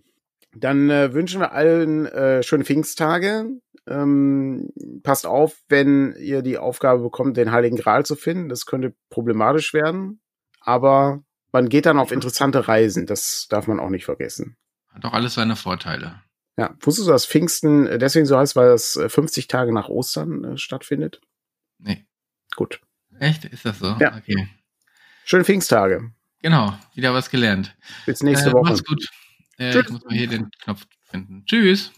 [0.55, 3.47] dann äh, wünschen wir allen äh, schöne Pfingsttage.
[3.47, 3.61] Äh,
[3.91, 4.71] Ähm,
[5.03, 8.49] passt auf, wenn ihr die Aufgabe bekommt, den Heiligen Gral zu finden.
[8.49, 10.21] Das könnte problematisch werden.
[10.61, 13.07] Aber man geht dann auf interessante Reisen.
[13.07, 14.57] Das darf man auch nicht vergessen.
[14.93, 16.23] Hat auch alles seine Vorteile.
[16.61, 20.59] Ja, wusstest du, dass Pfingsten deswegen so heißt, weil das 50 Tage nach Ostern äh,
[20.59, 21.23] stattfindet?
[21.79, 22.05] Nee.
[22.55, 22.83] Gut.
[23.19, 23.47] Echt?
[23.47, 23.97] Ist das so?
[23.99, 24.15] Ja.
[24.15, 24.47] Okay.
[25.25, 26.13] Schönen Pfingsttage.
[26.43, 27.75] Genau, wieder was gelernt.
[28.05, 28.73] Bis nächste äh, Woche.
[28.73, 29.09] Mach's gut.
[29.59, 31.47] Äh, ich muss mal hier den Knopf finden.
[31.47, 31.93] Tschüss.